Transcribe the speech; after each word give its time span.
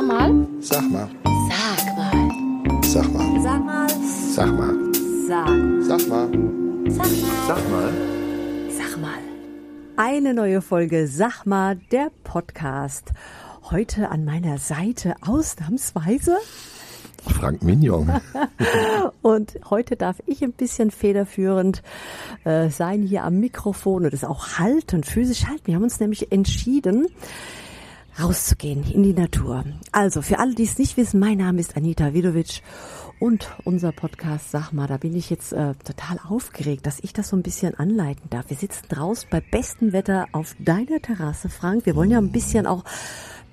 Sag 0.00 0.06
mal. 0.06 0.46
Sag 0.60 0.90
mal. 0.90 1.08
Sag 1.50 1.94
mal. 1.94 2.82
Sag 2.82 3.12
mal. 3.12 3.40
Sag 3.42 3.62
mal. 3.62 3.88
Sag 4.32 4.56
mal. 4.56 4.94
Sag. 5.28 5.46
Mal. 5.46 5.82
Sag 5.84 6.08
mal. 6.08 6.30
Sag 7.46 7.70
mal. 7.70 7.92
Sag 8.70 8.98
mal. 8.98 9.18
Eine 9.96 10.32
neue 10.32 10.62
Folge 10.62 11.06
Sag 11.06 11.44
mal, 11.44 11.76
der 11.92 12.10
Podcast. 12.24 13.10
Heute 13.70 14.08
an 14.08 14.24
meiner 14.24 14.56
Seite 14.56 15.16
ausnahmsweise. 15.20 16.38
Frank 17.38 17.62
Mignon. 17.62 18.10
Und 19.20 19.60
heute 19.68 19.96
darf 19.96 20.22
ich 20.24 20.42
ein 20.42 20.52
bisschen 20.52 20.90
federführend 20.90 21.82
äh, 22.44 22.70
sein 22.70 23.02
hier 23.02 23.24
am 23.24 23.38
Mikrofon 23.38 24.06
und 24.06 24.14
es 24.14 24.24
auch 24.24 24.58
halten, 24.58 25.04
physisch 25.04 25.44
halten. 25.44 25.66
Wir 25.66 25.74
haben 25.74 25.82
uns 25.82 26.00
nämlich 26.00 26.32
entschieden, 26.32 27.06
rauszugehen 28.22 28.84
in 28.90 29.02
die 29.02 29.12
Natur. 29.12 29.64
Also 29.92 30.22
für 30.22 30.38
alle, 30.38 30.54
die 30.54 30.64
es 30.64 30.78
nicht 30.78 30.96
wissen, 30.96 31.20
mein 31.20 31.38
Name 31.38 31.60
ist 31.60 31.76
Anita 31.76 32.12
Vidovic 32.12 32.62
und 33.18 33.50
unser 33.64 33.92
Podcast, 33.92 34.50
sag 34.50 34.72
mal, 34.72 34.86
da 34.86 34.96
bin 34.96 35.14
ich 35.14 35.30
jetzt 35.30 35.52
äh, 35.52 35.74
total 35.84 36.18
aufgeregt, 36.28 36.86
dass 36.86 37.00
ich 37.00 37.12
das 37.12 37.28
so 37.28 37.36
ein 37.36 37.42
bisschen 37.42 37.74
anleiten 37.74 38.30
darf. 38.30 38.48
Wir 38.48 38.56
sitzen 38.56 38.86
draußen 38.88 39.28
bei 39.30 39.40
bestem 39.40 39.92
Wetter 39.92 40.26
auf 40.32 40.54
deiner 40.58 41.00
Terrasse, 41.00 41.48
Frank. 41.48 41.86
Wir 41.86 41.96
wollen 41.96 42.10
ja 42.10 42.18
ein 42.18 42.32
bisschen 42.32 42.66
auch 42.66 42.84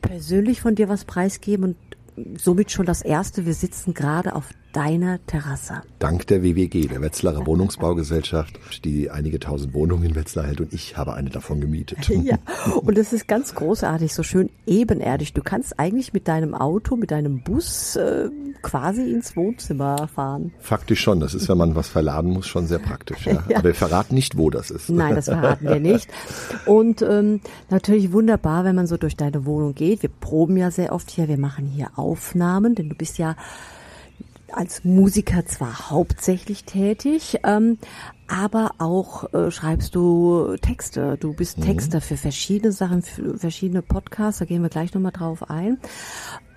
persönlich 0.02 0.61
von 0.61 0.75
dir 0.75 0.89
was 0.89 1.05
preisgeben 1.05 1.63
und 1.63 2.39
somit 2.39 2.72
schon 2.72 2.86
das 2.86 3.02
erste. 3.02 3.45
Wir 3.45 3.53
sitzen 3.53 3.94
gerade 3.94 4.36
auf 4.36 4.49
deiner 4.77 5.17
Terrasse. 5.26 5.81
Dank 5.98 6.27
der 6.27 6.44
WWG, 6.44 6.88
der 6.88 7.02
Wetzlarer 7.02 7.48
Wohnungsbaugesellschaft, 7.48 8.86
die 8.86 9.09
einige 9.09 9.40
tausend 9.40 9.73
Wohnungen 9.73 10.03
in 10.03 10.16
Wetzlar 10.16 10.45
hält 10.45 10.62
und 10.62 10.72
ich 10.72 10.95
habe 10.95 11.16
eine 11.16 11.31
davon 11.31 11.59
gemietet. 11.59 11.98
Ja, 12.27 12.38
und 12.81 12.98
es 12.98 13.13
ist 13.13 13.27
ganz 13.27 13.55
großartig, 13.55 14.13
so 14.13 14.22
schön 14.22 14.50
ebenerdig. 14.66 15.34
Du 15.34 15.41
kannst 15.41 15.80
eigentlich 15.80 16.13
mit 16.13 16.27
deinem 16.27 16.53
Auto, 16.53 16.95
mit 16.98 17.12
deinem 17.12 17.41
Bus 17.41 17.95
äh, 17.95 18.30
quasi 18.61 19.11
ins 19.11 19.36
Wohnzimmer 19.36 20.08
fahren. 20.08 20.52
Faktisch 20.59 21.02
schon. 21.02 21.19
Das 21.19 21.34
ist, 21.34 21.47
wenn 21.47 21.58
man 21.58 21.75
was 21.75 21.88
verladen 21.88 22.31
muss, 22.31 22.47
schon 22.47 22.67
sehr 22.67 22.80
praktisch. 22.80 23.25
Ja. 23.25 23.44
Ja. 23.47 23.59
Aber 23.59 23.69
wir 23.69 23.75
verraten 23.75 24.14
nicht, 24.14 24.38
wo 24.38 24.50
das 24.50 24.72
ist. 24.72 24.89
Nein, 24.89 25.16
das 25.16 25.25
verraten 25.25 25.67
wir 25.67 25.80
nicht. 25.80 26.09
Und 26.66 27.02
ähm, 27.02 27.39
natürlich 27.69 28.12
wunderbar, 28.12 28.66
wenn 28.66 28.75
man 28.75 28.88
so 28.88 28.97
durch 28.97 29.16
deine 29.16 29.45
Wohnung 29.45 29.73
geht. 29.73 30.02
Wir 30.02 30.09
proben 30.09 30.58
ja 30.58 30.69
sehr 30.69 30.91
oft 30.91 31.09
hier, 31.12 31.30
wir 31.30 31.38
machen 31.38 31.66
hier 31.66 31.91
Aufnahmen, 31.95 32.75
denn 32.75 32.89
du 32.89 32.95
bist 32.95 33.19
ja 33.19 33.36
als 34.58 34.83
Musiker 34.83 35.45
zwar 35.45 35.89
hauptsächlich 35.89 36.63
tätig, 36.63 37.39
ähm, 37.44 37.77
aber 38.27 38.72
auch 38.80 39.31
äh, 39.33 39.52
schreibst 39.52 39.95
du 39.95 40.55
Texte. 40.61 41.17
Du 41.19 41.33
bist 41.33 41.61
Texter 41.61 42.02
für 42.02 42.17
verschiedene 42.17 42.72
Sachen, 42.72 43.03
für 43.03 43.38
verschiedene 43.38 43.81
Podcasts, 43.81 44.39
da 44.39 44.45
gehen 44.45 44.63
wir 44.63 44.69
gleich 44.69 44.94
nochmal 44.94 45.11
drauf 45.11 45.50
ein. 45.50 45.78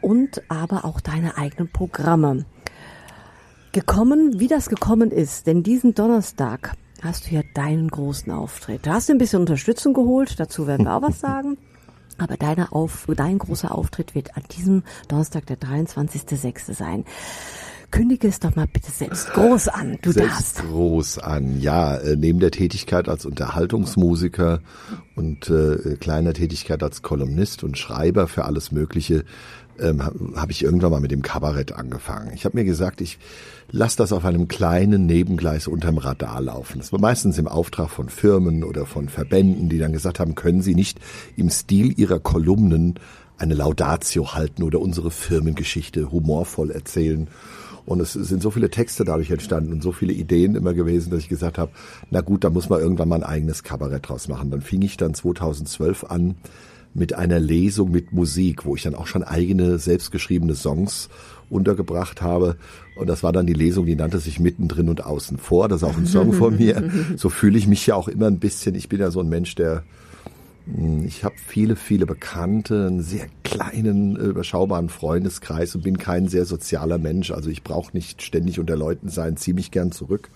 Und 0.01 0.43
aber 0.49 0.87
auch 0.87 1.01
deine 1.01 1.37
eigenen 1.37 1.71
Programme. 1.71 2.47
Gekommen, 3.73 4.41
wie 4.41 4.49
das 4.49 4.69
gekommen 4.69 5.11
ist, 5.11 5.47
denn 5.47 5.63
diesen 5.63 5.95
Donnerstag 5.95 6.75
hast 7.03 7.31
du 7.31 7.35
ja 7.35 7.43
deinen 7.55 7.89
großen 7.89 8.33
Auftritt. 8.33 8.87
Da 8.87 8.95
hast 8.95 9.09
du 9.09 9.13
ein 9.13 9.19
bisschen 9.19 9.41
Unterstützung 9.41 9.93
geholt, 9.95 10.41
dazu 10.41 10.67
werden 10.67 10.87
wir 10.87 10.97
auch 10.97 11.03
was 11.03 11.21
sagen. 11.21 11.59
Aber 12.19 12.37
deine 12.37 12.73
Auf, 12.73 13.07
dein 13.15 13.39
großer 13.39 13.75
Auftritt 13.75 14.15
wird 14.15 14.37
an 14.37 14.43
diesem 14.51 14.83
Donnerstag, 15.09 15.47
der 15.47 15.59
23.06. 15.59 16.75
sein. 16.75 17.05
Kündige 17.91 18.29
es 18.29 18.41
doch 18.41 18.55
mal 18.57 18.67
bitte 18.67 18.91
selbst 18.91 19.33
groß 19.33 19.69
an. 19.69 19.99
Du 20.03 20.13
Selbst 20.13 20.59
darfst. 20.59 20.69
groß 20.69 21.19
an. 21.19 21.61
Ja, 21.61 21.97
äh, 21.97 22.17
neben 22.17 22.39
der 22.41 22.51
Tätigkeit 22.51 23.09
als 23.09 23.27
Unterhaltungsmusiker 23.27 24.61
und 25.17 25.51
äh, 25.51 25.97
kleiner 25.99 26.33
Tätigkeit 26.33 26.83
als 26.83 27.03
Kolumnist 27.03 27.65
und 27.65 27.79
Schreiber 27.79 28.29
für 28.29 28.45
alles 28.45 28.73
Mögliche 28.73 29.25
ähm, 29.81 30.05
habe 30.05 30.19
hab 30.37 30.51
ich 30.51 30.63
irgendwann 30.63 30.91
mal 30.91 31.01
mit 31.01 31.11
dem 31.11 31.23
Kabarett 31.23 31.73
angefangen. 31.73 32.33
Ich 32.35 32.45
habe 32.45 32.59
mir 32.59 32.65
gesagt, 32.65 33.01
ich 33.01 33.19
lasse 33.71 33.97
das 33.97 34.13
auf 34.13 34.25
einem 34.25 34.49
kleinen 34.49 35.07
Nebengleis 35.07 35.67
unterm 35.67 35.99
Radar 35.99 36.41
laufen. 36.41 36.79
Das 36.79 36.93
war 36.93 37.01
meistens 37.01 37.39
im 37.39 37.49
Auftrag 37.49 37.89
von 37.91 38.09
Firmen 38.09 38.65
oder 38.65 38.87
von 38.87 39.09
Verbänden, 39.09 39.69
die 39.69 39.79
dann 39.79 39.93
gesagt 39.93 40.21
haben, 40.21 40.35
können 40.35 40.63
Sie 40.63 40.75
nicht 40.75 41.01
im 41.37 41.51
Stil 41.51 41.99
Ihrer 41.99 42.21
Kolumnen 42.21 42.99
eine 43.39 43.55
Laudatio 43.55 44.35
halten 44.35 44.63
oder 44.63 44.81
unsere 44.81 45.11
Firmengeschichte 45.11 46.13
humorvoll 46.13 46.71
erzählen. 46.71 47.29
Und 47.91 47.99
es 47.99 48.13
sind 48.13 48.41
so 48.41 48.53
viele 48.53 48.71
Texte 48.71 49.05
dadurch 49.05 49.33
entstanden 49.33 49.73
und 49.73 49.83
so 49.83 49.91
viele 49.91 50.13
Ideen 50.13 50.55
immer 50.55 50.75
gewesen, 50.75 51.11
dass 51.11 51.19
ich 51.19 51.29
gesagt 51.29 51.59
habe, 51.59 51.73
na 52.09 52.21
gut, 52.21 52.45
da 52.45 52.49
muss 52.49 52.69
man 52.69 52.79
irgendwann 52.79 53.09
mal 53.09 53.17
ein 53.17 53.25
eigenes 53.25 53.65
Kabarett 53.65 54.09
draus 54.09 54.29
machen. 54.29 54.53
Dann 54.53 54.61
fing 54.61 54.81
ich 54.83 54.97
dann 54.97 55.13
2012 55.13 56.05
an 56.05 56.37
mit 56.95 57.15
einer 57.15 57.41
Lesung 57.41 57.91
mit 57.91 58.13
Musik, 58.13 58.65
wo 58.65 58.77
ich 58.77 58.85
dann 58.85 58.95
auch 58.95 59.09
schon 59.09 59.25
eigene 59.25 59.81
selbstgeschriebene 59.81 60.55
Songs 60.55 61.09
untergebracht 61.49 62.23
habe. 62.23 62.55
Und 62.95 63.09
das 63.09 63.25
war 63.25 63.33
dann 63.33 63.49
die 63.49 63.55
Lesung, 63.55 63.87
die 63.87 63.97
nannte 63.97 64.21
sich 64.21 64.39
Mittendrin 64.39 64.89
und 64.89 65.05
Außen 65.05 65.39
vor. 65.39 65.67
Das 65.67 65.83
ist 65.83 65.89
auch 65.89 65.99
ein 65.99 66.07
Song 66.07 66.33
von 66.33 66.57
mir. 66.59 66.89
So 67.17 67.29
fühle 67.29 67.59
ich 67.59 67.67
mich 67.67 67.85
ja 67.89 67.97
auch 67.97 68.07
immer 68.07 68.29
ein 68.29 68.39
bisschen. 68.39 68.77
Ich 68.77 68.89
bin 68.89 69.01
ja 69.01 69.11
so 69.11 69.19
ein 69.19 69.29
Mensch, 69.29 69.57
der 69.57 69.83
ich 71.07 71.25
habe 71.25 71.35
viele, 71.37 71.75
viele 71.75 72.07
Bekannte, 72.07 72.87
einen 72.87 73.03
sehr 73.03 73.27
kleinen, 73.45 74.17
äh, 74.17 74.25
überschaubaren 74.25 74.89
Freundeskreis 74.89 75.75
und 75.75 75.83
bin 75.83 75.99
kein 75.99 76.29
sehr 76.29 76.45
sozialer 76.45 76.99
Mensch. 76.99 77.31
Also 77.31 77.51
ich 77.51 77.65
brauche 77.65 77.97
nicht 77.97 78.23
ständig 78.23 78.61
unter 78.61 78.77
Leuten 78.77 79.09
sein, 79.09 79.37
ziehe 79.37 79.55
mich 79.55 79.71
gern 79.71 79.91
zurück. 79.91 80.31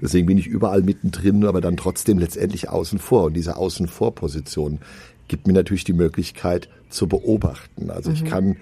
Deswegen 0.00 0.26
bin 0.26 0.38
ich 0.38 0.46
überall 0.46 0.82
mittendrin, 0.82 1.44
aber 1.44 1.60
dann 1.60 1.76
trotzdem 1.76 2.18
letztendlich 2.18 2.68
außen 2.68 2.98
vor. 2.98 3.24
Und 3.24 3.34
diese 3.34 3.56
Außen 3.56 3.86
vor 3.86 4.14
Position 4.14 4.80
gibt 5.28 5.46
mir 5.46 5.52
natürlich 5.52 5.84
die 5.84 5.92
Möglichkeit 5.92 6.68
zu 6.88 7.06
beobachten. 7.06 7.90
Also 7.90 8.10
ich 8.12 8.24
kann 8.24 8.56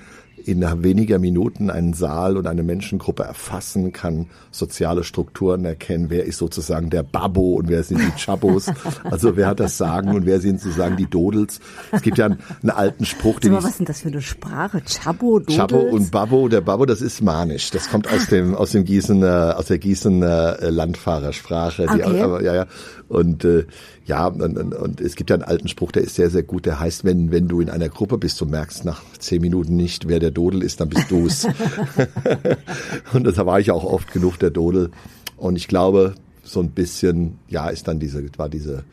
in 0.44 0.62
weniger 0.82 1.18
Minuten 1.18 1.70
einen 1.70 1.94
Saal 1.94 2.36
und 2.36 2.46
eine 2.46 2.62
Menschengruppe 2.62 3.24
erfassen, 3.24 3.92
kann 3.92 4.26
soziale 4.50 5.04
Strukturen 5.04 5.64
erkennen, 5.64 6.10
wer 6.10 6.24
ist 6.24 6.38
sozusagen 6.38 6.90
der 6.90 7.02
Babbo 7.02 7.54
und 7.54 7.68
wer 7.68 7.82
sind 7.82 8.00
die 8.00 8.20
Chabos, 8.20 8.70
also 9.04 9.36
wer 9.36 9.48
hat 9.48 9.60
das 9.60 9.76
Sagen 9.76 10.14
und 10.14 10.26
wer 10.26 10.40
sind 10.40 10.60
sozusagen 10.60 10.96
die 10.96 11.06
Dodels. 11.06 11.60
Es 11.92 12.02
gibt 12.02 12.18
ja 12.18 12.26
einen, 12.26 12.38
einen 12.62 12.70
alten 12.70 13.04
Spruch, 13.04 13.40
den 13.40 13.52
ich 13.52 13.58
was 13.58 13.70
ist 13.70 13.78
denn 13.78 13.86
das 13.86 14.00
für 14.02 14.08
eine 14.08 14.22
Sprache? 14.22 14.82
Chabo, 14.86 15.38
Dodels? 15.38 15.56
Chabo 15.56 15.80
und 15.80 16.10
Babbo, 16.10 16.48
der 16.48 16.60
Babbo, 16.60 16.86
das 16.86 17.00
ist 17.00 17.22
Manisch. 17.22 17.70
Das 17.70 17.90
kommt 17.90 18.10
aus 18.12 18.26
dem 18.28 18.54
aus 18.54 18.72
dem 18.72 18.84
Gießener 18.84 19.56
aus 19.58 19.66
der 19.66 19.78
Gießener 19.78 20.58
äh, 20.60 20.70
Landfahrersprache. 20.70 21.86
Die, 21.86 22.04
Okay. 22.04 22.20
aber, 22.22 22.42
ja, 22.42 22.54
ja. 22.54 22.66
Und 23.14 23.44
äh, 23.44 23.64
ja, 24.06 24.26
und, 24.26 24.42
und, 24.42 24.74
und 24.74 25.00
es 25.00 25.14
gibt 25.16 25.30
ja 25.30 25.34
einen 25.34 25.44
alten 25.44 25.68
Spruch, 25.68 25.92
der 25.92 26.02
ist 26.02 26.16
sehr, 26.16 26.30
sehr 26.30 26.42
gut. 26.42 26.66
Der 26.66 26.80
heißt, 26.80 27.04
wenn 27.04 27.30
wenn 27.30 27.48
du 27.48 27.60
in 27.60 27.70
einer 27.70 27.88
Gruppe 27.88 28.18
bist, 28.18 28.40
du 28.40 28.46
merkst 28.46 28.84
nach 28.84 29.02
zehn 29.18 29.40
Minuten 29.40 29.76
nicht, 29.76 30.08
wer 30.08 30.18
der 30.18 30.30
Dodel 30.30 30.62
ist, 30.62 30.80
dann 30.80 30.88
bist 30.88 31.10
du's. 31.10 31.46
und 33.12 33.24
das 33.24 33.36
war 33.38 33.60
ich 33.60 33.70
auch 33.70 33.84
oft 33.84 34.12
genug 34.12 34.38
der 34.38 34.50
Dodel. 34.50 34.90
Und 35.36 35.56
ich 35.56 35.68
glaube, 35.68 36.14
so 36.42 36.60
ein 36.60 36.70
bisschen, 36.70 37.38
ja, 37.48 37.68
ist 37.68 37.88
dann 37.88 37.98
diese 38.00 38.24
war 38.36 38.48
diese 38.48 38.84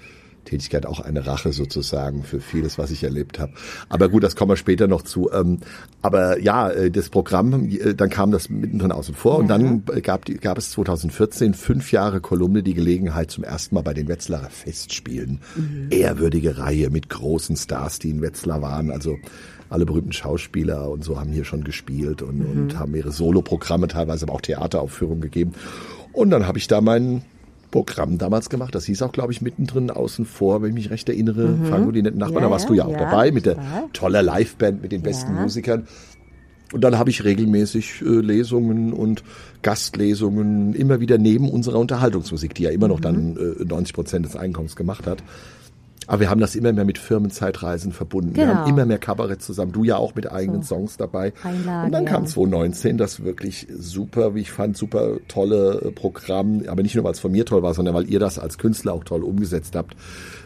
Tätigkeit 0.46 0.86
auch 0.86 1.00
eine 1.00 1.26
Rache 1.28 1.54
sozusagen 1.54 2.24
für 2.24 2.42
vieles, 2.42 2.78
was 2.78 2.92
ich 2.92 3.04
erlebt 3.04 3.40
habe. 3.40 3.54
Aber 3.90 4.10
gut, 4.10 4.24
das 4.24 4.36
kommen 4.36 4.52
wir 4.52 4.58
später 4.58 4.88
noch 4.88 5.02
zu. 5.04 5.32
Ähm, 5.32 5.60
Aber 6.02 6.40
ja, 6.40 6.70
äh, 6.70 6.90
das 6.90 7.10
Programm, 7.10 7.70
äh, 7.70 7.94
dann 7.94 8.10
kam 8.10 8.32
das 8.32 8.50
mittendrin 8.50 8.92
außen 8.92 9.14
vor 9.14 9.38
und 9.38 9.48
dann 9.50 9.84
gab, 10.02 10.26
die- 10.26 10.34
gab 10.36 10.58
es 10.58 10.72
2014 10.72 11.54
fünf 11.54 11.92
Jahre 11.92 12.22
Kolumne 12.22 12.64
die 12.64 12.74
Gelegenheit 12.74 13.30
zum 13.30 13.44
ersten 13.44 13.76
Mal 13.76 13.82
bei 13.82 13.94
den 13.94 14.08
Wetzlarer 14.08 14.50
Festspielen. 14.50 15.40
Ehrwürdige 15.90 16.58
Reihe 16.58 16.90
mit 16.90 17.10
großen 17.10 17.56
Stars, 17.56 18.00
die 18.00 18.10
in 18.10 18.22
Wetzlar 18.22 18.62
waren. 18.62 18.92
Also 18.92 19.18
alle 19.70 19.86
berühmten 19.86 20.12
Schauspieler 20.12 20.90
und 20.90 21.04
so 21.04 21.20
haben 21.20 21.32
hier 21.32 21.46
schon 21.46 21.64
gespielt 21.64 22.22
und, 22.22 22.42
und 22.42 22.78
haben 22.80 22.94
ihre 22.96 23.12
Soloprogramme, 23.12 23.88
teilweise 23.88 24.26
aber 24.26 24.34
auch 24.34 24.42
Theateraufführungen 24.42 25.22
gegeben. 25.22 25.54
Und 26.14 26.30
dann 26.32 26.46
habe 26.48 26.58
ich 26.58 26.68
da 26.68 26.82
meinen 26.82 27.22
Programm 27.72 28.18
damals 28.18 28.50
gemacht. 28.50 28.76
Das 28.76 28.86
hieß 28.86 29.02
auch, 29.02 29.12
glaube 29.14 29.32
ich, 29.32 29.42
mittendrin 29.42 29.90
außen 29.90 30.26
vor, 30.26 30.62
wenn 30.62 30.70
ich 30.70 30.76
mich 30.76 30.90
recht 30.92 31.08
erinnere. 31.10 31.58
Frank 31.70 31.88
und 31.88 31.94
die 31.94 32.02
netten 32.02 32.20
Nachbarn, 32.20 32.44
Ja, 32.44 32.48
da 32.50 32.52
warst 32.52 32.70
du 32.70 32.74
ja 32.74 32.86
auch 32.86 32.92
ja, 32.92 33.00
dabei 33.00 33.32
mit 33.32 33.46
der 33.46 33.58
toller 33.94 34.22
Liveband, 34.22 34.82
mit 34.82 34.92
den 34.92 35.02
besten. 35.02 35.34
Musikern. 35.34 35.88
Und 36.74 36.82
dann 36.84 36.98
habe 36.98 37.10
ich 37.10 37.24
regelmäßig 37.26 38.02
äh, 38.02 38.06
Lesungen 38.06 38.94
und 38.94 39.24
Gastlesungen 39.62 40.74
immer 40.74 41.00
wieder 41.00 41.18
neben 41.18 41.50
unserer 41.50 41.80
Unterhaltungsmusik, 41.80 42.54
die 42.56 42.64
ja 42.64 42.70
immer 42.70 42.88
noch 42.88 43.00
Mhm. 43.00 43.04
dann 43.04 43.38
äh, 43.60 43.66
90 43.66 43.94
Prozent 43.94 44.26
des 44.26 44.36
Einkommens 44.36 44.76
gemacht 44.76 45.06
hat. 45.08 45.24
Aber 46.08 46.20
wir 46.20 46.30
haben 46.30 46.42
das 46.42 46.56
immer 46.56 46.74
mehr 46.74 46.84
mit 46.84 46.98
Firmenzeitreisen 46.98 47.92
verbunden. 47.92 48.36
Wir 48.36 48.46
Genau. 48.46 48.56
haben 48.60 48.70
immer 48.70 48.86
mehr 48.86 48.98
Kabarett 48.98 49.42
zusammen. 49.42 49.72
Du 49.72 49.84
ja 49.84 49.98
auch 49.98 50.16
mit 50.16 50.32
eigenen 50.32 50.64
Songs 50.64 50.98
dabei. 50.98 51.32
Einlagen, 51.44 51.86
und 51.86 51.92
dann 51.92 52.06
kam 52.06 52.24
ja. 52.24 52.30
2019 52.30 52.98
das 52.98 53.24
wirklich 53.24 53.68
super, 53.78 54.34
wie 54.36 54.42
ich 54.42 54.52
fand, 54.52 54.76
super 54.78 55.18
tolle 55.28 55.82
äh, 55.86 55.92
Programm. 55.92 56.64
Aber 56.68 56.82
nicht 56.82 56.96
nur, 56.96 57.04
weil 57.04 57.12
es 57.14 57.20
von 57.20 57.32
mir 57.32 57.46
toll 57.46 57.62
war, 57.64 57.74
sondern 57.74 57.94
weil 57.94 58.10
ihr 58.10 58.20
das 58.20 58.40
als 58.40 58.58
Künstler 58.58 58.94
auch 58.94 59.04
toll 59.04 59.24
umgesetzt 59.24 59.76
habt. 59.76 59.96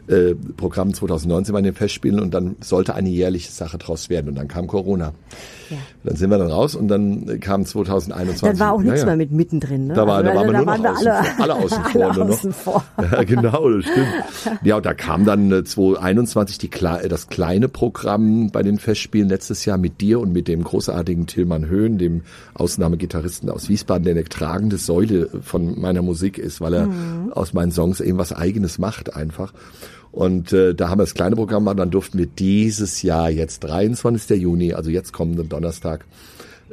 Äh, 0.07 0.35
Programm 0.57 0.93
2019 0.93 1.53
bei 1.53 1.61
den 1.61 1.73
Festspielen 1.73 2.19
und 2.19 2.33
dann 2.33 2.55
sollte 2.61 2.93
eine 2.95 3.09
jährliche 3.09 3.51
Sache 3.51 3.77
draus 3.77 4.09
werden 4.09 4.29
und 4.29 4.35
dann 4.35 4.47
kam 4.47 4.67
Corona. 4.67 5.13
Ja. 5.71 5.77
Dann 6.03 6.15
sind 6.15 6.29
wir 6.29 6.37
dann 6.37 6.51
raus 6.51 6.75
und 6.75 6.87
dann 6.89 7.39
kam 7.39 7.65
2021. 7.65 8.41
Dann 8.41 8.59
war 8.59 8.73
auch 8.73 8.81
nichts 8.81 8.97
Naja. 9.01 9.05
mehr 9.07 9.15
mit 9.15 9.31
mittendrin. 9.31 9.87
Ne? 9.87 9.95
Da, 9.95 10.05
war, 10.05 10.17
Also, 10.17 10.29
da 10.29 10.35
waren 10.35 10.45
wir 10.47 10.53
da 10.53 10.57
nur 10.59 10.67
waren 10.67 10.81
noch 10.83 10.83
wir 10.83 10.91
außen 10.91 11.07
alle, 11.07 11.23
vor, 11.33 11.43
alle 11.43 11.55
außen 11.55 11.83
vor. 11.91 12.03
alle 12.05 12.13
nur 12.13 12.25
noch. 12.25 12.33
außen 12.35 12.53
vor. 12.53 12.83
Ja, 13.11 13.23
genau, 13.23 13.69
das 13.71 13.85
stimmt. 13.85 14.07
Ja, 14.63 14.77
und 14.77 14.85
da 14.85 14.93
kam 14.93 15.25
dann 15.25 15.51
äh, 15.51 15.63
2021 15.63 16.59
die, 16.59 16.69
Kle- 16.69 16.99
äh, 17.01 17.07
das 17.07 17.27
kleine 17.29 17.67
Programm 17.67 18.51
bei 18.51 18.61
den 18.61 18.77
Festspielen 18.77 19.27
letztes 19.27 19.65
Jahr 19.65 19.79
mit 19.79 20.01
dir 20.01 20.19
und 20.19 20.31
mit 20.33 20.47
dem 20.47 20.63
großartigen 20.63 21.25
Tillmann 21.25 21.67
Höhn, 21.67 21.97
dem 21.97 22.21
Ausnahmegitarristen 22.53 23.49
aus 23.49 23.69
Wiesbaden, 23.69 24.03
der 24.03 24.13
eine 24.13 24.23
tragende 24.25 24.77
Säule 24.77 25.29
von 25.41 25.79
meiner 25.79 26.01
Musik 26.01 26.37
ist, 26.37 26.61
weil 26.61 26.73
er 26.75 26.85
Mhm. 26.87 27.31
aus 27.33 27.53
meinen 27.53 27.71
Songs 27.71 27.99
eben 28.01 28.17
was 28.19 28.33
Eigenes 28.33 28.77
macht 28.77 29.15
einfach. 29.15 29.53
Und 30.15 30.53
äh, 30.53 30.73
da 30.73 30.88
haben 30.88 31.00
wir 31.00 31.03
das 31.03 31.13
kleine 31.13 31.35
Programm 31.35 31.65
gemacht, 31.65 31.77
dann 31.77 31.91
durften 31.91 32.17
wir 32.17 32.25
dieses 32.25 33.01
Jahr 33.01 33.29
jetzt 33.29 33.59
23. 33.65 34.39
Juni, 34.41 34.73
also 34.73 34.89
jetzt 34.89 35.12
kommenden 35.12 35.50
Donnerstag, 35.50 36.06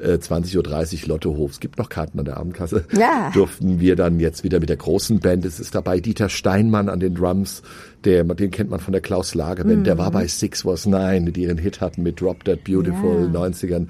äh, 0.00 0.12
20.30 0.14 1.02
Uhr 1.02 1.08
Lottohof. 1.08 1.50
Es 1.50 1.58
gibt 1.58 1.76
noch 1.76 1.88
Karten 1.88 2.20
an 2.20 2.24
der 2.24 2.36
Abendkasse. 2.36 2.84
Ja. 2.96 3.32
Durften 3.34 3.80
wir 3.80 3.96
dann 3.96 4.20
jetzt 4.20 4.44
wieder 4.44 4.60
mit 4.60 4.68
der 4.68 4.76
großen 4.76 5.18
Band. 5.18 5.44
Es 5.44 5.58
ist 5.58 5.74
dabei 5.74 5.98
Dieter 5.98 6.28
Steinmann 6.28 6.88
an 6.88 7.00
den 7.00 7.16
Drums. 7.16 7.62
Der, 8.04 8.22
den 8.22 8.52
kennt 8.52 8.70
man 8.70 8.78
von 8.78 8.92
der 8.92 9.00
Klaus 9.00 9.34
Lager 9.34 9.64
Band. 9.64 9.88
Der 9.88 9.98
war 9.98 10.12
bei 10.12 10.28
Six 10.28 10.64
Was 10.64 10.86
Nine, 10.86 11.32
die 11.32 11.42
ihren 11.42 11.58
Hit 11.58 11.80
hatten 11.80 12.04
mit 12.04 12.20
Drop 12.20 12.44
That 12.44 12.62
Beautiful 12.62 13.28
Ja. 13.34 13.40
90ern. 13.40 13.88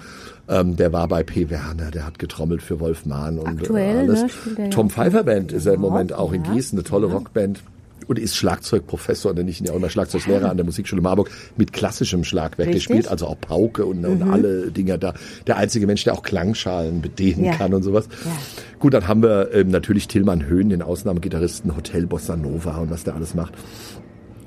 Ähm, 0.48 0.76
der 0.76 0.94
war 0.94 1.08
bei 1.08 1.22
P. 1.22 1.50
Werner, 1.50 1.90
der 1.90 2.06
hat 2.06 2.18
getrommelt 2.18 2.62
für 2.62 2.80
Wolf 2.80 3.04
Mahn 3.04 3.38
und 3.38 3.46
Aktuell, 3.48 3.96
äh, 3.96 3.98
alles. 4.00 4.24
ne, 4.56 4.70
Tom. 4.70 4.88
Pfeiffer 4.90 5.24
Band 5.24 5.52
ist 5.52 5.66
er 5.66 5.74
im 5.74 5.80
Moment 5.82 6.14
auch 6.14 6.32
in 6.32 6.42
Gießen, 6.42 6.78
eine 6.78 6.84
tolle 6.84 7.06
Rockband. 7.06 7.60
Und 8.06 8.18
ist 8.18 8.36
Schlagzeugprofessor, 8.36 9.34
denn 9.34 9.48
ich 9.48 9.68
auch 9.70 9.76
immer 9.76 9.90
Schlagzeuglehrer 9.90 10.50
an 10.50 10.56
der 10.56 10.66
Musikschule 10.66 11.02
Marburg 11.02 11.30
mit 11.56 11.72
klassischem 11.72 12.24
Schlagwerk. 12.24 12.68
Der 12.68 12.74
Richtig. 12.74 12.84
spielt 12.84 13.08
also 13.08 13.26
auch 13.26 13.40
Pauke 13.40 13.86
und, 13.86 14.04
und 14.04 14.22
alle 14.22 14.70
Dinger 14.70 14.98
da. 14.98 15.14
Der 15.46 15.56
einzige 15.56 15.86
Mensch, 15.86 16.04
der 16.04 16.14
auch 16.14 16.22
Klangschalen 16.22 17.02
bedienen 17.02 17.44
Ja. 17.44 17.54
kann 17.54 17.74
und 17.74 17.82
sowas. 17.82 18.08
Ja. 18.24 18.30
Gut, 18.78 18.94
dann 18.94 19.06
haben 19.08 19.22
wir 19.22 19.52
ähm, 19.54 19.68
natürlich 19.68 20.08
Tillmann 20.08 20.46
Höhn, 20.46 20.68
den 20.68 20.82
Ausnahmegitarristen 20.82 21.76
Hotel 21.76 22.06
Bossa 22.06 22.36
Nova 22.36 22.78
und 22.78 22.90
was 22.90 23.04
der 23.04 23.14
alles 23.14 23.34
macht. 23.34 23.54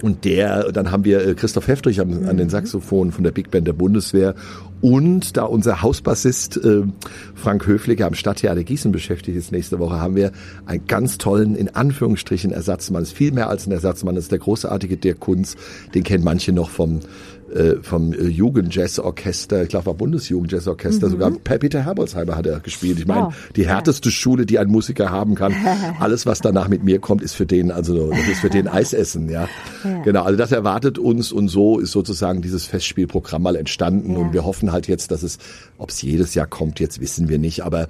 Und 0.02 0.26
der, 0.26 0.72
dann 0.72 0.92
haben 0.92 1.06
wir 1.06 1.26
äh, 1.26 1.34
Christoph 1.36 1.68
Heftrich 1.68 2.02
an, 2.02 2.26
an 2.26 2.38
den 2.38 2.50
Saxophon 2.50 3.12
von 3.12 3.24
der 3.24 3.32
Big 3.32 3.50
Band 3.52 3.68
der 3.68 3.74
Bundeswehr. 3.74 4.36
Und 4.82 5.38
da 5.38 5.44
unser 5.44 5.82
Hausbassist 5.82 6.58
äh, 6.58 6.84
Frank 7.34 7.66
Höfliger 7.66 8.06
am 8.06 8.14
Stadttheater 8.14 8.64
Gießen 8.64 8.92
beschäftigt 8.92 9.38
ist 9.38 9.52
nächste 9.52 9.80
Woche, 9.80 10.00
haben 10.00 10.16
wir 10.16 10.32
einen 10.66 10.86
ganz 10.86 11.18
tollen, 11.18 11.56
in 11.56 11.70
Anführungsstrichen, 11.70 12.52
Ersatzmann. 12.52 13.04
Ist 13.04 13.14
viel 13.14 13.32
mehr 13.32 13.50
als 13.50 13.68
ein 13.68 13.72
Ersatzmann, 13.72 14.18
ist 14.18 14.32
der 14.32 14.40
großartige 14.40 14.98
Dirk 14.98 15.22
Kunz, 15.22 15.56
den 15.94 16.04
kennen 16.04 16.24
manche 16.24 16.52
noch 16.52 16.70
vom 16.70 17.00
äh, 17.56 17.76
vom 17.82 18.14
äh, 18.14 18.24
Jugendjazzorchester, 18.28 19.64
ich 19.64 19.70
glaube 19.70 19.88
war 19.88 19.94
Bundesjugendjazzorchester, 19.94 21.10
sogar 21.10 21.32
bei 21.32 21.58
Peter 21.58 21.84
Herbolzheimer 21.84 22.36
hat 22.36 22.46
er 22.48 22.60
gespielt. 22.60 23.00
Ich 23.00 23.08
meine, 23.08 23.28
Wow. 23.28 23.34
die 23.56 23.66
härteste 23.68 24.12
Schule, 24.12 24.46
die 24.46 24.60
ein 24.60 24.68
Musiker 24.68 25.10
haben 25.10 25.36
kann. 25.36 25.54
Alles, 26.00 26.26
was 26.26 26.42
danach 26.42 26.68
mit 26.68 26.84
mir 26.84 27.00
kommt, 27.00 27.22
ist 27.22 27.34
für 27.34 27.46
den, 27.46 27.72
also 27.72 28.10
das 28.10 28.28
ist 28.28 28.40
für 28.42 28.50
den 28.50 28.68
Eisessen, 28.68 29.30
ja. 29.30 29.48
Ja. 29.84 30.02
Genau, 30.04 30.24
also 30.24 30.38
das 30.38 30.52
erwartet 30.52 31.00
uns 31.00 31.32
und 31.32 31.48
so 31.48 31.80
ist 31.80 31.92
sozusagen 31.92 32.42
dieses 32.42 32.66
Festspielprogramm 32.66 33.42
mal 33.42 33.56
entstanden 33.56 34.14
Ja. 34.14 34.18
und 34.20 34.34
wir 34.34 34.44
hoffen 34.46 34.72
halt 34.72 34.88
jetzt, 34.88 35.12
dass 35.12 35.24
es, 35.24 35.38
ob 35.78 35.90
es 35.90 36.02
jedes 36.02 36.34
Jahr 36.36 36.48
kommt, 36.48 36.80
jetzt 36.80 37.00
wissen 37.00 37.30
wir 37.30 37.38
nicht, 37.40 37.62
aber 37.64 37.88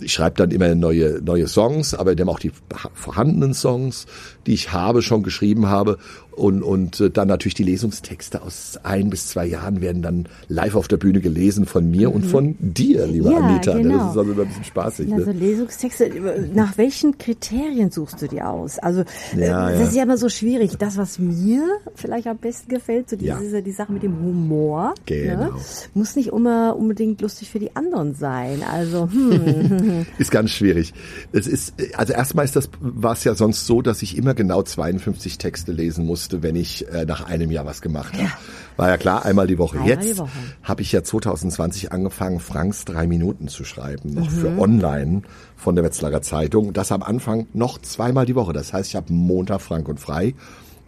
ich 0.00 0.12
schreibe 0.12 0.36
dann 0.36 0.50
immer 0.50 0.74
neue, 0.74 1.20
neue 1.24 1.46
Songs, 1.46 1.94
aber 1.94 2.14
dann 2.16 2.28
auch 2.28 2.38
die 2.40 2.50
vorhandenen 2.94 3.54
Songs, 3.54 4.06
die 4.46 4.54
ich 4.54 4.72
habe, 4.72 5.02
schon 5.02 5.22
geschrieben 5.22 5.66
habe 5.66 5.98
und, 6.36 6.62
und 6.62 7.00
äh, 7.00 7.10
dann 7.10 7.28
natürlich 7.28 7.54
die 7.54 7.64
Lesungstexte 7.64 8.42
aus 8.42 8.78
ein 8.82 9.10
bis 9.10 9.26
zwei 9.28 9.46
Jahren 9.46 9.80
werden 9.80 10.02
dann 10.02 10.28
live 10.48 10.74
auf 10.76 10.86
der 10.88 10.96
Bühne 10.98 11.20
gelesen 11.20 11.66
von 11.66 11.90
mir 11.90 12.14
und 12.14 12.24
von 12.24 12.56
dir, 12.60 13.06
liebe 13.06 13.26
Mhm. 13.28 13.32
Ja, 13.32 13.38
Anita. 13.40 13.74
ne? 13.74 13.82
genau. 13.82 13.98
Das 13.98 14.10
ist 14.12 14.18
also 14.18 14.32
immer 14.32 14.42
ein 14.42 14.48
bisschen 14.48 14.64
spaßig. 14.64 15.12
Also 15.12 15.32
Ne? 15.32 15.38
Lesungstexte, 15.38 16.10
nach 16.54 16.76
welchen 16.78 17.18
Kriterien 17.18 17.90
suchst 17.90 18.20
du 18.22 18.28
die 18.28 18.42
aus? 18.42 18.78
Also 18.78 19.02
Ja, 19.36 19.40
äh, 19.68 19.72
ja. 19.72 19.78
das 19.80 19.88
ist 19.88 19.96
ja 19.96 20.02
immer 20.04 20.18
so 20.18 20.28
schwierig. 20.28 20.76
Das, 20.78 20.96
was 20.96 21.18
mir 21.18 21.62
vielleicht 21.94 22.26
am 22.26 22.36
besten 22.38 22.68
gefällt, 22.68 23.10
so 23.10 23.16
Ja. 23.16 23.38
diese 23.42 23.62
die 23.62 23.72
Sache 23.72 23.92
mit 23.92 24.02
dem 24.02 24.18
Humor, 24.20 24.94
Genau. 25.06 25.44
ne, 25.44 25.50
muss 25.94 26.16
nicht 26.16 26.28
immer 26.28 26.76
unbedingt 26.76 27.20
lustig 27.22 27.50
für 27.50 27.58
die 27.58 27.74
anderen 27.74 28.14
sein. 28.14 28.62
Also 28.70 29.08
hm, 29.10 30.06
Ist 30.18 30.30
ganz 30.30 30.50
schwierig. 30.50 30.92
Es 31.32 31.46
ist, 31.46 31.74
also 31.96 32.12
erstmal 32.12 32.44
ist 32.44 32.56
das, 32.56 32.68
war 32.80 33.12
es 33.12 33.24
ja 33.24 33.34
sonst 33.34 33.66
so, 33.66 33.82
dass 33.82 34.02
ich 34.02 34.16
immer 34.18 34.34
genau 34.34 34.62
52 34.62 35.38
Texte 35.38 35.72
lesen 35.72 36.04
musste, 36.26 36.42
wenn 36.42 36.56
ich 36.56 36.88
äh, 36.88 37.04
nach 37.04 37.24
einem 37.26 37.50
Jahr 37.52 37.66
was 37.66 37.80
gemacht 37.80 38.12
habe. 38.14 38.30
War 38.76 38.88
ja 38.88 38.96
klar, 38.96 39.24
einmal 39.24 39.46
die 39.46 39.58
Woche. 39.58 39.78
Einmal 39.78 39.90
Jetzt 40.04 40.22
habe 40.62 40.82
ich 40.82 40.90
ja 40.92 41.02
2020 41.04 41.92
angefangen, 41.92 42.40
Franks 42.40 42.84
drei 42.84 43.06
Minuten 43.06 43.46
zu 43.48 43.64
schreiben, 43.64 44.14
noch 44.14 44.26
Mhm. 44.30 44.34
für 44.34 44.58
online 44.58 45.22
von 45.56 45.76
der 45.76 45.84
Wetzlarer 45.84 46.22
Zeitung. 46.22 46.72
Das 46.72 46.90
am 46.90 47.02
Anfang 47.04 47.46
noch 47.54 47.80
zweimal 47.80 48.26
die 48.26 48.34
Woche. 48.34 48.52
Das 48.52 48.72
heißt, 48.72 48.88
ich 48.90 48.96
habe 48.96 49.12
Montag 49.12 49.60
Frank 49.60 49.88
und 49.88 50.00
frei. 50.00 50.34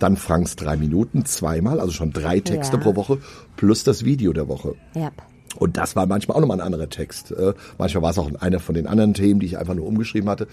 Dann 0.01 0.17
Franks 0.17 0.57
drei 0.57 0.77
Minuten 0.77 1.25
zweimal, 1.25 1.81
also 1.81 1.93
schon 1.93 2.13
drei 2.13 2.41
Texte 2.41 2.77
Ja. 2.77 2.83
pro 2.83 2.97
Woche, 2.97 3.19
plus 3.57 3.85
das 3.85 4.05
Video 4.05 4.33
der 4.33 4.49
Woche. 4.49 4.75
ja. 4.95 5.11
Und 5.59 5.77
das 5.77 5.97
war 5.97 6.07
manchmal 6.07 6.37
auch 6.37 6.41
nochmal 6.41 6.59
ein 6.61 6.67
anderer 6.67 6.89
Text. 6.89 7.33
Äh, 7.33 7.53
Manchmal 7.79 8.03
war 8.03 8.11
es 8.11 8.19
auch 8.19 8.31
einer 8.41 8.61
von 8.61 8.75
den 8.75 8.87
anderen 8.87 9.15
Themen, 9.15 9.41
die 9.41 9.47
ich 9.47 9.59
einfach 9.59 9.75
nur 9.75 9.87
umgeschrieben 9.87 10.29
hatte. 10.29 10.47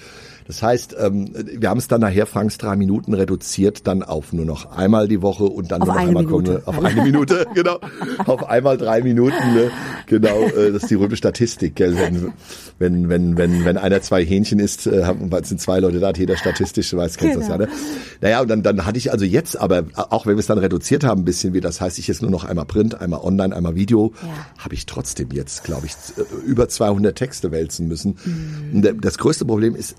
Das 0.48 0.62
heißt, 0.62 0.96
ähm, 1.00 1.30
wir 1.58 1.70
haben 1.70 1.78
es 1.78 1.88
dann 1.88 2.02
nachher 2.02 2.26
Franks 2.26 2.58
drei 2.58 2.76
Minuten 2.76 3.14
reduziert, 3.14 3.88
dann 3.88 4.04
auf 4.04 4.34
nur 4.34 4.46
noch 4.46 4.72
einmal 4.72 5.08
die 5.08 5.22
Woche 5.22 5.44
und 5.46 5.72
dann 5.72 5.82
Auf 5.82 5.88
nur 5.88 5.96
noch 5.96 6.02
einmal 6.08 6.24
Minute. 6.24 6.62
auf 6.66 6.84
eine 6.84 7.02
Minute, 7.02 7.46
genau. 7.56 7.80
Auf 8.26 8.48
einmal 8.48 8.78
drei 8.78 9.02
Minuten, 9.02 9.54
ne? 9.54 9.72
genau. 10.08 10.42
Äh, 10.44 10.72
das 10.72 10.84
ist 10.84 10.92
die 10.92 10.96
römische 10.96 11.18
Statistik, 11.18 11.76
gell? 11.76 11.96
Wenn, 11.98 12.34
wenn, 12.80 13.10
wenn, 13.10 13.38
wenn, 13.38 13.66
wenn 13.66 13.78
einer 13.78 14.02
zwei 14.02 14.24
Hähnchen 14.26 14.60
isst, 14.60 14.86
äh, 14.88 15.04
sind 15.44 15.62
zwei 15.62 15.80
Leute 15.80 16.00
da, 16.00 16.08
hat 16.10 16.18
jeder 16.18 16.38
statistisch, 16.38 16.90
du 16.92 16.98
weißt, 16.98 17.18
kennst 17.18 17.38
das 17.38 17.48
ja, 17.48 17.58
Genau. 17.58 17.70
ne? 17.70 17.78
Naja, 18.22 18.42
und 18.42 18.48
dann, 18.50 18.64
dann 18.64 18.86
hatte 18.86 18.98
ich 18.98 19.12
also 19.12 19.24
jetzt, 19.26 19.58
aber 19.60 19.84
auch 19.96 20.26
wenn 20.26 20.36
wir 20.36 20.40
es 20.40 20.48
dann 20.48 20.58
reduziert 20.58 21.04
haben 21.04 21.22
ein 21.22 21.26
bisschen, 21.26 21.54
wie 21.54 21.62
das 21.62 21.80
heißt, 21.82 21.98
ich 22.00 22.08
jetzt 22.08 22.22
nur 22.22 22.32
noch 22.32 22.44
einmal 22.44 22.66
Print, 22.66 23.00
einmal 23.02 23.22
online, 23.22 23.56
einmal 23.56 23.76
Video, 23.76 24.14
Ja. 24.22 24.64
habe 24.64 24.74
ich 24.76 24.86
trotzdem 24.96 25.30
jetzt, 25.32 25.64
glaube 25.64 25.86
ich, 25.88 25.98
z- 25.98 26.26
über 26.46 26.68
200 26.70 27.16
Texte 27.18 27.52
wälzen 27.52 27.88
müssen. 27.88 28.18
Mhm. 28.26 29.00
Das 29.02 29.18
größte 29.18 29.46
Problem 29.46 29.76
ist 29.76 29.96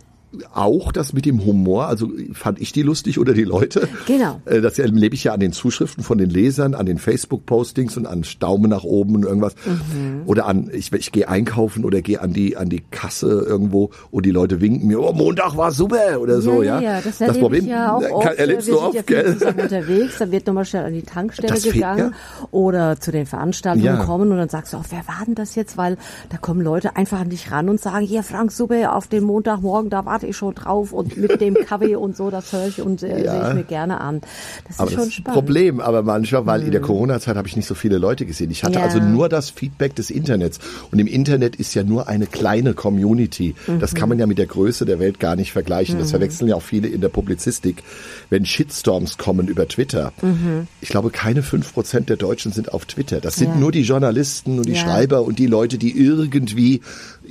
auch 0.53 0.93
das 0.93 1.13
mit 1.13 1.25
dem 1.27 1.45
Humor, 1.45 1.87
also 1.89 2.11
fand 2.33 2.61
ich 2.61 2.73
die 2.73 2.83
lustig 2.83 3.19
oder 3.19 3.33
die 3.35 3.45
Leute? 3.45 3.89
Genau. 4.07 4.41
Äh, 4.45 4.61
Das 4.61 4.79
erlebe 4.79 5.15
ich 5.15 5.25
ja 5.25 5.33
an 5.33 5.41
den 5.41 5.53
Zuschriften 5.53 6.03
von 6.05 6.19
den 6.19 6.31
Lesern, 6.31 6.75
an 6.75 6.87
den 6.87 6.99
Facebook-Postings 6.99 7.97
und 7.97 8.07
an 8.07 8.25
Daumen 8.41 8.71
nach 8.71 8.85
oben 8.85 9.15
und 9.17 9.25
irgendwas. 9.25 9.55
Mhm. 9.65 10.23
Oder 10.27 10.47
an, 10.47 10.71
ich, 10.73 10.93
ich 10.93 11.13
gehe 11.13 11.29
einkaufen 11.29 11.85
oder 11.85 12.03
gehe 12.03 12.21
an 12.21 12.33
die, 12.33 12.57
an 12.57 12.69
die 12.69 12.83
Kasse 12.91 13.45
irgendwo 13.47 13.91
und 14.11 14.27
die 14.27 14.31
Leute 14.31 14.61
winken 14.61 14.89
mir, 14.89 15.01
oh, 15.01 15.13
Montag 15.13 15.57
war 15.57 15.71
super 15.73 16.21
oder 16.21 16.41
so, 16.41 16.63
ja. 16.63 16.81
ja, 16.81 17.01
das 17.01 17.21
erlebe 17.21 17.59
ich 17.59 17.67
ja 17.67 17.95
auch 17.95 18.03
äh, 18.03 18.11
oft. 18.11 18.27
kann- 18.27 18.37
erlebst 18.37 18.69
du 18.69 18.79
oft, 18.81 18.95
ja 18.95 19.03
gell? 19.03 19.37
unterwegs, 19.57 20.19
dann 20.19 20.33
wird 20.33 20.47
nochmal 20.47 20.65
schnell 20.65 20.85
an 20.85 20.93
die 20.95 21.03
Tankstelle 21.03 21.49
Das 21.53 21.63
fehlt, 21.63 21.75
gegangen 21.75 22.15
oder 22.51 22.99
zu 23.01 23.13
den 23.13 23.27
Veranstaltungen 23.27 23.85
Ja. 23.85 24.05
kommen 24.05 24.31
und 24.33 24.39
dann 24.39 24.49
sagst 24.49 24.73
du, 24.73 24.79
oh, 24.79 24.83
wer 24.91 25.07
war 25.07 25.25
denn 25.27 25.35
das 25.35 25.55
jetzt? 25.55 25.77
Weil 25.77 25.97
da 26.31 26.37
kommen 26.37 26.61
Leute 26.61 26.97
einfach 26.97 27.21
an 27.21 27.31
dich 27.31 27.51
ran 27.51 27.69
und 27.69 27.81
sagen, 27.81 28.05
hier 28.07 28.23
Frank, 28.23 28.53
super, 28.53 28.95
auf 28.97 29.07
den 29.07 29.25
Montagmorgen, 29.25 29.91
da 29.91 30.05
warte 30.05 30.26
ich 30.27 30.37
schon 30.37 30.55
drauf 30.55 30.93
und 30.93 31.17
mit 31.17 31.41
dem 31.41 31.55
Kaffee 31.67 31.97
und 31.97 32.17
so, 32.17 32.31
das 32.31 32.53
höre 32.53 32.67
ich 32.69 32.81
und 32.83 33.03
äh, 33.03 33.25
Ja. 33.25 33.33
sehe 33.41 33.49
ich 33.49 33.55
mir 33.55 33.65
gerne 33.65 34.01
an. 34.01 34.21
Das 34.65 34.73
ist 34.73 34.81
Aber 34.81 34.91
schon 34.91 34.99
das 34.99 35.07
ist 35.09 35.15
spannend. 35.15 35.29
Mhm. 35.37 35.47
Problem, 35.47 35.81
aber 35.81 36.03
manchmal, 36.03 36.47
weil 36.47 36.63
in 36.63 36.71
der 36.73 36.81
Corona-Zeit 36.81 37.37
habe 37.37 37.49
ich 37.49 37.57
nicht 37.57 37.67
so 37.67 37.75
viele 37.75 37.99
Leute 37.99 38.27
gesehen. 38.27 38.51
Ich 38.51 38.65
hatte 38.65 38.79
Ja. 38.79 38.85
also 38.85 38.99
nur 38.99 39.29
das 39.29 39.51
Feedback 39.51 39.95
des 39.95 40.11
Internets. 40.11 40.59
Und 40.91 40.99
im 40.99 41.07
Internet 41.07 41.57
ist 41.57 41.75
ja 41.75 41.83
nur 41.83 42.09
eine 42.09 42.27
kleine 42.27 42.75
Community. 42.75 43.55
Das 43.81 43.93
Mhm. 43.93 43.97
kann 43.97 44.09
man 44.11 44.19
ja 44.19 44.27
mit 44.27 44.39
der 44.39 44.47
Größe 44.47 44.85
der 44.85 44.99
Welt 44.99 45.21
gar 45.21 45.37
nicht 45.37 45.53
vergleichen. 45.53 45.99
Das 45.99 46.11
verwechseln 46.11 46.49
ja 46.49 46.57
auch 46.57 46.63
viele 46.63 46.89
in 46.89 47.01
der 47.01 47.09
Publizistik. 47.09 47.83
Wenn 48.31 48.45
Shitstorms 48.45 49.19
kommen 49.19 49.49
über 49.49 49.67
Twitter, 49.69 50.13
Mhm. 50.23 50.67
ich 50.81 50.89
glaube, 50.89 51.11
keine 51.11 51.43
fünf 51.43 51.73
Prozent 51.73 52.09
der 52.09 52.17
Deutschen 52.17 52.53
sind 52.53 52.73
auf 52.73 52.85
Twitter. 52.87 53.21
Das 53.21 53.37
sind 53.37 53.51
Ja. 53.51 53.57
nur 53.57 53.73
die 53.73 53.83
Journalisten 53.83 54.59
und 54.59 54.67
die 54.67 54.73
Ja. 54.73 54.79
Schreiber 54.81 55.23
und 55.23 55.39
die 55.39 55.47
Leute, 55.47 55.79
die 55.79 55.97
irgendwie 55.99 56.81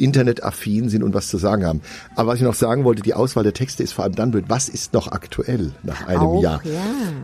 internetaffin 0.06 0.90
sind 0.90 1.04
und 1.04 1.14
was 1.14 1.28
zu 1.30 1.38
sagen 1.38 1.66
haben. 1.66 1.82
Aber 2.16 2.30
was 2.32 2.38
ich 2.38 2.44
noch 2.44 2.54
sagen 2.54 2.75
wollte, 2.84 3.01
die 3.03 3.13
Auswahl 3.13 3.44
der 3.44 3.53
Texte 3.53 3.84
ist 3.84 3.94
vor 3.94 4.03
allem 4.03 4.15
dann 4.15 4.32
blöd. 4.32 4.46
Was 4.48 4.67
ist 4.70 4.94
noch 4.94 5.12
aktuell 5.12 5.72
nach 5.84 6.08
einem 6.08 6.20
Auch, 6.22 6.41
Jahr? 6.44 6.62
ja. 6.65 6.72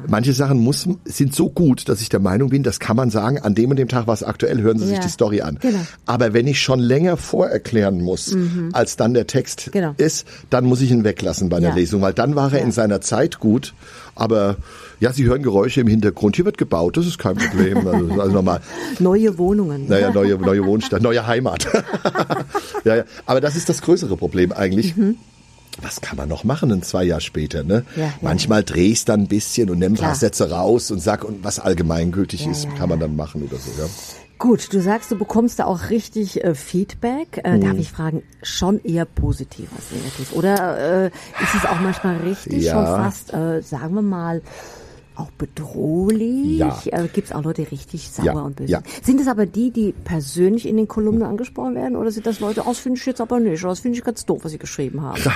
Manche 0.08 0.34
Sachen 0.34 0.60
muss, 0.60 0.88
sind 1.06 1.36
so 1.36 1.50
gut, 1.50 1.90
dass 1.90 2.02
ich 2.02 2.10
der 2.10 2.20
Meinung 2.20 2.50
bin, 2.50 2.64
das 2.64 2.80
kann 2.80 2.96
man 2.96 3.10
sagen, 3.10 3.40
an 3.40 3.56
dem 3.56 3.70
und 3.72 3.78
dem 3.78 3.88
Tag 3.88 4.08
war 4.08 4.14
es 4.14 4.24
aktuell, 4.24 4.62
hören 4.62 4.80
Sie 4.80 4.86
sich 4.88 4.98
Ja, 4.98 5.02
die 5.04 5.10
Story 5.10 5.42
an. 5.42 5.58
genau. 5.62 5.80
Aber 6.06 6.34
wenn 6.34 6.48
ich 6.48 6.62
schon 6.62 6.80
länger 6.80 7.18
vorerklären 7.18 8.02
muss, 8.02 8.36
als 8.74 8.96
dann 8.96 9.14
der 9.14 9.28
Text 9.28 9.68
Mhm. 9.68 9.72
Genau. 9.72 9.94
ist, 9.98 10.28
dann 10.50 10.66
muss 10.66 10.82
ich 10.82 10.92
ihn 10.92 11.04
weglassen 11.04 11.50
bei 11.50 11.60
der 11.60 11.70
Ja. 11.70 11.76
Lesung, 11.76 12.02
weil 12.02 12.14
dann 12.14 12.36
war 12.36 12.54
er 12.54 12.62
in 12.62 12.72
seiner 12.72 13.02
Zeit 13.02 13.40
gut. 13.40 13.74
Aber 14.16 14.58
ja, 15.00 15.12
Sie 15.14 15.26
hören 15.26 15.42
Geräusche 15.44 15.82
im 15.82 15.88
Hintergrund. 15.88 16.36
Hier 16.36 16.46
wird 16.46 16.58
gebaut, 16.58 16.98
das 16.98 17.08
ist 17.08 17.18
kein 17.18 17.36
Problem. 17.36 17.88
Also, 17.88 18.22
also 18.22 18.32
nochmal, 18.34 18.62
Neue 19.00 19.38
Wohnungen. 19.38 19.88
naja, 19.88 20.12
neue, 20.12 20.38
neue 20.38 20.66
Wohnstadt, 20.66 21.02
neue 21.02 21.26
Heimat. 21.26 21.66
ja, 22.86 22.98
ja. 22.98 23.04
Aber 23.26 23.42
das 23.42 23.56
ist 23.56 23.70
das 23.70 23.82
größere 23.82 24.18
Problem 24.18 24.52
eigentlich. 24.52 24.96
Mhm. 24.96 25.16
was 25.82 26.02
kann 26.02 26.18
man 26.18 26.30
noch 26.30 26.44
machen, 26.44 26.72
ein 26.72 26.84
zwei 26.84 27.04
Jahre 27.04 27.22
später, 27.22 27.64
ne? 27.64 27.86
Ja, 27.96 28.04
ja, 28.04 28.14
Manchmal 28.22 28.64
dreh 28.64 28.88
ich's 28.92 29.06
dann 29.06 29.22
ein 29.22 29.28
bisschen 29.28 29.70
und 29.70 29.80
nehme 29.80 29.96
ein 29.96 30.00
paar. 30.02 30.16
Sätze 30.16 30.50
raus 30.52 30.92
und 30.92 31.00
sag, 31.02 31.24
und 31.24 31.44
was 31.44 31.60
allgemeingültig 31.60 32.46
Ja, 32.46 32.52
ist, 32.52 32.66
ja, 32.66 32.72
kann 32.72 32.90
man 32.90 33.00
dann 33.00 33.16
machen 33.16 33.42
oder 33.44 33.58
so, 33.58 33.72
ja. 33.82 33.88
Gut, 34.42 34.74
du 34.74 34.82
sagst, 34.82 35.12
du 35.12 35.20
bekommst 35.20 35.60
da 35.60 35.66
auch 35.66 35.92
richtig 35.92 36.44
äh, 36.44 36.56
Feedback. 36.56 37.42
Äh, 37.44 37.58
Mhm. 37.58 37.62
Darf 37.62 37.78
ich 37.78 37.92
fragen, 37.92 38.24
schon 38.42 38.84
eher 38.84 39.06
positiv 39.06 39.70
als 39.76 39.92
negativ? 39.92 40.34
Oder 40.34 41.04
äh, 41.04 41.08
ist 41.44 41.54
es 41.56 41.66
auch 41.68 41.80
manchmal 41.80 42.18
richtig, 42.18 42.64
Ja. 42.64 42.74
schon 42.74 42.86
fast, 42.88 43.32
äh, 43.36 43.62
sagen 43.62 43.94
wir 43.94 44.02
mal, 44.02 44.42
auch 45.16 45.30
bedrohlich? 45.32 46.58
Ja. 46.58 46.80
Äh, 46.86 47.08
Gibt 47.14 47.28
es 47.28 47.34
auch 47.34 47.44
Leute, 47.44 47.64
die 47.64 47.70
richtig 47.70 48.10
sauer 48.10 48.26
Ja, 48.26 48.34
und 48.42 48.56
böse 48.56 48.72
ja. 48.72 48.82
sind? 49.04 49.20
Es 49.20 49.28
aber 49.28 49.46
die, 49.46 49.72
die 49.72 49.94
persönlich 50.04 50.68
in 50.68 50.78
den 50.78 50.88
Kolumnen 50.88 51.24
angesprochen 51.24 51.76
werden? 51.76 51.96
Oder 51.96 52.12
sind 52.12 52.26
das 52.26 52.40
Leute, 52.40 52.62
oh, 52.62 52.70
das 52.70 52.80
finde 52.80 53.00
ich 53.00 53.06
jetzt 53.06 53.22
aber 53.22 53.40
nicht, 53.40 53.62
oder 53.64 53.72
das 53.72 53.80
finde 53.82 53.98
ich 53.98 54.04
ganz 54.04 54.26
doof, 54.26 54.40
was 54.44 54.52
sie 54.52 54.58
geschrieben 54.58 55.02
haben? 55.02 55.22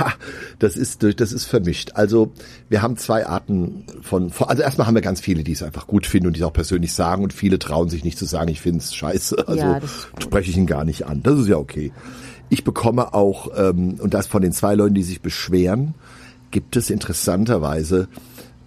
Das 0.59 0.77
ist, 0.77 1.03
durch- 1.03 1.15
das 1.15 1.31
ist 1.31 1.45
vermischt. 1.45 1.91
Also 1.95 2.31
wir 2.69 2.81
haben 2.81 2.97
zwei 2.97 3.25
Arten 3.25 3.85
von, 4.01 4.31
also 4.47 4.63
erstmal 4.63 4.87
haben 4.87 4.95
wir 4.95 5.01
ganz 5.01 5.19
viele, 5.21 5.43
die 5.43 5.51
es 5.51 5.63
einfach 5.63 5.87
gut 5.87 6.05
finden 6.05 6.27
und 6.27 6.35
die 6.35 6.39
es 6.41 6.45
auch 6.45 6.53
persönlich 6.53 6.93
sagen 6.93 7.23
und 7.23 7.33
viele 7.33 7.59
trauen 7.59 7.89
sich 7.89 8.03
nicht 8.03 8.17
zu 8.17 8.25
sagen, 8.25 8.49
ich 8.49 8.61
finde 8.61 8.79
es 8.79 8.93
scheiße. 8.95 9.47
Also 9.47 9.59
Ja, 9.61 9.79
das 9.79 10.07
spreche 10.19 10.49
ich 10.51 10.57
ihn 10.57 10.65
gar 10.67 10.85
nicht 10.85 11.05
an. 11.05 11.21
Das 11.23 11.37
ist 11.39 11.47
ja 11.47 11.57
okay. 11.57 11.91
Ich 12.49 12.63
bekomme 12.63 13.13
auch, 13.13 13.49
ähm, 13.57 13.95
und 13.99 14.13
das 14.13 14.27
von 14.27 14.41
den 14.41 14.51
zwei 14.51 14.75
Leuten, 14.75 14.93
die 14.95 15.03
sich 15.03 15.21
beschweren, 15.21 15.95
gibt 16.51 16.75
es 16.75 16.89
interessanterweise 16.89 18.07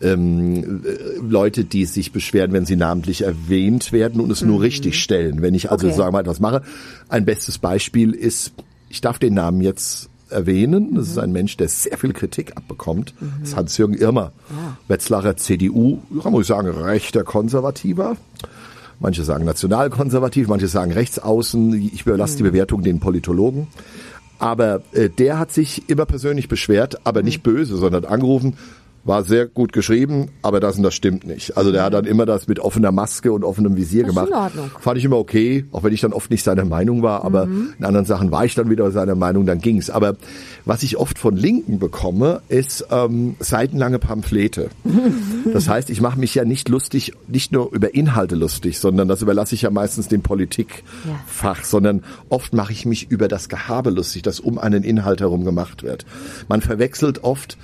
ähm, 0.01 0.85
äh, 0.85 1.19
Leute, 1.21 1.65
die 1.65 1.85
sich 1.85 2.13
beschweren, 2.13 2.53
wenn 2.53 2.67
sie 2.67 2.77
namentlich 2.77 3.23
erwähnt 3.23 3.93
werden 3.93 4.21
und 4.21 4.31
es 4.31 4.43
nur 4.43 4.63
richtig 4.63 5.01
stellen. 5.03 5.43
Wenn 5.43 5.55
ich 5.55 5.71
also 5.71 5.87
Mhm. 5.87 5.91
Okay. 5.93 5.97
sagen 5.99 6.09
wir 6.09 6.13
mal 6.13 6.21
etwas 6.21 6.41
mache. 6.41 6.63
Ein 7.09 7.25
bestes 7.25 7.59
Beispiel 7.59 8.13
ist, 8.13 8.53
ich 8.89 9.01
darf 9.01 9.19
den 9.19 9.35
Namen 9.35 9.61
jetzt 9.61 10.09
erwähnen. 10.31 10.95
Das 10.95 11.07
Mhm. 11.07 11.11
ist 11.13 11.19
ein 11.19 11.33
Mensch, 11.33 11.57
der 11.57 11.69
sehr 11.69 11.97
viel 11.99 12.13
Kritik 12.13 12.57
abbekommt. 12.57 13.15
Das 13.41 13.51
ist 13.51 13.57
Hans-Jürgen 13.57 13.95
Irmer. 13.95 14.33
Wetzlarer 14.87 15.37
CDU, 15.37 15.99
ja, 16.23 16.31
muss 16.31 16.43
ich 16.43 16.49
sagen, 16.49 16.69
rechter 16.69 17.25
Konservativer. 17.25 18.17
Manche 19.01 19.23
sagen 19.25 19.45
nationalkonservativ, 19.45 20.49
manche 20.49 20.67
sagen 20.69 20.93
rechtsaußen. 20.93 21.73
Ich 21.95 22.03
überlasse 22.03 22.37
die 22.37 22.43
Bewertung 22.43 22.83
den 22.83 22.99
Politologen. 23.01 23.69
Aber 24.41 24.83
äh, 24.93 25.09
der 25.09 25.39
hat 25.39 25.51
sich 25.53 25.89
immer 25.89 26.05
persönlich 26.07 26.49
beschwert, 26.49 27.01
aber 27.05 27.23
nicht 27.23 27.43
böse, 27.43 27.77
sondern 27.77 28.05
angerufen. 28.05 28.55
War 29.09 29.25
sehr 29.25 29.47
gut 29.47 29.73
geschrieben, 29.73 30.29
aber 30.43 30.61
das 30.61 30.77
und 30.77 30.83
das 30.83 30.95
stimmt 30.95 31.27
nicht. 31.27 31.57
Also 31.57 31.73
der 31.73 31.83
hat 31.83 31.95
dann 31.95 32.05
immer 32.05 32.27
das 32.27 32.47
mit 32.47 32.61
offener 32.61 32.93
Maske 32.93 33.33
und 33.33 33.43
offenem 33.43 33.75
Visier 33.75 34.03
Das 34.05 34.13
ist 34.13 34.19
in 34.19 34.25
gemacht. 34.27 34.43
Ordnung. 34.43 34.71
Fand 34.81 34.99
ich 34.99 35.05
immer 35.07 35.17
okay, 35.17 35.65
auch 35.73 35.83
wenn 35.83 35.95
ich 35.95 36.03
dann 36.03 36.13
oft 36.13 36.31
nicht 36.31 36.45
seiner 36.45 36.67
Meinung 36.67 37.03
war, 37.03 37.25
aber 37.25 37.45
in 37.79 37.85
anderen 37.85 38.05
Sachen 38.05 38.31
war 38.31 38.45
ich 38.45 38.55
dann 38.55 38.69
wieder 38.69 38.91
seiner 38.91 39.15
Meinung, 39.15 39.47
dann 39.47 39.61
ging's. 39.61 39.89
Aber 39.89 40.17
was 40.67 40.83
ich 40.83 40.99
oft 40.99 41.19
von 41.19 41.37
Linken 41.37 41.79
bekomme, 41.79 42.43
ist 42.51 42.87
ähm, 42.91 43.37
seitenlange 43.41 43.99
Pamphlete. 43.99 44.69
Das 45.51 45.67
heißt, 45.67 45.89
ich 45.89 46.03
mache 46.03 46.19
mich 46.19 46.35
ja 46.35 46.45
nicht 46.45 46.69
lustig, 46.69 47.15
nicht 47.27 47.53
nur 47.53 47.73
über 47.73 47.95
Inhalte 47.95 48.35
lustig, 48.35 48.79
sondern 48.79 49.09
das 49.09 49.23
überlasse 49.23 49.55
ich 49.55 49.63
ja 49.63 49.71
meistens 49.71 50.09
dem 50.09 50.21
Politikfach, 50.21 51.65
sondern 51.65 52.03
oft 52.29 52.53
mache 52.53 52.73
ich 52.73 52.85
mich 52.85 53.11
über 53.11 53.29
das 53.29 53.49
Gehabe 53.49 53.89
lustig, 53.91 54.23
das 54.23 54.41
um 54.41 54.59
einen 54.59 54.83
Inhalt 54.83 55.21
herum 55.21 55.45
gemacht 55.45 55.83
wird. 55.83 56.05
Man 56.49 56.61
verwechselt 56.61 57.25
oft 57.25 57.57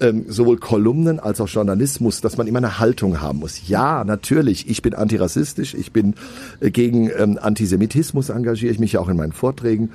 ähm, 0.00 0.24
sowohl 0.28 0.58
Kolumnen 0.58 1.20
als 1.20 1.40
auch 1.40 1.48
Journalismus, 1.48 2.20
dass 2.20 2.36
man 2.36 2.46
immer 2.46 2.58
eine 2.58 2.78
Haltung 2.78 3.20
haben 3.20 3.38
muss. 3.40 3.68
Ja, 3.68 4.04
natürlich, 4.04 4.68
ich 4.68 4.82
bin 4.82 4.94
antirassistisch, 4.94 5.74
ich 5.74 5.92
bin 5.92 6.14
äh, 6.60 6.70
gegen 6.70 7.10
ähm, 7.16 7.38
Antisemitismus, 7.40 8.30
engagiere 8.30 8.72
ich 8.72 8.78
mich 8.78 8.92
ja 8.92 9.00
auch 9.00 9.08
in 9.08 9.16
meinen 9.16 9.32
Vorträgen. 9.32 9.90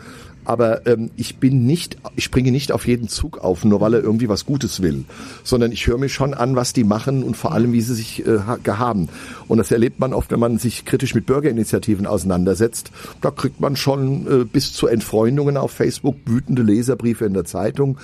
Aber 0.46 0.88
ähm, 0.88 1.10
ich 1.18 1.40
bin 1.40 1.66
nicht, 1.66 1.98
ich 2.16 2.24
springe 2.24 2.52
nicht 2.54 2.72
auf 2.72 2.88
jeden 2.88 3.10
Zug 3.10 3.40
auf, 3.40 3.66
nur 3.66 3.82
weil 3.82 3.96
er 3.96 4.02
irgendwie 4.02 4.30
was 4.30 4.46
Gutes 4.46 4.82
will, 4.82 5.04
sondern 5.44 5.74
ich 5.74 5.86
höre 5.88 5.98
mir 5.98 6.08
schon 6.08 6.34
an, 6.34 6.56
was 6.56 6.72
die 6.72 6.86
machen 6.86 7.24
und 7.24 7.36
vor 7.36 7.52
allem, 7.52 7.74
wie 7.74 7.82
sie 7.82 7.94
sich 7.96 8.26
äh, 8.26 8.40
ha- 8.48 8.58
gehaben. 8.64 9.10
Und 9.50 9.58
das 9.58 9.72
erlebt 9.72 10.00
man 10.00 10.14
oft, 10.14 10.32
wenn 10.32 10.40
man 10.40 10.58
sich 10.58 10.86
kritisch 10.86 11.14
mit 11.14 11.26
Bürgerinitiativen 11.26 12.08
auseinandersetzt. 12.08 12.92
Da 13.20 13.30
kriegt 13.30 13.60
man 13.60 13.76
schon 13.76 14.26
äh, 14.26 14.46
bis 14.46 14.72
zu 14.72 14.88
Entfreundungen 14.88 15.58
auf 15.58 15.72
Facebook, 15.72 16.16
wütende 16.26 16.62
Leserbriefe 16.62 17.26
in 17.26 17.34
der 17.34 17.44
Zeitung. 17.44 17.98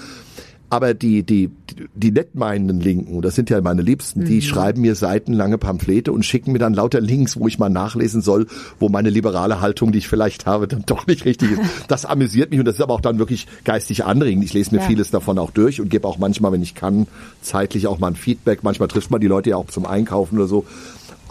Aber 0.70 0.96
die, 0.96 1.22
die, 1.22 1.52
die 1.94 2.12
nett 2.12 2.34
meinenden 2.34 2.80
Linken, 2.80 3.22
das 3.22 3.36
sind 3.36 3.52
ja 3.52 3.62
meine 3.62 3.84
Liebsten, 3.84 4.26
die 4.26 4.42
schreiben 4.42 4.82
mir 4.82 4.96
seitenlange 4.96 5.60
Pamphlete 5.60 6.12
und 6.12 6.26
schicken 6.26 6.52
mir 6.52 6.58
dann 6.58 6.74
lauter 6.74 7.00
Links, 7.00 7.38
wo 7.38 7.48
ich 7.48 7.60
mal 7.60 7.70
nachlesen 7.70 8.24
soll, 8.24 8.48
wo 8.80 8.90
meine 8.90 9.12
liberale 9.12 9.62
Haltung, 9.62 9.92
die 9.92 10.00
ich 10.00 10.08
vielleicht 10.08 10.48
habe, 10.48 10.68
dann 10.68 10.82
doch 10.88 11.06
nicht 11.06 11.26
richtig 11.26 11.52
ist. 11.52 11.62
Das 11.88 12.06
amüsiert 12.06 12.50
mich 12.50 12.60
und 12.60 12.66
das 12.66 12.76
ist 12.76 12.82
aber 12.82 12.94
auch 12.96 13.02
dann 13.02 13.20
wirklich 13.20 13.46
geistig 13.66 14.04
anregend. 14.06 14.44
Ich 14.46 14.54
lese 14.54 14.74
mir 14.74 14.82
Ja. 14.82 14.88
vieles 14.88 15.12
davon 15.12 15.38
auch 15.38 15.52
durch 15.52 15.80
und 15.80 15.90
gebe 15.90 16.08
auch 16.08 16.18
manchmal, 16.18 16.52
wenn 16.52 16.64
ich 16.64 16.74
kann, 16.74 17.06
zeitlich 17.42 17.86
auch 17.86 18.00
mal 18.00 18.08
ein 18.08 18.16
Feedback. 18.16 18.64
Manchmal 18.64 18.88
trifft 18.88 19.12
man 19.12 19.22
die 19.22 19.28
Leute 19.28 19.52
ja 19.52 19.58
auch 19.58 19.68
zum 19.68 19.86
Einkaufen 19.86 20.38
oder 20.40 20.48
so. 20.48 20.66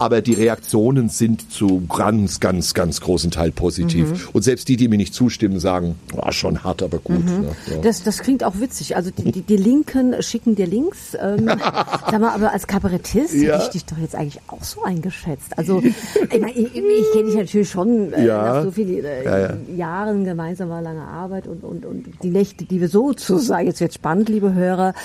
Aber 0.03 0.21
die 0.21 0.33
Reaktionen 0.33 1.07
sind 1.07 1.49
zu 1.49 1.83
ganz, 1.87 2.41
ganz, 2.41 2.73
ganz 2.73 2.99
großen 2.99 3.31
Teil 3.31 3.51
positiv. 3.51 4.29
Und 4.33 4.41
selbst 4.41 4.67
die, 4.67 4.75
die 4.75 4.89
mir 4.89 4.97
nicht 4.97 5.13
zustimmen, 5.13 5.61
sagen, 5.61 5.95
oh, 6.13 6.29
schon 6.31 6.61
hart, 6.65 6.83
aber 6.83 6.97
gut. 6.99 7.23
Ne? 7.23 7.55
Ja. 7.67 7.77
Das, 7.81 8.03
das 8.03 8.19
klingt 8.19 8.43
auch 8.43 8.59
witzig. 8.59 8.97
Also 8.97 9.11
die, 9.11 9.31
die, 9.31 9.41
die 9.43 9.55
Linken 9.55 10.21
schicken 10.21 10.55
dir 10.55 10.67
Links. 10.67 11.15
Ähm, 11.17 11.45
sag 12.11 12.19
mal, 12.19 12.31
aber 12.31 12.51
als 12.51 12.67
Kabarettist 12.67 13.33
Ja. 13.33 13.53
hätte 13.53 13.63
ich 13.63 13.69
dich 13.69 13.85
doch 13.85 13.97
jetzt 13.97 14.13
eigentlich 14.13 14.41
auch 14.47 14.61
so 14.63 14.83
eingeschätzt. 14.83 15.57
Also 15.57 15.81
ich, 15.81 15.95
mein, 16.41 16.49
ich, 16.49 16.75
ich 16.75 17.11
kenne 17.13 17.25
dich 17.27 17.35
natürlich 17.35 17.69
schon 17.69 18.11
äh, 18.11 18.25
Ja. 18.25 18.43
nach 18.43 18.63
so 18.65 18.71
vielen 18.71 19.05
äh, 19.05 19.23
Ja, 19.23 19.39
ja. 19.39 19.53
Jahren 19.73 20.25
gemeinsamer 20.25 20.81
langer 20.81 21.07
Arbeit 21.07 21.47
und, 21.47 21.63
und, 21.63 21.85
und 21.85 22.07
die 22.23 22.29
Nächte, 22.29 22.65
die 22.65 22.81
wir 22.81 22.89
sozusagen, 22.89 23.67
jetzt 23.67 23.79
wird 23.79 23.93
spannend, 23.93 24.27
liebe 24.27 24.53
Hörer, 24.53 24.95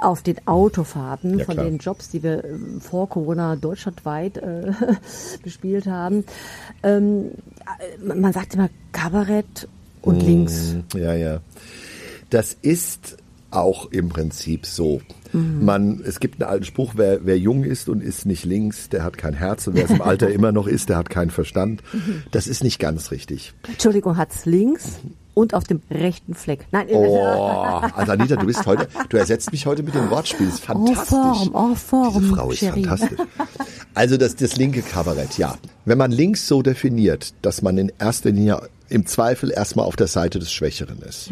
auf 0.00 0.22
den 0.22 0.36
Autofahrten 0.46 1.40
von 1.40 1.56
den 1.58 1.76
Jobs, 1.76 2.08
die 2.08 2.22
wir 2.22 2.42
äh, 2.42 2.48
vor 2.80 3.08
Corona 3.10 3.56
deutschlandweit 3.56 4.38
äh, 4.46 4.72
bespielt 5.42 5.86
haben. 5.86 6.24
Ähm, 6.82 7.32
äh, 8.00 8.14
man 8.14 8.32
sagt 8.32 8.54
immer 8.54 8.70
Kabarett 8.92 9.68
und 10.02 10.20
links. 10.20 10.76
Ja, 10.94 11.14
ja. 11.14 11.40
Das 12.30 12.56
ist 12.62 13.16
auch 13.50 13.90
im 13.90 14.08
Prinzip 14.08 14.66
so. 14.66 15.00
Mhm. 15.32 15.64
Man, 15.64 16.02
es 16.04 16.20
gibt 16.20 16.40
einen 16.40 16.50
alten 16.50 16.64
Spruch, 16.64 16.94
wer, 16.96 17.24
wer 17.24 17.38
jung 17.38 17.64
ist 17.64 17.88
und 17.88 18.02
ist 18.02 18.26
nicht 18.26 18.44
links, 18.44 18.88
der 18.88 19.02
hat 19.02 19.18
kein 19.18 19.34
Herz 19.34 19.66
und 19.66 19.74
wer 19.74 19.84
es 19.84 19.90
im 19.90 20.02
Alter 20.02 20.30
immer 20.32 20.52
noch 20.52 20.66
ist, 20.66 20.88
der 20.88 20.96
hat 20.96 21.10
keinen 21.10 21.30
Verstand. 21.30 21.82
Mhm. 21.92 22.22
Das 22.30 22.46
ist 22.46 22.62
nicht 22.62 22.78
ganz 22.78 23.10
richtig. 23.10 23.54
Entschuldigung, 23.68 24.16
hat's 24.16 24.46
links 24.46 25.00
und 25.36 25.52
auf 25.52 25.64
dem 25.64 25.82
rechten 25.90 26.34
Fleck. 26.34 26.66
Nein, 26.72 26.86
Oh, 26.90 27.18
also 27.94 28.12
Anita, 28.12 28.36
du 28.36 28.46
bist 28.46 28.64
heute, 28.64 28.88
du 29.10 29.18
ersetzt 29.18 29.52
mich 29.52 29.66
heute 29.66 29.82
mit 29.82 29.94
dem 29.94 30.08
Wortspiel. 30.08 30.46
Das 30.46 30.54
ist 30.56 30.64
fantastisch. 30.64 31.08
Form, 31.08 31.50
oh, 31.52 31.74
Form, 31.74 32.14
Diese 32.20 32.34
Frau 32.34 32.50
ist 32.50 32.58
Cherie. 32.60 32.84
fantastisch. 32.84 33.18
Also 33.92 34.16
das, 34.16 34.34
das 34.36 34.56
linke 34.56 34.80
Kabarett, 34.80 35.36
ja. 35.36 35.58
Wenn 35.84 35.98
man 35.98 36.10
links 36.10 36.46
so 36.46 36.62
definiert, 36.62 37.34
dass 37.42 37.60
man 37.60 37.76
in 37.76 37.92
erster 37.98 38.30
Linie 38.30 38.62
im 38.88 39.04
Zweifel 39.04 39.50
erstmal 39.52 39.84
auf 39.84 39.96
der 39.96 40.06
Seite 40.06 40.38
des 40.38 40.50
Schwächeren 40.50 41.02
ist, 41.02 41.30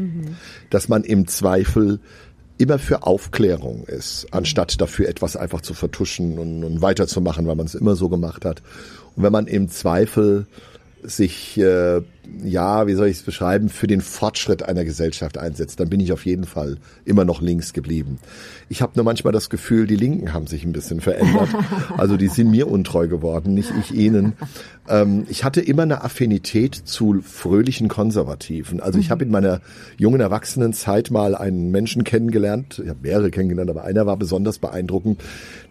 dass 0.68 0.88
man 0.88 1.02
im 1.02 1.26
Zweifel 1.26 1.99
immer 2.58 2.78
für 2.78 3.04
Aufklärung 3.04 3.84
ist, 3.84 4.26
anstatt 4.32 4.80
dafür 4.82 5.08
etwas 5.08 5.34
einfach 5.34 5.62
zu 5.62 5.73
vertuschen 5.73 6.38
und, 6.38 6.62
und 6.62 6.82
weiterzumachen, 6.82 7.46
weil 7.46 7.56
man 7.56 7.64
es 7.66 7.75
immer 7.75 7.96
so 7.96 8.11
gemacht 8.11 8.44
hat. 8.44 8.61
Und 9.16 9.23
wenn 9.23 9.32
man 9.32 9.46
im 9.46 9.70
Zweifel 9.70 10.46
sich, 11.04 11.58
äh, 11.58 12.00
ja, 12.42 12.87
wie 12.87 12.94
soll 12.94 13.08
ich 13.08 13.18
es 13.18 13.23
beschreiben, 13.23 13.68
für 13.68 13.87
den 13.87 14.00
Fortschritt 14.00 14.62
einer 14.62 14.84
Gesellschaft 14.84 15.38
einsetzt, 15.38 15.78
dann 15.78 15.90
bin 15.90 16.00
ich 16.00 16.12
auf 16.12 16.25
jeden 16.25 16.44
Fall 16.44 16.78
immer 17.04 17.25
noch 17.25 17.40
links 17.40 17.73
geblieben. 17.73 18.18
Ich 18.68 18.80
habe 18.80 18.92
nur 18.96 19.04
manchmal 19.04 19.32
das 19.32 19.50
Gefühl, 19.50 19.87
die 19.87 19.96
Linken 19.96 20.32
haben 20.32 20.46
sich 20.46 20.64
ein 20.64 20.73
bisschen 20.73 21.00
verändert. 21.00 21.49
Also 21.96 22.16
die 22.16 22.28
sind 22.28 22.50
mir 22.50 22.68
untreu 22.68 23.08
geworden, 23.08 23.54
nicht 23.54 23.73
ich 23.78 23.94
ihnen. 23.94 24.32
Ähm, 24.88 25.26
ich 25.28 25.44
hatte 25.44 25.61
immer 25.61 25.82
eine 25.82 26.02
Affinität 26.02 26.75
zu 26.75 27.20
fröhlichen 27.23 27.88
Konservativen. 27.88 28.80
Also 28.80 28.99
ich 28.99 29.11
habe 29.11 29.25
in 29.25 29.30
meiner 29.30 29.61
jungen 29.96 30.20
Erwachsenenzeit 30.20 31.11
mal 31.11 31.34
einen 31.34 31.70
Menschen 31.70 32.04
kennengelernt, 32.04 32.80
ich 32.82 32.88
habe 32.88 33.00
mehrere 33.02 33.30
kennengelernt, 33.30 33.70
aber 33.70 33.84
einer 33.84 34.06
war 34.06 34.16
besonders 34.16 34.58
beeindruckend. 34.58 35.23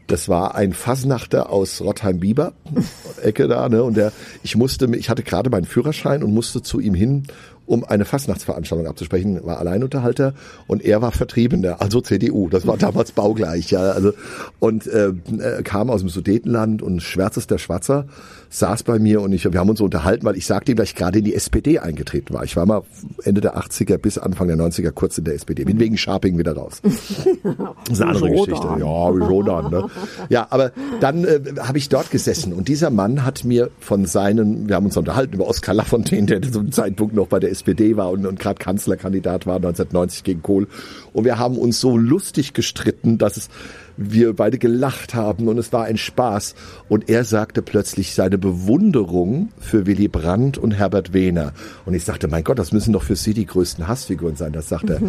Das 0.08 0.28
war 0.28 0.56
ein 0.56 0.74
Fasnachter 0.74 1.50
aus 1.50 1.82
Rottheim-Bieber, 1.82 2.54
Ecke 3.22 3.48
da, 3.48 3.70
ne? 3.70 3.84
Und 3.84 3.96
der, 3.96 4.12
ich 4.44 4.56
musste, 4.56 4.86
ich 4.96 5.10
hatte 5.10 5.24
gerade 5.24 5.50
meinen 5.50 5.66
Führerschein 5.66 6.24
und 6.24 6.34
musste 6.34 6.62
zu 6.62 6.80
ihm 6.80 6.94
hin, 6.94 7.24
um 7.66 7.84
eine 7.84 8.06
Fastnachtsveranstaltung 8.06 8.88
abzusprechen, 8.88 9.40
war 9.44 9.60
Alleinunterhalter 9.60 10.34
und 10.68 10.84
er 10.84 11.02
war 11.02 11.12
Vertriebener, 11.12 11.82
also 11.82 12.02
CDU. 12.02 12.50
Das 12.50 12.68
war 12.68 12.78
damals 12.78 13.12
baugleich, 13.12 13.72
ja. 13.72 13.92
Also 13.92 14.14
und 14.60 14.88
äh, 14.88 15.08
äh, 15.08 15.64
kam 15.64 15.90
aus 15.90 16.02
dem 16.02 16.10
Sudetenland 16.10 16.82
und 16.82 17.02
schwärzester 17.02 17.58
Schwarzer 17.58 18.06
saß 18.50 18.84
bei 18.84 19.00
mir 19.00 19.22
und 19.22 19.34
ich, 19.34 19.52
wir 19.52 19.60
haben 19.60 19.70
uns 19.70 19.80
so 19.80 19.86
unterhalten, 19.86 20.26
weil 20.26 20.38
ich 20.38 20.46
sagte 20.46 20.72
ihm, 20.72 20.78
dass 20.78 20.90
ich 20.90 20.96
gerade 20.96 21.20
in 21.20 21.26
die 21.26 21.34
SPD 21.34 21.80
eingetreten 21.80 22.34
war. 22.34 22.44
Ich 22.44 22.56
war 22.56 22.66
mal 22.66 22.84
Ende 23.24 23.42
der 23.42 23.58
80er 23.58 23.98
bis 23.98 24.18
Anfang 24.18 24.48
der 24.48 24.58
90er 24.58 24.92
kurz 24.92 25.18
in 25.18 25.24
der 25.24 25.34
SPD. 25.34 25.64
Bin 25.64 25.80
wegen 25.80 25.98
Sharping 25.98 26.38
wieder 26.38 26.56
raus. 26.56 26.82
Das 26.84 27.98
ist 27.98 28.02
eine 28.02 28.12
andere 28.12 28.30
Geschichte. 28.30 28.68
Ja, 28.80 29.08
Rodan, 29.08 29.72
ne? 29.72 29.88
Ja, 30.30 30.48
aber 30.50 30.72
dann 31.00 31.26
äh, 31.26 31.40
habe 31.60 31.78
ich 31.78 31.90
dort 31.90 32.12
gesessen 32.12 32.54
und 32.54 32.68
dieser 32.68 32.90
Mann 32.90 33.26
hat 33.26 33.44
mir 33.44 33.72
von 33.80 34.06
seinen, 34.06 34.68
wir 34.68 34.76
haben 34.76 34.86
uns 34.86 34.98
unterhalten 34.98 35.34
über 35.34 35.48
Oskar 35.48 35.74
Lafontaine, 35.74 36.26
der 36.28 36.42
zu 36.42 36.62
dem 36.62 36.72
Zeitpunkt 36.72 37.16
noch 37.16 37.28
bei 37.28 37.40
der 37.40 37.50
SPD 37.54 37.96
war 37.96 38.12
und, 38.12 38.26
und 38.26 38.40
gerade 38.40 38.60
Kanzlerkandidat 38.60 39.46
war 39.46 39.58
1990 39.58 40.24
gegen 40.24 40.42
Kohl. 40.42 40.68
Und 41.14 41.24
wir 41.24 41.38
haben 41.38 41.58
uns 41.58 41.80
so 41.80 41.98
lustig 41.98 42.54
gestritten, 42.54 43.18
dass 43.18 43.38
es 43.38 43.50
wir 43.96 44.34
beide 44.34 44.58
gelacht 44.58 45.14
haben 45.14 45.48
und 45.48 45.58
es 45.58 45.72
war 45.72 45.86
ein 45.86 45.98
Spaß. 45.98 46.56
Und 46.90 47.10
er 47.10 47.24
sagte 47.24 47.62
plötzlich 47.62 48.14
seine 48.14 48.38
Bewunderung 48.38 49.50
für 49.60 49.86
Willy 49.86 50.08
Brandt 50.08 50.58
und 50.58 50.72
Herbert 50.72 51.14
Wehner. 51.14 51.54
Und 51.86 51.94
ich 51.94 52.04
sagte, 52.04 52.28
mein 52.28 52.44
Gott, 52.44 52.60
das 52.60 52.72
müssen 52.72 52.94
doch 52.94 53.04
für 53.04 53.16
Sie 53.16 53.34
die 53.34 53.46
größten 53.46 53.88
Hassfiguren 53.88 54.36
sein. 54.36 54.54
Das 54.54 54.70
sagt 54.70 54.90
er, 54.90 55.00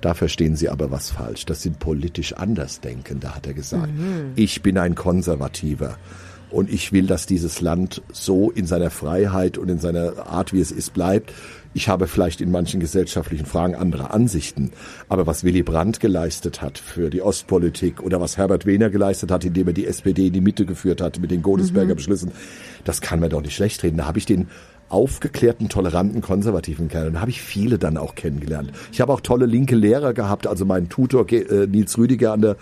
da 0.00 0.14
verstehen 0.14 0.56
Sie 0.56 0.68
aber 0.68 0.90
was 0.90 1.10
falsch. 1.10 1.46
Das 1.46 1.62
sind 1.62 1.78
politisch 1.78 2.32
Andersdenkende, 2.32 3.34
hat 3.34 3.46
er 3.46 3.54
gesagt. 3.54 3.90
Ich 4.36 4.62
bin 4.62 4.78
ein 4.78 4.94
Konservativer. 4.94 5.96
Und 6.50 6.68
ich 6.68 6.92
will, 6.92 7.06
dass 7.06 7.26
dieses 7.26 7.60
Land 7.60 8.02
so 8.12 8.50
in 8.50 8.66
seiner 8.66 8.90
Freiheit 8.90 9.56
und 9.56 9.68
in 9.68 9.78
seiner 9.78 10.26
Art, 10.26 10.52
wie 10.52 10.60
es 10.60 10.72
ist, 10.72 10.94
bleibt. 10.94 11.32
Ich 11.72 11.88
habe 11.88 12.08
vielleicht 12.08 12.40
in 12.40 12.50
manchen 12.50 12.80
gesellschaftlichen 12.80 13.46
Fragen 13.46 13.76
andere 13.76 14.10
Ansichten. 14.10 14.72
Aber 15.08 15.28
was 15.28 15.44
Willy 15.44 15.62
Brandt 15.62 16.00
geleistet 16.00 16.62
hat 16.62 16.78
für 16.78 17.10
die 17.10 17.22
Ostpolitik 17.22 18.02
oder 18.02 18.20
was 18.20 18.36
Herbert 18.36 18.66
Wehner 18.66 18.90
geleistet 18.90 19.30
hat, 19.30 19.44
indem 19.44 19.68
er 19.68 19.72
die 19.72 19.86
SPD 19.86 20.26
in 20.26 20.32
die 20.32 20.40
Mitte 20.40 20.66
geführt 20.66 21.00
hat 21.00 21.20
mit 21.20 21.30
den 21.30 21.42
Godesberger 21.42 21.94
Beschlüssen, 21.94 22.32
das 22.84 23.00
kann 23.00 23.20
man 23.20 23.30
doch 23.30 23.40
nicht 23.40 23.54
schlecht 23.54 23.84
reden. 23.84 23.98
Da 23.98 24.06
habe 24.06 24.18
ich 24.18 24.26
den 24.26 24.48
aufgeklärten, 24.90 25.68
toleranten, 25.68 26.20
konservativen 26.20 26.88
Kerl. 26.88 27.12
Da 27.12 27.20
habe 27.20 27.30
ich 27.30 27.40
viele 27.40 27.78
dann 27.78 27.96
auch 27.96 28.14
kennengelernt. 28.14 28.72
Ich 28.92 29.00
habe 29.00 29.12
auch 29.12 29.20
tolle 29.20 29.46
linke 29.46 29.76
Lehrer 29.76 30.12
gehabt. 30.12 30.46
Also 30.46 30.64
mein 30.64 30.88
Tutor 30.88 31.30
äh, 31.30 31.66
Nils 31.66 31.96
Rüdiger 31.96 32.32
an 32.32 32.42
der 32.42 32.56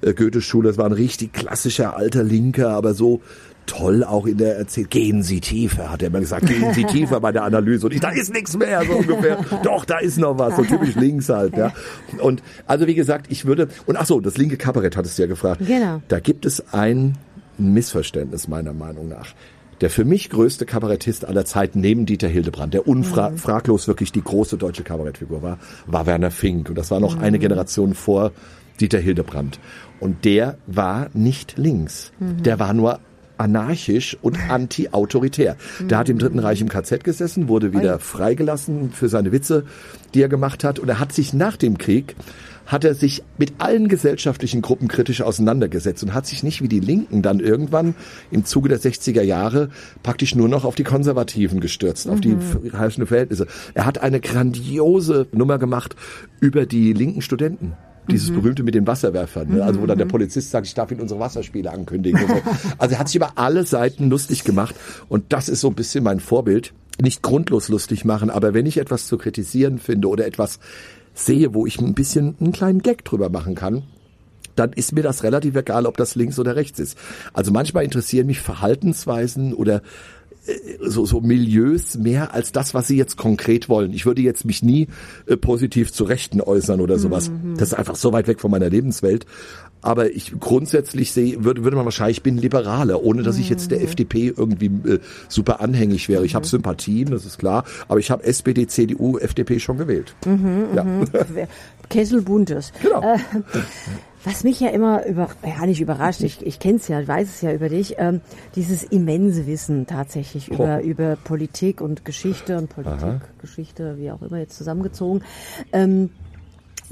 äh, 0.00 0.14
Goethe-Schule, 0.14 0.68
das 0.68 0.78
war 0.78 0.86
ein 0.86 0.92
richtig 0.92 1.32
klassischer 1.32 1.96
alter 1.96 2.22
Linker, 2.22 2.70
aber 2.70 2.94
so 2.94 3.20
toll 3.66 4.04
auch 4.04 4.26
in 4.26 4.38
der 4.38 4.56
Erzählung. 4.56 4.90
Gehen 4.90 5.22
Sie 5.22 5.40
tiefer, 5.40 5.90
hat 5.90 6.02
er 6.02 6.08
immer 6.08 6.20
gesagt. 6.20 6.46
Gehen 6.46 6.72
Sie 6.72 6.84
tiefer 6.92 7.20
bei 7.20 7.32
der 7.32 7.44
Analyse. 7.44 7.86
Und 7.86 7.94
ich, 7.94 8.00
da 8.00 8.10
ist 8.10 8.32
nichts 8.32 8.56
mehr, 8.56 8.82
so 8.84 8.92
ungefähr. 8.92 9.38
Doch, 9.62 9.84
da 9.84 9.98
ist 9.98 10.18
noch 10.18 10.38
was. 10.38 10.56
So 10.56 10.64
typisch 10.64 10.94
links 10.94 11.28
halt, 11.28 11.56
ja. 11.56 11.72
Und 12.18 12.42
also 12.66 12.86
wie 12.86 12.94
gesagt, 12.94 13.26
ich 13.28 13.44
würde, 13.44 13.68
und 13.86 13.96
ach 13.96 14.06
so, 14.06 14.20
das 14.20 14.36
linke 14.36 14.56
Kabarett 14.56 14.96
hattest 14.96 15.18
du 15.18 15.22
ja 15.22 15.28
gefragt. 15.28 15.62
Genau. 15.66 16.02
Da 16.08 16.20
gibt 16.20 16.46
es 16.46 16.72
ein 16.72 17.16
Missverständnis 17.58 18.48
meiner 18.48 18.72
Meinung 18.72 19.08
nach. 19.08 19.28
Der 19.82 19.90
für 19.90 20.04
mich 20.04 20.30
größte 20.30 20.64
Kabarettist 20.64 21.24
aller 21.24 21.44
Zeiten 21.44 21.80
neben 21.80 22.06
Dieter 22.06 22.28
Hildebrand, 22.28 22.72
der 22.72 22.86
unfraglos 22.86 23.88
wirklich 23.88 24.12
die 24.12 24.22
große 24.22 24.56
deutsche 24.56 24.84
Kabarettfigur 24.84 25.42
war, 25.42 25.58
war 25.86 26.06
Werner 26.06 26.30
Fink. 26.30 26.68
Und 26.68 26.78
das 26.78 26.92
war 26.92 27.00
noch 27.00 27.18
eine 27.18 27.40
Generation 27.40 27.94
vor 27.94 28.30
Dieter 28.80 29.00
Hildebrand. 29.00 29.58
Und 29.98 30.24
der 30.24 30.56
war 30.68 31.08
nicht 31.14 31.58
links. 31.58 32.12
Der 32.20 32.60
war 32.60 32.74
nur 32.74 33.00
anarchisch 33.38 34.16
und 34.22 34.38
anti-autoritär. 34.48 35.56
Der 35.80 35.98
hat 35.98 36.08
im 36.08 36.18
Dritten 36.18 36.38
Reich 36.38 36.60
im 36.60 36.68
KZ 36.68 37.02
gesessen, 37.02 37.48
wurde 37.48 37.72
wieder 37.72 37.98
freigelassen 37.98 38.92
für 38.92 39.08
seine 39.08 39.32
Witze, 39.32 39.64
die 40.14 40.22
er 40.22 40.28
gemacht 40.28 40.62
hat. 40.62 40.78
Und 40.78 40.88
er 40.90 41.00
hat 41.00 41.12
sich 41.12 41.32
nach 41.32 41.56
dem 41.56 41.76
Krieg 41.76 42.14
hat 42.66 42.84
er 42.84 42.94
sich 42.94 43.22
mit 43.38 43.54
allen 43.58 43.88
gesellschaftlichen 43.88 44.62
Gruppen 44.62 44.88
kritisch 44.88 45.22
auseinandergesetzt 45.22 46.02
und 46.02 46.14
hat 46.14 46.26
sich 46.26 46.42
nicht 46.42 46.62
wie 46.62 46.68
die 46.68 46.80
Linken 46.80 47.22
dann 47.22 47.40
irgendwann 47.40 47.94
im 48.30 48.44
Zuge 48.44 48.68
der 48.68 48.80
60er 48.80 49.22
Jahre 49.22 49.70
praktisch 50.02 50.34
nur 50.34 50.48
noch 50.48 50.64
auf 50.64 50.74
die 50.74 50.84
Konservativen 50.84 51.60
gestürzt, 51.60 52.08
auf 52.08 52.20
die 52.20 52.36
herrschenden 52.72 53.08
Verhältnisse. 53.08 53.46
Er 53.74 53.86
hat 53.86 53.98
eine 53.98 54.20
grandiose 54.20 55.26
Nummer 55.32 55.58
gemacht 55.58 55.96
über 56.40 56.66
die 56.66 56.92
linken 56.92 57.22
Studenten. 57.22 57.74
Dieses 58.10 58.32
berühmte 58.32 58.64
mit 58.64 58.74
den 58.74 58.84
Wasserwerfern, 58.84 59.48
ne? 59.48 59.62
also 59.62 59.80
wo 59.80 59.86
dann 59.86 59.96
der 59.96 60.06
Polizist 60.06 60.50
sagt, 60.50 60.66
ich 60.66 60.74
darf 60.74 60.90
Ihnen 60.90 61.00
unsere 61.00 61.20
Wasserspiele 61.20 61.70
ankündigen. 61.70 62.20
So. 62.26 62.34
Also 62.78 62.94
er 62.94 62.98
hat 62.98 63.06
sich 63.06 63.14
über 63.14 63.38
alle 63.38 63.64
Seiten 63.64 64.10
lustig 64.10 64.42
gemacht 64.42 64.74
und 65.08 65.32
das 65.32 65.48
ist 65.48 65.60
so 65.60 65.68
ein 65.68 65.74
bisschen 65.74 66.02
mein 66.02 66.18
Vorbild. 66.18 66.72
Nicht 67.00 67.22
grundlos 67.22 67.68
lustig 67.68 68.04
machen, 68.04 68.28
aber 68.28 68.54
wenn 68.54 68.66
ich 68.66 68.78
etwas 68.78 69.06
zu 69.06 69.18
kritisieren 69.18 69.78
finde 69.78 70.08
oder 70.08 70.26
etwas 70.26 70.58
sehe, 71.14 71.54
wo 71.54 71.66
ich 71.66 71.80
ein 71.80 71.94
bisschen 71.94 72.36
einen 72.40 72.52
kleinen 72.52 72.82
Gag 72.82 73.04
drüber 73.04 73.28
machen 73.28 73.54
kann, 73.54 73.84
dann 74.56 74.72
ist 74.72 74.92
mir 74.92 75.02
das 75.02 75.22
relativ 75.22 75.56
egal, 75.56 75.86
ob 75.86 75.96
das 75.96 76.14
links 76.14 76.38
oder 76.38 76.56
rechts 76.56 76.78
ist. 76.78 76.98
Also 77.32 77.52
manchmal 77.52 77.84
interessieren 77.84 78.26
mich 78.26 78.40
Verhaltensweisen 78.40 79.54
oder 79.54 79.82
so, 80.80 81.06
so 81.06 81.20
Milieus 81.20 81.96
mehr 81.96 82.34
als 82.34 82.52
das, 82.52 82.74
was 82.74 82.88
sie 82.88 82.96
jetzt 82.96 83.16
konkret 83.16 83.68
wollen. 83.68 83.92
Ich 83.92 84.06
würde 84.06 84.22
jetzt 84.22 84.44
mich 84.44 84.62
nie 84.62 84.88
äh, 85.26 85.36
positiv 85.36 85.92
zu 85.92 86.04
Rechten 86.04 86.40
äußern 86.40 86.80
oder 86.80 86.98
sowas. 86.98 87.30
Das 87.56 87.68
ist 87.68 87.74
einfach 87.74 87.94
so 87.94 88.12
weit 88.12 88.26
weg 88.26 88.40
von 88.40 88.50
meiner 88.50 88.68
Lebenswelt. 88.68 89.26
Aber 89.82 90.10
ich 90.10 90.38
grundsätzlich 90.38 91.12
sehe, 91.12 91.44
würde, 91.44 91.64
würde 91.64 91.76
man 91.76 91.84
wahrscheinlich, 91.84 92.18
ich 92.18 92.22
bin 92.22 92.38
Liberaler, 92.38 93.02
ohne 93.02 93.22
dass 93.24 93.38
ich 93.38 93.48
jetzt 93.48 93.72
der 93.72 93.82
FDP 93.82 94.32
irgendwie 94.36 94.66
äh, 94.66 95.00
super 95.28 95.60
anhängig 95.60 96.08
wäre. 96.08 96.24
Ich 96.24 96.36
habe 96.36 96.46
Sympathien, 96.46 97.10
das 97.10 97.24
ist 97.24 97.38
klar, 97.38 97.64
aber 97.88 97.98
ich 97.98 98.10
habe 98.10 98.22
SPD, 98.22 98.68
CDU, 98.68 99.18
FDP 99.18 99.58
schon 99.58 99.78
gewählt. 99.78 100.14
ja. 100.74 100.84
Kesselbuntes. 101.88 102.72
Genau. 102.80 103.02
Äh, 103.02 103.18
was 104.24 104.44
mich 104.44 104.60
ja 104.60 104.68
immer 104.70 105.04
über, 105.06 105.28
ja 105.44 105.66
nicht 105.66 105.80
überrascht, 105.80 106.22
ich, 106.22 106.44
ich 106.44 106.58
kenne 106.58 106.76
es 106.76 106.88
ja, 106.88 107.06
weiß 107.06 107.28
es 107.28 107.40
ja 107.40 107.52
über 107.52 107.68
dich, 107.68 107.96
ähm, 107.98 108.20
dieses 108.54 108.84
immense 108.84 109.46
Wissen 109.46 109.86
tatsächlich 109.86 110.48
über, 110.48 110.82
über 110.82 111.16
Politik 111.16 111.80
und 111.80 112.04
Geschichte 112.04 112.58
und 112.58 112.68
Politik, 112.68 113.20
Geschichte, 113.40 113.98
wie 113.98 114.10
auch 114.10 114.22
immer 114.22 114.38
jetzt 114.38 114.56
zusammengezogen. 114.56 115.22
Ähm, 115.72 116.10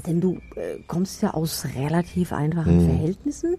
denn 0.01 0.21
du 0.21 0.37
äh, 0.55 0.79
kommst 0.87 1.21
ja 1.21 1.33
aus 1.33 1.65
relativ 1.77 2.33
einfachen 2.33 2.85
Verhältnissen 2.85 3.55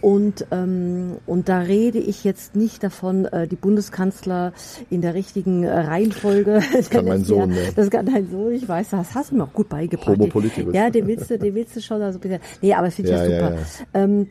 und 0.00 0.46
ähm, 0.50 1.18
und 1.26 1.48
da 1.48 1.58
rede 1.60 1.98
ich 1.98 2.24
jetzt 2.24 2.56
nicht 2.56 2.82
davon, 2.82 3.24
äh, 3.26 3.46
die 3.48 3.56
Bundeskanzler 3.56 4.52
in 4.90 5.00
der 5.02 5.14
richtigen 5.14 5.64
äh, 5.64 5.72
Reihenfolge. 5.80 6.60
Das 6.72 6.90
kann 6.90 7.04
mein 7.04 7.24
Sohn, 7.24 7.50
ne? 7.50 7.72
Das 7.76 7.90
kann 7.90 8.06
dein 8.06 8.30
Sohn, 8.30 8.52
ich 8.52 8.66
weiß, 8.68 8.90
das 8.90 9.14
hast 9.14 9.30
du 9.30 9.36
mir 9.36 9.44
auch 9.44 9.52
gut 9.52 9.68
beigebracht. 9.68 10.08
Homo 10.08 10.26
politicus. 10.26 10.74
Ja, 10.74 10.90
den 10.90 11.06
willst 11.06 11.30
du, 11.30 11.38
den 11.38 11.54
willst 11.54 11.76
du 11.76 11.80
schon 11.80 12.00
also 12.02 12.18
ein 12.18 12.20
bisschen. 12.20 12.40
Nee, 12.60 12.74
aber 12.74 12.86
das 12.86 12.94
finde 12.94 13.12
ich 13.12 13.16
ja, 13.18 13.24
Ja, 13.24 13.30
ja, 13.30 13.48
super. 13.58 13.62
Ähm, 13.94 14.28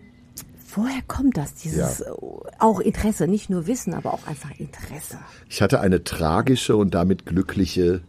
woher 0.76 1.02
kommt 1.08 1.38
das, 1.38 1.54
dieses 1.56 2.00
Ja. 2.00 2.06
äh, 2.06 2.18
auch 2.60 2.80
Interesse, 2.80 3.28
nicht 3.28 3.50
nur 3.50 3.68
Wissen, 3.68 3.94
aber 3.94 4.14
auch 4.14 4.28
einfach 4.28 4.52
Interesse? 4.60 5.18
Ich 5.50 5.62
hatte 5.62 5.80
eine 5.82 6.04
tragische 6.04 6.76
und 6.76 6.94
damit 6.94 7.26
glückliche 7.26 8.02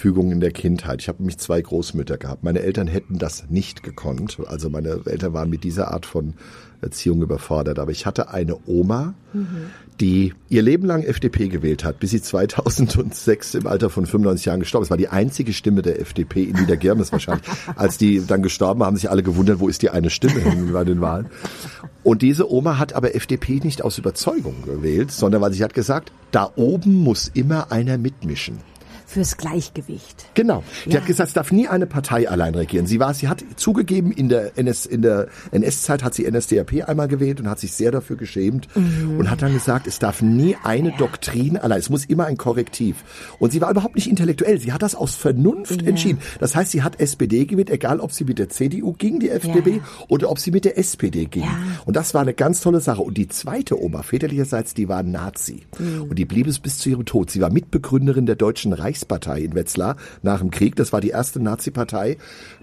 Fügung 0.00 0.32
in 0.32 0.40
der 0.40 0.50
Kindheit. 0.50 1.02
Ich 1.02 1.08
habe 1.08 1.18
nämlich 1.18 1.36
zwei 1.36 1.60
Großmütter 1.60 2.16
gehabt. 2.16 2.42
Meine 2.42 2.60
Eltern 2.60 2.86
hätten 2.86 3.18
das 3.18 3.50
nicht 3.50 3.82
gekonnt. 3.82 4.38
Also 4.46 4.70
meine 4.70 5.00
Eltern 5.04 5.34
waren 5.34 5.50
mit 5.50 5.62
dieser 5.62 5.92
Art 5.92 6.06
von 6.06 6.32
Erziehung 6.80 7.20
überfordert. 7.20 7.78
Aber 7.78 7.92
ich 7.92 8.06
hatte 8.06 8.30
eine 8.30 8.56
Oma, 8.66 9.12
die 10.00 10.32
ihr 10.48 10.62
Leben 10.62 10.86
lang 10.86 11.02
FDP 11.02 11.48
gewählt 11.48 11.84
hat, 11.84 12.00
bis 12.00 12.12
sie 12.12 12.22
2006 12.22 13.54
im 13.56 13.66
Alter 13.66 13.90
von 13.90 14.06
95 14.06 14.46
Jahren 14.46 14.60
gestorben 14.60 14.84
ist. 14.84 14.90
War 14.90 14.96
die 14.96 15.08
einzige 15.08 15.52
Stimme 15.52 15.82
der 15.82 16.00
FDP 16.00 16.44
in 16.44 16.56
Niedergirmes 16.56 17.12
wahrscheinlich. 17.12 17.46
Als 17.76 17.98
die 17.98 18.26
dann 18.26 18.42
gestorben 18.42 18.82
haben, 18.82 18.96
sich 18.96 19.10
alle 19.10 19.22
gewundert, 19.22 19.60
wo 19.60 19.68
ist 19.68 19.82
die 19.82 19.90
eine 19.90 20.08
Stimme 20.08 20.40
hin 20.40 20.72
bei 20.72 20.84
den 20.84 21.02
Wahlen. 21.02 21.26
Und 22.02 22.22
diese 22.22 22.50
Oma 22.50 22.78
hat 22.78 22.94
aber 22.94 23.14
FDP 23.14 23.60
nicht 23.62 23.82
aus 23.82 23.98
Überzeugung 23.98 24.62
gewählt, 24.64 25.12
sondern 25.12 25.42
weil 25.42 25.52
sie 25.52 25.62
hat 25.62 25.74
gesagt, 25.74 26.10
da 26.30 26.50
oben 26.56 26.94
muss 26.94 27.30
immer 27.34 27.70
einer 27.70 27.98
mitmischen. 27.98 28.60
Fürs 29.10 29.36
Gleichgewicht. 29.36 30.26
Genau. 30.34 30.62
Die 30.86 30.90
Ja. 30.90 31.00
hat 31.00 31.06
gesagt, 31.06 31.28
es 31.28 31.34
darf 31.34 31.50
nie 31.50 31.66
eine 31.66 31.86
Partei 31.86 32.28
allein 32.28 32.54
regieren. 32.54 32.86
Sie 32.86 33.00
war, 33.00 33.12
sie 33.12 33.26
hat 33.26 33.42
zugegeben, 33.56 34.12
in 34.12 34.28
der 34.28 34.56
NS, 34.56 34.86
in 34.86 35.02
der 35.02 35.26
NS-Zeit 35.50 36.04
hat 36.04 36.14
sie 36.14 36.30
NSDAP 36.30 36.88
einmal 36.88 37.08
gewählt 37.08 37.40
und 37.40 37.48
hat 37.48 37.58
sich 37.58 37.72
sehr 37.72 37.90
dafür 37.90 38.14
geschämt 38.16 38.68
und 38.76 39.28
hat 39.28 39.42
dann 39.42 39.52
gesagt, 39.52 39.88
es 39.88 39.98
darf 39.98 40.22
nie 40.22 40.56
eine 40.62 40.92
Doktrin 40.96 41.56
allein, 41.56 41.80
es 41.80 41.90
muss 41.90 42.04
immer 42.04 42.26
ein 42.26 42.36
Korrektiv. 42.36 43.02
Und 43.40 43.50
sie 43.50 43.60
war 43.60 43.70
überhaupt 43.70 43.96
nicht 43.96 44.08
intellektuell. 44.08 44.60
Sie 44.60 44.72
hat 44.72 44.82
das 44.82 44.94
aus 44.94 45.16
Vernunft 45.16 45.82
Ja. 45.82 45.88
entschieden. 45.88 46.20
Das 46.38 46.54
heißt, 46.54 46.70
sie 46.70 46.82
hat 46.82 47.00
SPD 47.00 47.46
gewählt, 47.46 47.70
egal 47.70 47.98
ob 47.98 48.12
sie 48.12 48.22
mit 48.24 48.38
der 48.38 48.48
CDU 48.48 48.92
ging, 48.92 49.18
die 49.18 49.30
FDP, 49.30 49.76
Ja. 49.78 49.82
oder 50.08 50.30
ob 50.30 50.38
sie 50.38 50.52
mit 50.52 50.64
der 50.64 50.78
SPD 50.78 51.24
ging. 51.24 51.42
Ja. 51.42 51.58
Und 51.84 51.96
das 51.96 52.14
war 52.14 52.22
eine 52.22 52.34
ganz 52.34 52.60
tolle 52.60 52.80
Sache. 52.80 53.02
Und 53.02 53.16
die 53.16 53.26
zweite 53.28 53.80
Oma, 53.82 54.02
väterlicherseits, 54.02 54.74
die 54.74 54.88
war 54.88 55.02
Nazi. 55.02 55.62
Und 56.08 56.16
die 56.18 56.24
blieb 56.24 56.46
es 56.46 56.60
bis 56.60 56.78
zu 56.78 56.90
ihrem 56.90 57.04
Tod. 57.04 57.30
Sie 57.30 57.40
war 57.40 57.50
Mitbegründerin 57.50 58.26
der 58.26 58.36
Deutschen 58.36 58.72
Reichspartei 59.00 59.40
in 59.40 59.54
Wetzlar 59.54 59.96
nach 60.22 60.40
dem 60.40 60.50
Krieg. 60.50 60.76
Das 60.76 60.92
war 60.92 61.00
die 61.00 61.08
erste 61.08 61.40
Nazi-Partei, 61.40 62.16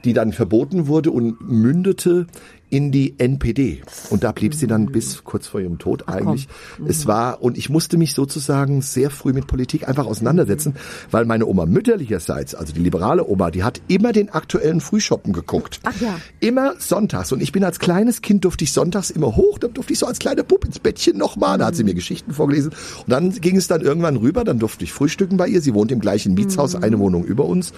die 0.03 0.13
dann 0.13 0.33
verboten 0.33 0.87
wurde 0.87 1.11
und 1.11 1.41
mündete 1.41 2.27
in 2.69 2.91
die 2.91 3.17
NPD. 3.17 3.81
Und 4.09 4.23
da 4.23 4.31
blieb 4.31 4.53
sie 4.53 4.67
dann 4.67 4.87
bis 4.87 5.23
kurz 5.23 5.47
vor 5.47 5.61
ihrem 5.61 5.77
Tod 5.77 6.09
eigentlich. 6.09 6.47
Es 6.85 7.07
war, 7.07 7.41
und 7.41 7.57
ich 7.57 7.69
musste 7.69 7.97
mich 7.97 8.13
sozusagen 8.13 8.81
sehr 8.81 9.09
früh 9.09 9.33
mit 9.33 9.47
Politik 9.47 9.87
einfach 9.87 10.05
auseinandersetzen, 10.05 10.75
weil 11.09 11.25
meine 11.25 11.45
Oma 11.45 11.65
mütterlicherseits, 11.65 12.55
also 12.55 12.73
die 12.73 12.81
liberale 12.81 13.27
Oma, 13.27 13.51
die 13.51 13.63
hat 13.63 13.81
immer 13.87 14.11
den 14.11 14.29
aktuellen 14.29 14.81
Frühschoppen 14.81 15.31
geguckt. 15.31 15.79
Ach 15.83 15.99
ja. 16.01 16.19
Immer 16.39 16.73
sonntags. 16.79 17.31
Und 17.31 17.41
ich 17.41 17.51
bin 17.51 17.63
als 17.63 17.79
kleines 17.79 18.21
Kind 18.21 18.43
durfte 18.43 18.65
ich 18.65 18.73
sonntags 18.73 19.09
immer 19.09 19.35
hoch, 19.35 19.59
dann 19.59 19.73
durfte 19.73 19.93
ich 19.93 19.99
so 19.99 20.05
als 20.05 20.19
kleiner 20.19 20.43
Bub 20.43 20.65
ins 20.65 20.79
Bettchen 20.79 21.17
nochmal. 21.17 21.57
Da 21.57 21.67
hat 21.67 21.75
sie 21.75 21.83
mir 21.83 21.93
Geschichten 21.93 22.33
vorgelesen. 22.33 22.71
Und 22.71 23.09
dann 23.09 23.31
ging 23.31 23.55
es 23.55 23.67
dann 23.67 23.81
irgendwann 23.81 24.17
rüber, 24.17 24.43
dann 24.43 24.59
durfte 24.59 24.83
ich 24.83 24.91
frühstücken 24.91 25.37
bei 25.37 25.47
ihr. 25.47 25.61
Sie 25.61 25.73
wohnt 25.73 25.91
im 25.91 25.99
gleichen 25.99 26.33
Mietshaus, 26.33 26.75
eine 26.75 26.99
Wohnung 26.99 27.23
über 27.23 27.45
uns. 27.45 27.73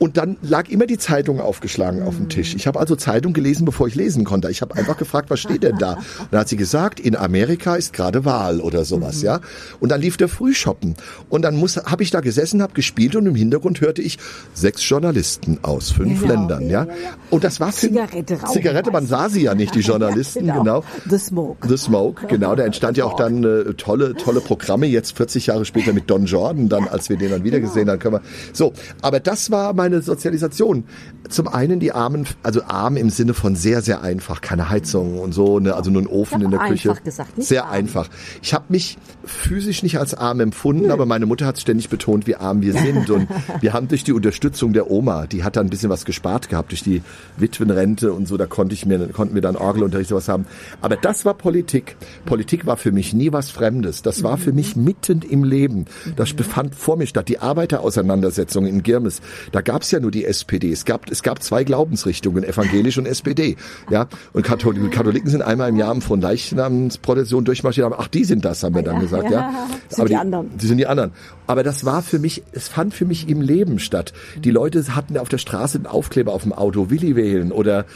Und 0.00 0.16
dann 0.16 0.38
lag 0.42 0.68
immer 0.70 0.86
die 0.86 0.96
Zeitung 0.98 1.40
aufgeschlagen 1.40 2.02
auf 2.02 2.16
dem 2.16 2.28
Tisch. 2.30 2.54
Ich 2.54 2.66
habe 2.66 2.80
also 2.80 2.96
Zeitung 2.96 3.34
gelesen, 3.34 3.66
bevor 3.66 3.86
ich 3.86 3.94
lesen 3.94 4.24
konnte. 4.24 4.50
Ich 4.50 4.62
habe 4.62 4.74
einfach 4.74 4.96
gefragt, 4.96 5.28
was 5.30 5.40
steht 5.40 5.62
denn 5.62 5.76
da? 5.78 5.98
Dann 6.30 6.40
hat 6.40 6.48
sie 6.48 6.56
gesagt, 6.56 6.98
in 6.98 7.14
Amerika 7.14 7.76
ist 7.76 7.92
gerade 7.92 8.24
Wahl 8.24 8.60
oder 8.60 8.84
sowas, 8.86 9.20
ja. 9.22 9.40
Und 9.78 9.90
dann 9.90 10.00
lief 10.00 10.16
der 10.16 10.28
Frühshoppen. 10.28 10.94
Und 11.28 11.42
dann 11.42 11.54
muss, 11.56 11.76
habe 11.76 12.02
ich 12.02 12.10
da 12.10 12.20
gesessen, 12.20 12.62
habe 12.62 12.72
gespielt 12.72 13.14
und 13.14 13.26
im 13.26 13.34
Hintergrund 13.34 13.80
hörte 13.82 14.00
ich 14.02 14.18
sechs 14.54 14.88
Journalisten 14.88 15.58
aus 15.62 15.90
fünf 15.90 16.22
Genau. 16.22 16.32
Ländern, 16.32 16.70
ja. 16.70 16.86
Und 17.28 17.44
das 17.44 17.60
war 17.60 17.70
Zigarette 17.72 18.40
rauchen 18.40 18.54
Zigarette, 18.54 18.90
man 18.90 19.06
sah 19.06 19.28
sie 19.28 19.42
ja 19.42 19.54
nicht, 19.54 19.74
die 19.74 19.80
Journalisten, 19.90 20.46
Ja, 20.46 20.56
genau. 20.58 20.82
The 21.10 21.18
Smoke. 21.18 21.68
The 21.68 21.76
Smoke, 21.76 22.26
genau. 22.26 22.54
Da 22.54 22.64
entstand 22.64 22.96
ja 22.96 23.04
auch 23.04 23.16
dann 23.16 23.44
äh, 23.44 23.74
tolle, 23.74 24.14
tolle 24.14 24.40
Programme, 24.40 24.86
jetzt 24.86 25.16
40 25.16 25.46
Jahre 25.46 25.66
später 25.66 25.92
mit 25.92 26.08
Don 26.08 26.24
Jordan, 26.24 26.68
dann, 26.70 26.88
als 26.88 27.10
wir 27.10 27.18
den 27.18 27.30
dann 27.30 27.44
wieder 27.44 27.60
gesehen 27.60 27.90
haben, 27.90 27.98
können 27.98 28.14
wir. 28.14 28.22
So, 28.54 28.72
aber 29.02 29.20
das 29.20 29.50
war 29.50 29.74
meine 29.90 30.02
Sozialisation. 30.02 30.84
Zum 31.28 31.48
einen 31.48 31.80
die 31.80 31.92
Armen, 31.92 32.26
also 32.42 32.62
arm 32.64 32.96
im 32.96 33.10
Sinne 33.10 33.34
von 33.34 33.56
sehr, 33.56 33.82
sehr 33.82 34.02
einfach, 34.02 34.40
keine 34.40 34.70
Heizung 34.70 35.18
und 35.18 35.32
so, 35.32 35.58
ne, 35.58 35.74
also 35.74 35.90
nur 35.90 36.02
ein 36.02 36.06
Ofen 36.06 36.42
in 36.42 36.50
der 36.50 36.60
aber 36.60 36.70
Küche. 36.70 36.90
einfach 36.90 37.04
gesagt, 37.04 37.38
nicht 37.38 37.48
sehr 37.48 37.66
arm. 37.66 37.74
einfach. 37.74 38.08
Ich 38.42 38.54
habe 38.54 38.66
mich 38.68 38.98
physisch 39.24 39.82
nicht 39.82 39.98
als 39.98 40.14
arm 40.14 40.40
empfunden, 40.40 40.90
aber 40.90 41.06
meine 41.06 41.26
Mutter 41.26 41.46
hat 41.46 41.58
ständig 41.58 41.88
betont, 41.88 42.26
wie 42.26 42.36
arm 42.36 42.62
wir 42.62 42.72
sind. 42.72 43.10
Und 43.10 43.28
wir 43.60 43.72
haben 43.72 43.88
durch 43.88 44.04
die 44.04 44.12
Unterstützung 44.12 44.72
der 44.72 44.90
Oma, 44.90 45.26
die 45.26 45.44
hat 45.44 45.56
dann 45.56 45.66
ein 45.66 45.70
bisschen 45.70 45.90
was 45.90 46.04
gespart 46.04 46.48
gehabt, 46.48 46.70
durch 46.70 46.82
die 46.82 47.02
Witwenrente 47.36 48.12
und 48.12 48.26
so, 48.26 48.36
da 48.36 48.46
konnte 48.46 48.74
ich 48.74 48.86
mir, 48.86 49.08
konnten 49.08 49.34
wir 49.34 49.42
dann 49.42 49.56
Orgelunterricht 49.56 50.10
sowas 50.10 50.28
haben. 50.28 50.46
Aber 50.80 50.96
das 50.96 51.24
war 51.24 51.34
Politik. 51.34 51.96
Politik 52.24 52.66
war 52.66 52.76
für 52.76 52.92
mich 52.92 53.12
nie 53.12 53.32
was 53.32 53.50
Fremdes. 53.50 54.02
Das 54.02 54.22
war 54.22 54.38
für 54.38 54.52
mich 54.52 54.76
mitten 54.76 55.22
im 55.22 55.44
Leben. 55.44 55.86
Das 56.16 56.32
befand 56.32 56.74
vor 56.74 56.96
mir 56.96 57.06
statt. 57.06 57.28
Die 57.28 57.38
Arbeiterauseinandersetzung 57.38 58.66
in 58.66 58.82
Girmes, 58.82 59.20
da 59.52 59.60
gab 59.60 59.79
es 59.82 59.90
ja 59.90 60.00
nur 60.00 60.10
die 60.10 60.24
SPD. 60.24 60.70
Es 60.70 60.84
gab, 60.84 61.10
es 61.10 61.22
gab 61.22 61.42
zwei 61.42 61.64
Glaubensrichtungen, 61.64 62.44
evangelisch 62.44 62.98
und 62.98 63.06
SPD. 63.06 63.56
Ja, 63.90 64.08
und 64.32 64.44
Katholiken, 64.44 64.90
Katholiken 64.90 65.30
sind 65.30 65.42
einmal 65.42 65.68
im 65.70 65.76
Jahr 65.76 65.98
von 66.00 66.20
Leichnamsprozession 66.20 67.44
durchmarschiert. 67.44 67.84
haben. 67.84 67.94
Ach, 67.98 68.08
die 68.08 68.24
sind 68.24 68.44
das, 68.44 68.62
haben 68.62 68.74
wir 68.74 68.82
dann 68.82 69.00
gesagt. 69.00 69.30
Ja, 69.30 69.52
Sind 69.88 70.08
die 70.08 70.16
anderen. 70.16 70.50
die 70.56 70.66
sind 70.66 70.78
die 70.78 70.86
anderen. 70.86 71.12
Aber 71.46 71.62
das 71.64 71.84
war 71.84 72.02
für 72.02 72.18
mich, 72.20 72.44
es 72.52 72.68
fand 72.68 72.94
für 72.94 73.04
mich 73.04 73.28
im 73.28 73.40
Leben 73.40 73.78
statt. 73.80 74.12
Die 74.44 74.50
Leute 74.50 74.94
hatten 74.94 75.18
auf 75.18 75.28
der 75.28 75.38
Straße 75.38 75.78
einen 75.78 75.86
Aufkleber 75.86 76.32
auf 76.32 76.42
dem 76.44 76.52
Auto, 76.52 76.90
Willi 76.90 77.16
wählen 77.16 77.50
oder 77.50 77.86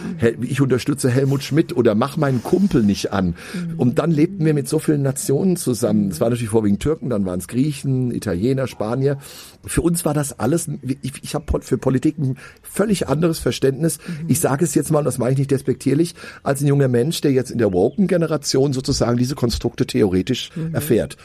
ich 0.41 0.61
unterstütze 0.61 1.09
Helmut 1.09 1.43
Schmidt 1.45 1.77
oder 1.77 1.95
mach 1.95 2.17
meinen 2.17 2.43
Kumpel 2.43 2.83
nicht 2.83 3.13
an. 3.13 3.35
Und 3.77 3.99
dann 4.01 4.11
lebten 4.11 4.45
wir 4.45 4.55
mit 4.55 4.69
so 4.69 4.79
vielen 4.81 5.03
Nationen 5.03 5.57
zusammen. 5.57 6.09
Es 6.09 6.21
waren 6.21 6.31
natürlich 6.31 6.51
vorwiegend 6.51 6.81
Türken, 6.81 7.11
dann 7.11 7.25
waren 7.27 7.39
es 7.39 7.47
Griechen, 7.49 8.11
Italiener, 8.13 8.67
Spanier. 8.67 9.19
Für 9.67 9.83
uns 9.83 10.05
war 10.05 10.15
das 10.15 10.39
alles, 10.39 10.69
ich, 11.03 11.13
ich 11.23 11.35
habe 11.35 11.61
für 11.63 11.79
Politik 11.79 12.19
ein 12.19 12.37
völlig 12.63 13.09
anderes 13.09 13.39
Verständnis. 13.39 13.99
Ich 14.29 14.41
sage 14.41 14.65
es 14.65 14.75
jetzt 14.75 14.91
mal, 14.91 14.99
und 15.01 15.05
das 15.05 15.19
meine 15.19 15.33
ich 15.33 15.39
nicht 15.39 15.51
despektierlich, 15.51 16.15
als 16.43 16.61
ein 16.61 16.67
junger 16.67 16.89
Mensch, 16.89 17.21
der 17.21 17.33
jetzt 17.33 17.51
in 17.51 17.59
der 17.59 17.73
Woken-Generation 17.73 18.73
sozusagen 18.73 19.17
diese 19.17 19.35
Konstrukte 19.35 19.87
theoretisch 19.87 20.51
erfährt. 20.73 21.17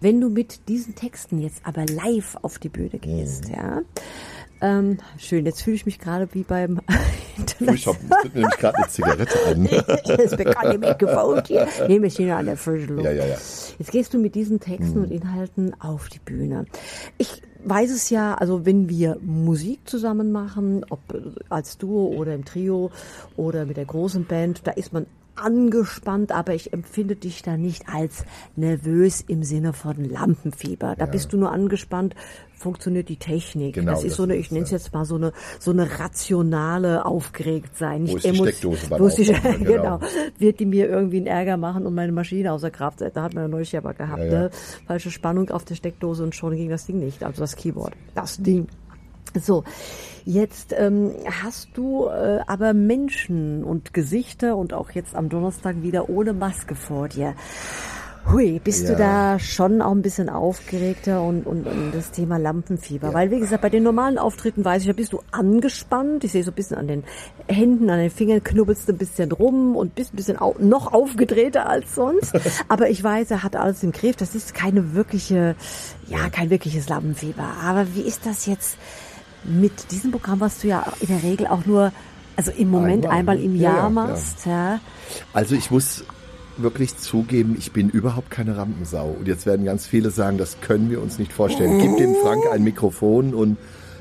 Wenn 0.00 0.20
du 0.20 0.28
mit 0.28 0.68
diesen 0.68 0.94
Texten 0.94 1.40
jetzt 1.40 1.60
aber 1.64 1.86
live 1.86 2.36
auf 2.42 2.58
die 2.58 2.68
Bühne 2.68 2.98
gehst, 2.98 3.48
ja. 3.48 3.82
Ähm, 4.60 4.98
schön, 5.18 5.46
jetzt 5.46 5.62
fühle 5.62 5.76
ich 5.76 5.86
mich 5.86 5.98
gerade 5.98 6.28
wie 6.32 6.42
beim 6.42 6.80
Ich 7.60 7.86
habe 7.86 7.98
nämlich 8.32 8.56
gerade 8.56 8.78
eine 8.78 8.88
Zigarette 8.88 9.38
an. 9.46 9.68
Das 10.06 10.36
bekannt 10.36 10.74
im 10.74 10.80
Mikrofon 10.80 11.42
hier. 11.46 11.66
Nehme 11.88 12.06
ich 12.06 12.16
hier 12.16 12.36
an 12.36 12.46
der 12.46 12.56
frischen 12.56 12.96
Luft. 12.96 13.04
Ja, 13.04 13.12
ja, 13.12 13.26
ja. 13.26 13.36
Jetzt 13.78 13.90
gehst 13.90 14.14
du 14.14 14.18
mit 14.18 14.34
diesen 14.34 14.60
Texten 14.60 14.98
und 14.98 15.10
Inhalten 15.10 15.78
auf 15.80 16.08
die 16.08 16.20
Bühne. 16.20 16.66
Ich 17.18 17.42
weiß 17.64 17.90
es 17.90 18.10
ja, 18.10 18.34
also 18.34 18.66
wenn 18.66 18.88
wir 18.88 19.18
Musik 19.20 19.80
zusammen 19.84 20.32
machen, 20.32 20.84
ob 20.90 21.00
als 21.48 21.78
Duo 21.78 22.14
oder 22.16 22.34
im 22.34 22.44
Trio 22.44 22.90
oder 23.36 23.64
mit 23.66 23.76
der 23.76 23.86
großen 23.86 24.24
Band, 24.26 24.66
da 24.66 24.70
ist 24.72 24.92
man 24.92 25.06
angespannt, 25.36 26.32
aber 26.32 26.54
ich 26.54 26.72
empfinde 26.72 27.16
dich 27.16 27.42
da 27.42 27.56
nicht 27.56 27.88
als 27.88 28.24
nervös 28.56 29.22
im 29.26 29.42
Sinne 29.42 29.72
von 29.72 30.02
Lampenfieber. 30.04 30.94
Da 30.96 31.06
bist 31.06 31.32
du 31.32 31.36
nur 31.36 31.52
angespannt, 31.52 32.14
funktioniert 32.56 33.08
die 33.08 33.16
Technik. 33.16 33.74
Genau, 33.74 33.92
das 33.92 34.04
ist 34.04 34.10
das 34.12 34.16
so 34.16 34.22
eine, 34.22 34.36
ich 34.36 34.50
nenne 34.50 34.64
es 34.64 34.70
ja. 34.70 34.78
jetzt 34.78 34.92
mal 34.94 35.04
so 35.04 35.16
eine, 35.16 35.32
so 35.58 35.70
eine 35.70 35.98
rationale 35.98 37.04
Aufgeregtsein. 37.04 38.04
Nicht 38.04 38.16
ist 38.16 38.24
die 38.24 38.28
emo- 38.30 38.44
Steckdose 38.44 38.88
beim 38.88 39.00
wo 39.00 39.06
ist 39.06 39.18
die, 39.18 39.30
Aufmachen, 39.34 39.64
genau. 39.64 39.98
genau. 39.98 40.12
Wird 40.38 40.60
die 40.60 40.66
mir 40.66 40.88
irgendwie 40.88 41.18
einen 41.18 41.26
Ärger 41.26 41.56
machen 41.56 41.86
und 41.86 41.94
meine 41.94 42.12
Maschine 42.12 42.52
außer 42.52 42.70
Kraft 42.70 43.00
setzt. 43.00 43.16
Da 43.16 43.22
hat 43.22 43.34
man 43.34 43.44
ja 43.44 43.48
neulich 43.48 43.76
aber 43.76 43.92
gehabt, 43.94 44.18
Ja, 44.20 44.24
ja. 44.26 44.40
ne? 44.44 44.50
Falsche 44.86 45.10
Spannung 45.10 45.50
auf 45.50 45.64
der 45.64 45.74
Steckdose 45.74 46.22
und 46.22 46.34
schon 46.34 46.56
ging 46.56 46.70
das 46.70 46.86
Ding 46.86 46.98
nicht. 46.98 47.22
Also 47.22 47.40
das 47.40 47.56
Keyboard. 47.56 47.94
Das 48.14 48.38
Ding. 48.38 48.66
So, 49.40 49.64
jetzt 50.24 50.74
ähm, 50.76 51.12
hast 51.42 51.68
du 51.74 52.06
äh, 52.06 52.40
aber 52.46 52.72
Menschen 52.72 53.64
und 53.64 53.92
Gesichter 53.92 54.56
und 54.56 54.72
auch 54.72 54.90
jetzt 54.92 55.14
am 55.14 55.28
Donnerstag 55.28 55.82
wieder 55.82 56.08
ohne 56.08 56.32
Maske 56.32 56.74
vor 56.74 57.08
dir. 57.08 57.34
Hui, 58.32 58.58
bist 58.58 58.88
du 58.88 58.92
Ja. 58.92 59.34
da 59.34 59.38
schon 59.38 59.82
auch 59.82 59.90
ein 59.90 60.00
bisschen 60.00 60.30
aufgeregter 60.30 61.20
und, 61.20 61.46
und, 61.46 61.66
und 61.66 61.92
das 61.92 62.10
Thema 62.10 62.38
Lampenfieber? 62.38 63.12
Weil, 63.12 63.30
wie 63.30 63.38
gesagt, 63.38 63.60
bei 63.60 63.68
den 63.68 63.82
normalen 63.82 64.16
Auftritten 64.16 64.64
weiß 64.64 64.80
ich, 64.80 64.86
da 64.88 64.94
bist 64.94 65.12
du 65.12 65.20
angespannt. 65.30 66.24
Ich 66.24 66.32
sehe 66.32 66.42
so 66.42 66.50
ein 66.50 66.54
bisschen 66.54 66.78
an 66.78 66.88
den 66.88 67.04
Händen, 67.48 67.90
an 67.90 67.98
den 67.98 68.10
Fingern 68.10 68.42
knubbelst 68.42 68.88
du 68.88 68.92
ein 68.92 68.98
bisschen 68.98 69.30
rum 69.30 69.76
und 69.76 69.94
bist 69.94 70.14
ein 70.14 70.16
bisschen 70.16 70.38
au 70.40 70.54
noch 70.58 70.94
aufgedrehter 70.94 71.68
als 71.68 71.94
sonst. 71.94 72.32
Aber 72.68 72.88
ich 72.88 73.04
weiß, 73.04 73.30
er 73.30 73.42
hat 73.42 73.56
alles 73.56 73.82
im 73.82 73.92
Griff. 73.92 74.16
Das 74.16 74.34
ist 74.34 74.54
keine 74.54 74.94
wirkliche, 74.94 75.54
ja, 76.06 76.30
kein 76.30 76.48
wirkliches 76.48 76.88
Lampenfieber. 76.88 77.44
Aber 77.62 77.94
wie 77.94 78.00
ist 78.02 78.24
das 78.24 78.46
jetzt 78.46 78.78
mit 79.44 79.90
diesem 79.90 80.10
Programm, 80.10 80.40
was 80.40 80.60
du 80.60 80.68
ja 80.68 80.84
in 81.00 81.08
der 81.08 81.22
Regel 81.22 81.46
auch 81.46 81.66
nur, 81.66 81.92
also 82.36 82.50
im 82.50 82.70
Moment 82.70 83.04
Einmal. 83.04 83.18
einmal 83.18 83.40
im 83.40 83.56
Ja, 83.56 83.70
Jahr 83.70 83.82
ja, 83.84 83.90
machst, 83.90 84.46
ja? 84.46 84.80
Also 85.32 85.54
ich 85.54 85.70
muss 85.70 86.04
wirklich 86.56 86.96
zugeben, 86.96 87.56
ich 87.58 87.72
bin 87.72 87.90
überhaupt 87.90 88.30
keine 88.30 88.56
Rampensau. 88.56 89.16
Und 89.18 89.26
jetzt 89.28 89.46
werden 89.46 89.64
ganz 89.64 89.86
viele 89.86 90.10
sagen, 90.10 90.38
das 90.38 90.60
können 90.60 90.90
wir 90.90 91.02
uns 91.02 91.18
nicht 91.18 91.32
vorstellen. 91.32 91.78
Gib 91.80 91.96
dem 91.96 92.14
Frank 92.22 92.44
ein 92.52 92.62
Mikrofon 92.62 93.34
und 93.34 93.56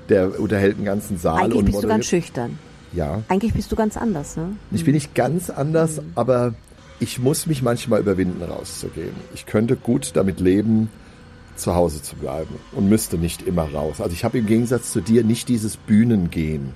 der 0.10 0.40
unterhält 0.40 0.76
einen 0.78 0.86
ganzen 0.86 1.18
Saal 1.18 1.44
Eigentlich 1.44 1.66
bist 1.66 1.84
du 1.84 1.88
ganz 1.88 2.06
schüchtern. 2.06 2.60
Ja, 2.92 3.24
Eigentlich 3.28 3.54
bist 3.54 3.72
du 3.72 3.76
ganz 3.76 3.98
anders, 3.98 4.38
ne? 4.38 4.56
ich 4.72 4.86
bin 4.86 4.94
nicht 4.94 5.16
ganz 5.16 5.50
anders, 5.50 6.00
aber 6.14 6.54
ich 7.00 7.18
muss 7.20 7.48
mich 7.48 7.64
manchmal 7.64 8.00
überwinden, 8.00 8.44
rauszugehen. 8.44 9.16
Ich 9.34 9.48
könnte 9.48 9.76
gut 9.76 10.12
damit 10.14 10.40
leben, 10.40 10.90
zu 11.56 11.76
Hause 11.76 12.02
zu 12.02 12.16
bleiben 12.16 12.56
und 12.72 12.90
müsste 12.90 13.18
nicht 13.18 13.42
immer 13.42 13.72
raus. 13.72 14.02
Also 14.02 14.14
ich 14.14 14.24
habe 14.24 14.38
im 14.38 14.46
Gegensatz 14.46 14.92
zu 14.92 15.02
dir 15.02 15.24
nicht 15.24 15.50
dieses 15.50 15.78
Bühnengehen. 15.78 16.74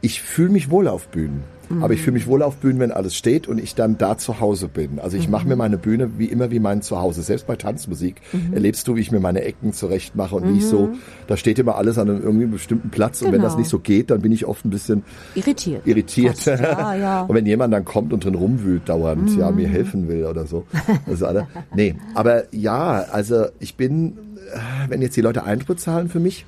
Ich 0.00 0.22
fühle 0.22 0.50
mich 0.50 0.70
wohl 0.70 0.86
auf 0.88 1.08
Bühnen. 1.08 1.42
Aber 1.82 1.92
ich 1.92 2.00
fühle 2.00 2.14
mich 2.14 2.26
wohl 2.26 2.42
auf 2.42 2.56
Bühnen, 2.56 2.78
wenn 2.80 2.92
alles 2.92 3.14
steht 3.14 3.46
und 3.46 3.58
ich 3.58 3.74
dann 3.74 3.98
da 3.98 4.16
zu 4.16 4.40
Hause 4.40 4.68
bin. 4.68 4.98
Also 5.00 5.18
ich 5.18 5.28
mache 5.28 5.46
mir 5.46 5.54
meine 5.54 5.76
Bühne 5.76 6.12
wie 6.16 6.24
immer 6.24 6.50
wie 6.50 6.60
mein 6.60 6.80
Zuhause. 6.80 7.22
Selbst 7.22 7.46
bei 7.46 7.56
Tanzmusik 7.56 8.22
erlebst 8.52 8.88
du, 8.88 8.96
wie 8.96 9.00
ich 9.00 9.12
mir 9.12 9.20
meine 9.20 9.42
Ecken 9.42 9.74
zurecht 9.74 10.16
mache 10.16 10.34
und 10.34 10.48
wie 10.50 10.56
ich 10.60 10.64
so, 10.64 10.88
da 11.26 11.36
steht 11.36 11.58
immer 11.58 11.76
alles 11.76 11.98
an 11.98 12.08
einem 12.08 12.22
irgendwie 12.22 12.46
bestimmten 12.46 12.88
Platz 12.88 13.20
und 13.20 13.26
wenn 13.32 13.32
Genau. 13.40 13.44
das 13.44 13.58
nicht 13.58 13.68
so 13.68 13.80
geht, 13.80 14.10
dann 14.10 14.22
bin 14.22 14.32
ich 14.32 14.46
oft 14.46 14.64
ein 14.64 14.70
bisschen 14.70 15.02
Irritiert. 15.34 15.86
irritiert. 15.86 16.42
Ja, 16.46 16.94
ja. 16.94 17.20
Und 17.24 17.34
wenn 17.36 17.44
jemand 17.44 17.74
dann 17.74 17.84
kommt 17.84 18.14
und 18.14 18.24
drin 18.24 18.34
rumwühlt 18.34 18.88
dauernd, 18.88 19.36
ja, 19.36 19.50
mir 19.50 19.68
helfen 19.68 20.08
will 20.08 20.24
oder 20.24 20.46
so. 20.46 20.64
Also 21.06 21.26
alle, 21.26 21.48
nee, 21.74 21.96
aber 22.14 22.44
ja, 22.54 23.04
also 23.12 23.44
ich 23.60 23.74
bin, 23.74 24.16
äh, 24.54 24.58
wenn 24.88 25.02
jetzt 25.02 25.18
die 25.18 25.22
Leute 25.22 25.44
Eintritt 25.44 25.80
zahlen 25.80 26.08
für 26.08 26.18
mich, 26.20 26.46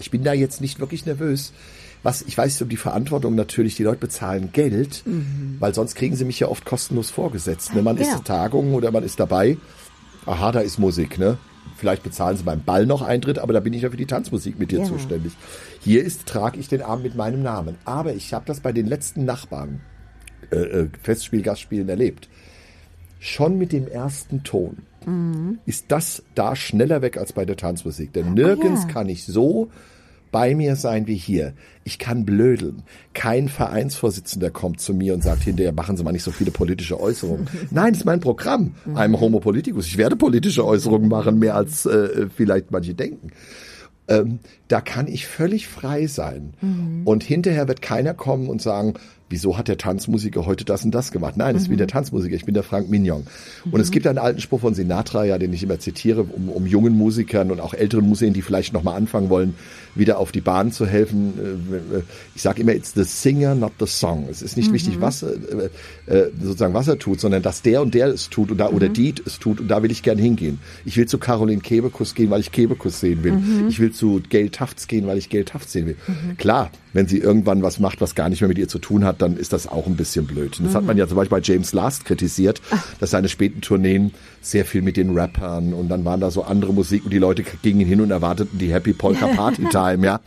ich 0.00 0.10
bin 0.10 0.24
da 0.24 0.32
jetzt 0.32 0.60
nicht 0.60 0.80
wirklich 0.80 1.06
nervös. 1.06 1.52
Was, 2.02 2.22
ich 2.22 2.36
weiß 2.38 2.62
um 2.62 2.68
die 2.68 2.76
Verantwortung 2.78 3.34
natürlich, 3.34 3.76
die 3.76 3.82
Leute 3.82 3.98
bezahlen 4.00 4.50
Geld, 4.52 5.02
weil 5.58 5.74
sonst 5.74 5.94
kriegen 5.96 6.16
sie 6.16 6.24
mich 6.24 6.40
ja 6.40 6.48
oft 6.48 6.64
kostenlos 6.64 7.10
vorgesetzt. 7.10 7.74
Ne? 7.74 7.82
Man 7.82 7.96
ist 7.98 8.04
Genau. 8.06 8.16
zur 8.16 8.24
Tagung 8.24 8.74
oder 8.74 8.90
man 8.90 9.04
ist 9.04 9.20
dabei. 9.20 9.58
Aha, 10.26 10.50
da 10.52 10.60
ist 10.60 10.78
Musik, 10.78 11.18
ne? 11.18 11.36
Vielleicht 11.76 12.02
bezahlen 12.02 12.36
sie 12.36 12.42
beim 12.44 12.62
Ball 12.62 12.86
noch 12.86 13.02
Eintritt, 13.02 13.38
aber 13.38 13.52
da 13.52 13.60
bin 13.60 13.72
ich 13.74 13.82
ja 13.82 13.90
für 13.90 13.96
die 13.96 14.06
Tanzmusik 14.06 14.58
mit 14.58 14.70
dir 14.70 14.80
Ja. 14.80 14.84
zuständig. 14.84 15.32
Hier 15.80 16.02
ist, 16.04 16.26
trage 16.26 16.58
ich 16.58 16.68
den 16.68 16.82
Arm 16.82 17.02
mit 17.02 17.14
meinem 17.16 17.42
Namen. 17.42 17.76
Aber 17.84 18.14
ich 18.14 18.32
habe 18.32 18.44
das 18.46 18.60
bei 18.60 18.72
den 18.72 18.86
letzten 18.86 19.24
Nachbarn, 19.24 19.80
äh, 20.50 20.56
äh, 20.56 20.88
Festspiel, 21.02 21.42
Gastspielen 21.42 21.88
erlebt. 21.88 22.28
Schon 23.18 23.58
mit 23.58 23.72
dem 23.72 23.86
ersten 23.86 24.42
Ton 24.42 24.78
ist 25.64 25.86
das 25.88 26.22
da 26.34 26.54
schneller 26.56 27.00
weg 27.00 27.16
als 27.16 27.32
bei 27.32 27.46
der 27.46 27.56
Tanzmusik. 27.56 28.12
Denn 28.12 28.34
nirgends 28.34 28.82
Ah, 28.84 28.86
ja. 28.88 28.92
kann 28.92 29.08
ich 29.08 29.24
so 29.24 29.70
bei 30.30 30.54
mir 30.54 30.76
sein 30.76 31.06
wie 31.06 31.16
hier. 31.16 31.54
Ich 31.84 31.98
kann 31.98 32.24
blödeln. 32.24 32.82
Kein 33.14 33.48
Vereinsvorsitzender 33.48 34.50
kommt 34.50 34.80
zu 34.80 34.94
mir 34.94 35.14
und 35.14 35.22
sagt 35.22 35.42
hinterher, 35.42 35.72
machen 35.72 35.96
Sie 35.96 36.04
mal 36.04 36.12
nicht 36.12 36.22
so 36.22 36.30
viele 36.30 36.50
politische 36.50 37.00
Äußerungen. 37.00 37.48
Nein, 37.70 37.92
das 37.92 38.02
ist 38.02 38.04
mein 38.04 38.20
Programm. 38.20 38.74
I'm 38.94 39.18
Homo 39.18 39.40
Politicus. 39.40 39.86
Ich 39.86 39.96
werde 39.96 40.16
politische 40.16 40.64
Äußerungen 40.64 41.08
machen, 41.08 41.38
mehr 41.38 41.56
als 41.56 41.86
äh, 41.86 42.26
vielleicht 42.34 42.70
manche 42.70 42.94
denken. 42.94 43.30
Ähm, 44.08 44.40
da 44.68 44.80
kann 44.80 45.06
ich 45.06 45.26
völlig 45.26 45.68
frei 45.68 46.06
sein. 46.06 46.54
Und 47.04 47.22
hinterher 47.22 47.68
wird 47.68 47.80
keiner 47.80 48.12
kommen 48.12 48.48
und 48.48 48.60
sagen, 48.60 48.94
wieso 49.30 49.56
hat 49.56 49.68
der 49.68 49.78
Tanzmusiker 49.78 50.44
heute 50.44 50.64
das 50.64 50.84
und 50.84 50.90
das 50.90 51.12
gemacht? 51.12 51.36
Nein, 51.36 51.56
ich 51.56 51.68
bin 51.68 51.78
der 51.78 51.86
Tanzmusiker, 51.86 52.34
ich 52.34 52.44
bin 52.44 52.52
der 52.52 52.64
Frank 52.64 52.90
Mignon. 52.90 53.26
Und 53.70 53.80
es 53.80 53.90
gibt 53.90 54.06
einen 54.06 54.18
alten 54.18 54.40
Spruch 54.40 54.60
von 54.60 54.74
Sinatra, 54.74 55.24
ja, 55.24 55.38
den 55.38 55.52
ich 55.52 55.62
immer 55.62 55.78
zitiere, 55.78 56.24
um, 56.24 56.48
um 56.48 56.66
jungen 56.66 56.98
Musikern 56.98 57.50
und 57.50 57.60
auch 57.60 57.72
älteren 57.72 58.06
Musikern, 58.06 58.34
die 58.34 58.42
vielleicht 58.42 58.72
nochmal 58.72 58.96
anfangen 58.96 59.30
wollen, 59.30 59.54
wieder 59.94 60.18
auf 60.18 60.32
die 60.32 60.40
Bahn 60.40 60.72
zu 60.72 60.84
helfen. 60.84 61.32
Äh, 61.92 62.02
Ich 62.34 62.42
sage 62.42 62.60
immer, 62.62 62.74
it's 62.74 62.92
the 62.94 63.04
singer, 63.04 63.54
not 63.54 63.72
the 63.78 63.86
song. 63.86 64.26
Es 64.30 64.42
ist 64.42 64.56
nicht 64.56 64.72
wichtig, 64.72 65.00
was 65.00 65.22
äh, 65.22 65.28
äh, 66.06 66.30
sozusagen 66.42 66.74
was 66.74 66.88
er 66.88 66.98
tut, 66.98 67.20
sondern 67.20 67.42
dass 67.42 67.62
der 67.62 67.82
und 67.82 67.94
der 67.94 68.08
es 68.08 68.30
tut 68.30 68.50
und 68.50 68.58
da 68.58 68.68
oder 68.68 68.88
die 68.88 69.14
es 69.24 69.38
tut 69.38 69.60
und 69.60 69.68
da 69.68 69.82
will 69.82 69.92
ich 69.92 70.02
gern 70.02 70.18
hingehen. 70.18 70.58
Ich 70.84 70.96
will 70.96 71.06
zu 71.06 71.18
Caroline 71.18 71.60
Kebekus 71.60 72.14
gehen, 72.14 72.30
weil 72.30 72.40
ich 72.40 72.50
Kebekus 72.50 72.98
sehen 73.00 73.22
will. 73.22 73.38
Ich 73.68 73.78
will 73.78 73.92
zu 73.92 74.20
Gail 74.28 74.50
Tafts 74.50 74.88
gehen, 74.88 75.06
weil 75.06 75.18
ich 75.18 75.28
Gail 75.30 75.44
Tafts 75.44 75.72
sehen 75.72 75.86
will. 75.86 75.96
Klar, 76.36 76.70
wenn 76.92 77.06
sie 77.06 77.18
irgendwann 77.18 77.62
was 77.62 77.78
macht, 77.78 78.00
was 78.00 78.14
gar 78.14 78.28
nicht 78.28 78.40
mehr 78.40 78.48
mit 78.48 78.58
ihr 78.58 78.68
zu 78.68 78.78
tun 78.78 79.04
hat, 79.04 79.22
dann 79.22 79.36
ist 79.36 79.52
das 79.52 79.66
auch 79.66 79.86
ein 79.86 79.96
bisschen 79.96 80.26
blöd. 80.26 80.58
Und 80.58 80.66
das 80.66 80.74
hat 80.74 80.84
man 80.84 80.96
ja 80.96 81.06
zum 81.06 81.16
Beispiel 81.16 81.38
bei 81.38 81.42
James 81.42 81.72
Last 81.72 82.04
kritisiert, 82.04 82.60
dass 82.98 83.10
seine 83.10 83.28
späten 83.28 83.60
Tourneen 83.60 84.12
sehr 84.40 84.64
viel 84.64 84.82
mit 84.82 84.96
den 84.96 85.16
Rappern 85.16 85.72
und 85.72 85.88
dann 85.88 86.04
waren 86.04 86.20
da 86.20 86.30
so 86.30 86.42
andere 86.42 86.72
Musik 86.72 87.04
und 87.04 87.12
die 87.12 87.18
Leute 87.18 87.44
gingen 87.62 87.86
hin 87.86 88.00
und 88.00 88.10
erwarteten 88.10 88.58
die 88.58 88.72
Happy 88.72 88.92
Polka 88.92 89.26
Party 89.28 89.64
Time, 89.70 90.04
ja. 90.04 90.20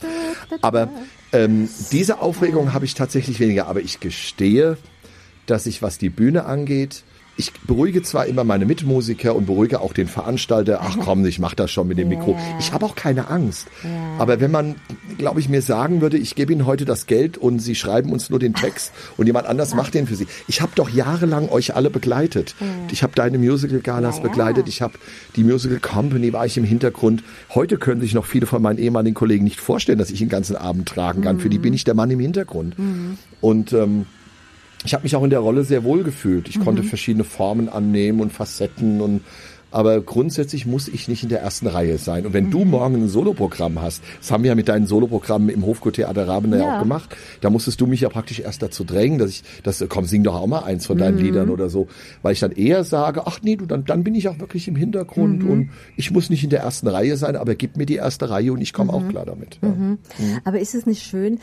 Aber 0.61 0.89
ähm, 1.31 1.67
diese 1.91 2.21
Aufregung 2.21 2.73
habe 2.73 2.85
ich 2.85 2.93
tatsächlich 2.93 3.39
weniger, 3.39 3.67
aber 3.67 3.81
ich 3.81 3.99
gestehe, 3.99 4.77
dass 5.45 5.65
ich, 5.65 5.81
was 5.81 5.97
die 5.97 6.09
Bühne 6.09 6.45
angeht, 6.45 7.03
ich 7.35 7.51
beruhige 7.65 8.03
zwar 8.03 8.27
immer 8.27 8.43
meine 8.43 8.65
Mitmusiker 8.65 9.35
und 9.35 9.45
beruhige 9.47 9.81
auch 9.81 9.93
den 9.93 10.07
Veranstalter, 10.07 10.81
ach 10.81 10.97
komm, 11.03 11.25
ich 11.25 11.39
mach 11.39 11.55
das 11.55 11.71
schon 11.71 11.87
mit 11.87 11.97
dem 11.97 12.09
Mikro. 12.09 12.37
Ich 12.59 12.73
habe 12.73 12.85
auch 12.85 12.95
keine 12.95 13.29
Angst. 13.29 13.67
Aber 14.19 14.39
wenn 14.39 14.51
man, 14.51 14.75
glaube 15.17 15.39
ich, 15.39 15.49
mir 15.49 15.61
sagen 15.61 16.01
würde, 16.01 16.17
ich 16.17 16.35
gebe 16.35 16.53
Ihnen 16.53 16.65
heute 16.65 16.85
das 16.85 17.07
Geld 17.07 17.37
und 17.37 17.59
Sie 17.59 17.73
schreiben 17.75 18.11
uns 18.11 18.29
nur 18.29 18.39
den 18.39 18.53
Text 18.53 18.91
und 19.17 19.25
jemand 19.25 19.47
anders 19.47 19.73
macht 19.73 19.95
den 19.95 20.05
für 20.05 20.15
Sie. 20.15 20.27
Ich 20.47 20.61
habe 20.61 20.73
doch 20.75 20.89
jahrelang 20.89 21.49
euch 21.49 21.75
alle 21.75 21.89
begleitet. 21.89 22.55
Ich 22.91 23.01
habe 23.01 23.13
deine 23.15 23.39
Musical 23.39 23.79
Galas 23.79 24.17
Ja, 24.17 24.23
ja. 24.23 24.29
begleitet, 24.29 24.67
ich 24.67 24.81
habe 24.81 24.93
die 25.35 25.43
Musical 25.43 25.79
Company 25.79 26.33
war 26.33 26.45
ich 26.45 26.57
im 26.57 26.63
Hintergrund. 26.63 27.23
Heute 27.53 27.77
können 27.77 28.01
sich 28.01 28.13
noch 28.13 28.25
viele 28.25 28.45
von 28.45 28.61
meinen 28.61 28.77
ehemaligen 28.77 29.15
Kollegen 29.15 29.43
nicht 29.43 29.59
vorstellen, 29.59 29.97
dass 29.97 30.11
ich 30.11 30.19
den 30.19 30.29
ganzen 30.29 30.55
Abend 30.55 30.87
tragen 30.87 31.21
kann. 31.21 31.39
Für 31.39 31.49
die 31.49 31.57
bin 31.57 31.73
ich 31.73 31.83
der 31.83 31.95
Mann 31.95 32.11
im 32.11 32.19
Hintergrund. 32.19 32.75
Und 33.41 33.73
ähm, 33.73 34.05
ich 34.85 34.93
habe 34.93 35.03
mich 35.03 35.15
auch 35.15 35.23
in 35.23 35.29
der 35.29 35.39
Rolle 35.39 35.63
sehr 35.63 35.83
wohl 35.83 36.03
gefühlt. 36.03 36.49
Ich 36.49 36.59
konnte 36.59 36.83
verschiedene 36.83 37.23
Formen 37.23 37.69
annehmen 37.69 38.19
und 38.19 38.33
Facetten 38.33 39.01
und 39.01 39.21
aber 39.73 40.01
grundsätzlich 40.01 40.65
muss 40.65 40.87
ich 40.87 41.07
nicht 41.07 41.23
in 41.23 41.29
der 41.29 41.41
ersten 41.41 41.67
Reihe 41.67 41.97
sein. 41.97 42.25
Und 42.25 42.33
wenn 42.33 42.51
du 42.51 42.63
morgen 42.63 42.95
ein 42.95 43.09
Soloprogramm 43.09 43.81
hast, 43.81 44.03
das 44.19 44.31
haben 44.31 44.43
wir 44.43 44.49
ja 44.49 44.55
mit 44.55 44.69
deinen 44.69 44.85
Soloprogrammen 44.85 45.49
im 45.49 45.65
Hofgut-Theater 45.65 46.27
Rabener 46.27 46.57
ja. 46.57 46.63
Ja. 46.63 46.75
auch 46.75 46.81
gemacht, 46.83 47.15
da 47.41 47.49
musstest 47.49 47.81
du 47.81 47.87
mich 47.87 48.01
ja 48.01 48.09
praktisch 48.09 48.39
erst 48.39 48.61
dazu 48.61 48.83
drängen, 48.83 49.17
dass 49.17 49.31
ich, 49.31 49.43
dass, 49.63 49.83
komm, 49.89 50.05
sing 50.05 50.23
doch 50.23 50.35
auch 50.35 50.47
mal 50.47 50.63
eins 50.63 50.85
von 50.85 50.97
deinen 50.97 51.17
Liedern 51.17 51.49
oder 51.49 51.69
so, 51.69 51.87
weil 52.21 52.33
ich 52.33 52.39
dann 52.39 52.51
eher 52.51 52.83
sage, 52.83 53.25
ach 53.25 53.39
nee, 53.41 53.55
du, 53.55 53.65
dann, 53.65 53.83
dann 53.85 54.03
bin 54.03 54.13
ich 54.13 54.27
auch 54.27 54.39
wirklich 54.39 54.67
im 54.67 54.75
Hintergrund 54.75 55.43
und 55.43 55.69
ich 55.97 56.11
muss 56.11 56.29
nicht 56.29 56.43
in 56.43 56.51
der 56.51 56.59
ersten 56.61 56.87
Reihe 56.87 57.17
sein, 57.17 57.35
aber 57.35 57.55
gib 57.55 57.75
mir 57.75 57.85
die 57.85 57.95
erste 57.95 58.29
Reihe 58.29 58.53
und 58.53 58.61
ich 58.61 58.73
komme 58.73 58.93
auch 58.93 59.07
klar 59.09 59.25
damit. 59.25 59.57
Ja. 59.61 59.97
Aber 60.43 60.59
ist 60.59 60.75
es 60.75 60.85
nicht 60.85 61.03
schön? 61.03 61.39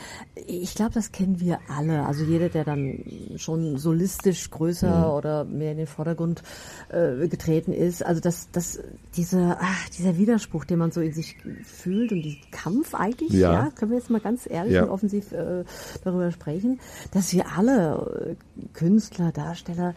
Ich 0.47 0.73
glaube, 0.75 0.91
das 0.93 1.11
kennen 1.11 1.41
wir 1.41 1.59
alle. 1.67 2.05
Also 2.05 2.23
jeder, 2.23 2.47
der 2.49 2.63
dann 2.63 3.03
schon 3.35 3.77
solistisch 3.77 4.49
größer 4.49 5.15
oder 5.15 5.43
mehr 5.43 5.71
in 5.71 5.77
den 5.77 5.87
Vordergrund 5.87 6.43
äh, 6.89 7.27
getreten 7.27 7.73
ist. 7.73 8.05
Also 8.05 8.20
das, 8.21 8.49
das, 8.51 8.79
diese, 9.15 9.57
ach, 9.59 9.89
dieser 9.89 10.17
Widerspruch, 10.17 10.65
den 10.65 10.79
man 10.79 10.91
so 10.91 11.01
in 11.01 11.11
sich 11.13 11.35
fühlt 11.63 12.11
und 12.11 12.21
diesen 12.21 12.41
Kampf 12.51 12.93
eigentlich, 12.95 13.31
Ja. 13.31 13.53
ja, 13.53 13.69
können 13.71 13.91
wir 13.91 13.97
jetzt 13.97 14.09
mal 14.09 14.21
ganz 14.21 14.47
ehrlich 14.49 14.73
Ja. 14.73 14.83
und 14.83 14.89
offensiv 14.89 15.31
äh, 15.31 15.63
darüber 16.03 16.31
sprechen, 16.31 16.79
dass 17.11 17.33
wir 17.33 17.45
alle 17.57 18.35
äh, 18.37 18.67
Künstler, 18.73 19.31
Darsteller 19.31 19.93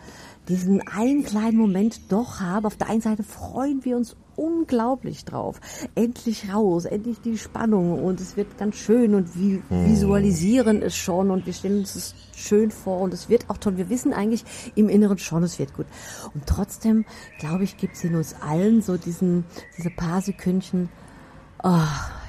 diesen 0.49 0.81
einen 0.89 1.25
kleinen 1.25 1.57
Moment 1.57 2.01
doch 2.13 2.41
haben. 2.41 2.67
Auf 2.67 2.77
der 2.77 2.89
einen 2.89 3.01
Seite 3.01 3.23
freuen 3.23 3.85
wir 3.85 3.97
uns 3.97 4.17
unglaublich 4.37 5.25
drauf. 5.25 5.61
Endlich 5.94 6.53
raus, 6.53 6.85
endlich 6.85 7.20
die 7.20 7.38
Spannung 7.38 8.03
und 8.03 8.20
es 8.20 8.37
wird 8.37 8.59
ganz 8.59 8.77
schön 8.77 9.14
und 9.14 9.38
wir 9.38 9.62
visualisieren 9.68 10.83
es 10.83 10.97
schon 10.97 11.31
und 11.31 11.47
wir 11.47 11.53
stellen 11.53 11.79
uns 11.79 11.94
es 11.94 12.14
schön 12.37 12.70
vor 12.70 13.01
und 13.01 13.14
es 13.14 13.29
wird 13.29 13.49
auch 13.49 13.59
toll. 13.59 13.77
Wir 13.77 13.88
wissen 13.88 14.12
eigentlich 14.12 14.44
im 14.75 14.88
Inneren 14.88 15.18
schon, 15.18 15.42
es 15.42 15.59
wird 15.59 15.75
gut. 15.75 15.87
Und 16.35 16.47
trotzdem, 16.47 17.05
glaube 17.38 17.64
ich, 17.64 17.77
gibt 17.77 17.97
es 17.97 18.05
in 18.05 18.14
uns 18.14 18.35
allen 18.40 18.83
so 18.83 18.97
diesen, 18.97 19.44
diese 19.77 19.90
paar 19.90 20.20
Sekündchen, 20.20 20.88
oh, 21.62 21.79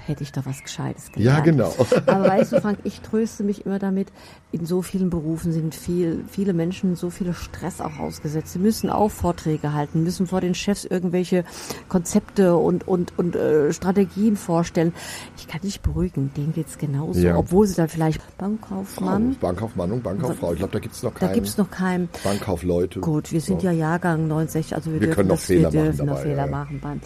hätte 0.06 0.24
ich 0.24 0.32
doch 0.32 0.46
was 0.46 0.62
Gescheites 0.64 1.08
Ja, 1.18 1.40
gelernt. 1.40 1.46
genau. 1.76 1.86
Aber 2.06 2.28
weißt 2.28 2.54
du, 2.54 2.62
Frank, 2.62 2.80
ich 2.84 3.02
tröste 3.02 3.44
mich 3.44 3.66
immer 3.66 3.80
damit, 3.80 4.08
in 4.52 4.66
so 4.66 4.82
vielen 4.82 5.10
Berufen 5.10 5.52
sind 5.52 5.76
viel, 5.76 6.24
viele 6.30 6.54
Menschen 6.54 6.96
so 6.96 7.10
viel 7.10 7.34
Stress 7.34 7.82
auch 7.82 8.00
ausgesetzt. 8.00 8.54
Sie 8.54 8.60
müssen 8.60 8.90
auch 8.90 9.10
Vorträge 9.12 9.74
halten, 9.74 10.04
müssen 10.04 10.28
vor 10.28 10.40
den 10.42 10.56
Chefs 10.56 10.86
irgendwelche 10.86 11.44
Konzepte 11.90 12.56
und, 12.56 12.88
und, 12.88 13.18
und 13.18 13.36
äh, 13.36 13.74
Strategien 13.74 14.38
vorstellen. 14.38 14.94
Ich 15.38 15.48
kann 15.48 15.62
dich 15.62 15.82
beruhigen, 15.82 16.32
denen 16.38 16.54
geht's 16.54 16.78
genauso. 16.78 17.20
Ja. 17.20 17.36
Obwohl 17.38 17.68
sie 17.68 17.76
dann 17.76 17.90
vielleicht 17.90 18.22
Bankkaufmann, 18.38 19.36
Bankkaufmann 19.42 19.92
und 19.92 20.04
Bankkauffrau. 20.04 20.54
Ich 20.54 20.60
glaube, 20.60 20.74
da 20.74 20.80
gibt's 20.80 21.04
noch 21.04 21.14
da 21.14 21.20
keinen. 21.28 21.34
gibt's 21.34 21.58
noch 21.58 21.70
keinen. 21.72 22.10
Bankkaufleute. 22.24 23.00
Gut, 23.02 23.32
wir 23.32 23.42
sind 23.42 23.62
So. 23.62 23.68
ja 23.68 23.74
Jahrgang 23.74 24.28
69, 24.28 24.76
also 24.76 24.92
wir, 24.92 25.00
Wir 25.02 25.08
dürfen 25.08 25.16
können 25.16 25.30
noch 25.30 25.36
das, 25.36 25.46
Fehler 25.46 25.74
wir 25.74 25.80
machen 25.82 25.92
dürfen 25.92 26.06
noch 26.06 26.14
dabei, 26.16 26.24
Fehler 26.24 26.38
ja, 26.38 26.46
ja. 26.46 26.52
machen. 26.52 27.02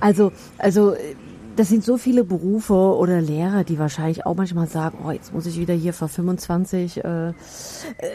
Also, 0.00 0.32
also 0.58 0.94
das 1.58 1.68
sind 1.68 1.84
so 1.84 1.96
viele 1.98 2.22
Berufe 2.22 2.72
oder 2.72 3.20
Lehrer, 3.20 3.64
die 3.64 3.80
wahrscheinlich 3.80 4.24
auch 4.24 4.36
manchmal 4.36 4.68
sagen, 4.68 4.98
oh, 5.04 5.10
jetzt 5.10 5.34
muss 5.34 5.44
ich 5.44 5.58
wieder 5.58 5.74
hier 5.74 5.92
vor 5.92 6.06
25 6.06 7.04
äh, 7.04 7.32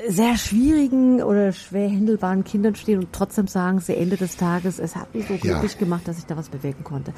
sehr 0.08 0.38
schwierigen 0.38 1.22
oder 1.22 1.52
schwer 1.52 1.90
händelbaren 1.90 2.46
Kindern 2.46 2.76
stehen 2.76 3.00
und 3.00 3.10
trotzdem 3.12 3.48
sagen 3.48 3.82
sie 3.82 3.98
Ende 3.98 4.16
des 4.16 4.38
Tages, 4.38 4.80
es 4.80 4.96
hat 4.96 5.14
mich 5.14 5.28
so 5.28 5.34
Ja. 5.34 5.40
glücklich 5.40 5.78
gemacht, 5.78 6.08
dass 6.08 6.20
ich 6.20 6.26
da 6.26 6.38
was 6.38 6.48
bewegen 6.48 6.86
konnte. 6.86 7.12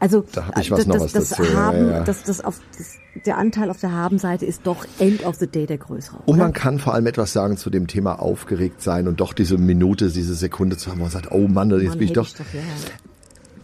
Also 0.00 0.24
Da 0.32 0.48
hab 0.48 0.58
ich 0.58 0.66
äh, 0.66 0.70
noch 0.70 0.78
das, 0.78 1.00
was 1.00 1.12
das 1.12 1.28
dazu, 1.28 1.44
ja, 1.44 1.54
Haben, 1.54 1.90
ja. 1.90 2.02
Das, 2.02 2.24
das 2.24 2.44
auf 2.44 2.60
das, 2.76 2.96
der 3.24 3.38
Anteil 3.38 3.70
auf 3.70 3.78
der 3.78 3.92
Habenseite 3.92 4.46
ist 4.46 4.62
doch 4.64 4.84
End 4.98 5.24
of 5.24 5.36
the 5.36 5.46
Day 5.46 5.66
der 5.66 5.78
größere. 5.78 6.16
Und 6.26 6.34
oder? 6.34 6.38
man 6.38 6.52
kann 6.54 6.80
vor 6.80 6.94
allem 6.94 7.06
etwas 7.06 7.32
sagen 7.32 7.56
zu 7.56 7.70
dem 7.70 7.86
Thema 7.86 8.20
aufgeregt 8.20 8.82
sein 8.82 9.06
und 9.06 9.20
doch 9.20 9.32
diese 9.32 9.58
Minute, 9.58 10.10
diese 10.10 10.34
Sekunde 10.34 10.76
zu 10.76 10.90
haben, 10.90 10.98
wo 10.98 11.04
man 11.04 11.12
sagt, 11.12 11.30
oh 11.30 11.46
Mann, 11.46 11.70
jetzt 11.70 11.90
Mann, 11.90 11.98
bin 11.98 12.08
ich 12.08 12.16
hätte 12.16 12.20
doch. 12.20 12.28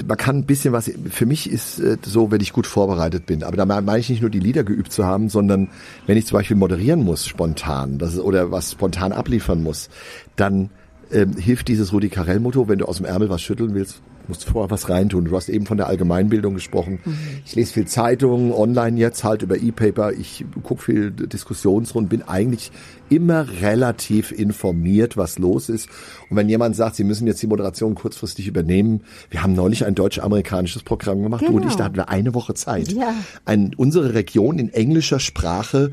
Man 0.06 0.16
kann 0.16 0.38
ein 0.38 0.46
bisschen 0.46 0.72
was, 0.72 0.90
für 1.10 1.26
mich 1.26 1.50
ist 1.50 1.78
äh, 1.78 1.96
so, 2.04 2.30
wenn 2.30 2.40
ich 2.40 2.52
gut 2.52 2.66
vorbereitet 2.66 3.26
bin. 3.26 3.42
Aber 3.42 3.56
da 3.56 3.64
meine 3.64 3.98
ich 3.98 4.08
nicht 4.08 4.20
nur 4.20 4.30
die 4.30 4.40
Lieder 4.40 4.64
geübt 4.64 4.92
zu 4.92 5.04
haben, 5.04 5.28
sondern 5.28 5.68
wenn 6.06 6.16
ich 6.16 6.26
zum 6.26 6.38
Beispiel 6.38 6.56
moderieren 6.56 7.04
muss, 7.04 7.26
spontan, 7.26 7.98
das 7.98 8.18
oder 8.18 8.50
was 8.50 8.72
spontan 8.72 9.12
abliefern 9.12 9.62
muss, 9.62 9.88
dann 10.36 10.70
ähm, 11.12 11.36
hilft 11.36 11.68
dieses 11.68 11.92
Rudi 11.92 12.08
Carell-Motto, 12.08 12.68
wenn 12.68 12.78
du 12.78 12.86
aus 12.86 12.96
dem 12.96 13.06
Ärmel 13.06 13.28
was 13.28 13.42
schütteln 13.42 13.74
willst, 13.74 14.02
musst 14.28 14.44
vorher 14.44 14.70
was 14.70 14.88
reintun. 14.88 15.24
Du 15.26 15.36
hast 15.36 15.48
eben 15.48 15.66
von 15.66 15.76
der 15.76 15.86
Allgemeinbildung 15.88 16.54
gesprochen. 16.54 16.98
Ich 17.44 17.54
lese 17.54 17.72
viel 17.72 17.86
Zeitungen, 17.86 18.52
online 18.52 18.98
jetzt 18.98 19.24
halt 19.24 19.42
über 19.42 19.56
E-Paper. 19.56 20.12
Ich 20.12 20.44
gucke 20.62 20.82
viel 20.82 21.10
Diskussionsrunden, 21.10 22.08
bin 22.08 22.26
eigentlich 22.26 22.70
immer 23.10 23.46
relativ 23.60 24.32
informiert, 24.32 25.16
was 25.16 25.38
los 25.38 25.68
ist. 25.68 25.88
Und 26.30 26.36
wenn 26.36 26.48
jemand 26.48 26.74
sagt, 26.76 26.96
sie 26.96 27.04
müssen 27.04 27.26
jetzt 27.26 27.42
die 27.42 27.46
Moderation 27.46 27.94
kurzfristig 27.94 28.46
übernehmen, 28.48 29.02
wir 29.30 29.42
haben 29.42 29.54
neulich 29.54 29.84
ein 29.84 29.94
deutsch-amerikanisches 29.94 30.82
Programm 30.82 31.22
gemacht, 31.22 31.42
du 31.42 31.48
und 31.48 31.62
ich, 31.62 31.68
Genau. 31.68 31.76
da 31.76 31.84
hatten 31.84 31.96
wir 31.96 32.08
eine 32.08 32.34
Woche 32.34 32.54
Zeit. 32.54 32.92
Ja. 32.92 33.14
Ein, 33.44 33.72
unsere 33.76 34.14
Region 34.14 34.58
in 34.58 34.70
englischer 34.72 35.20
Sprache 35.20 35.90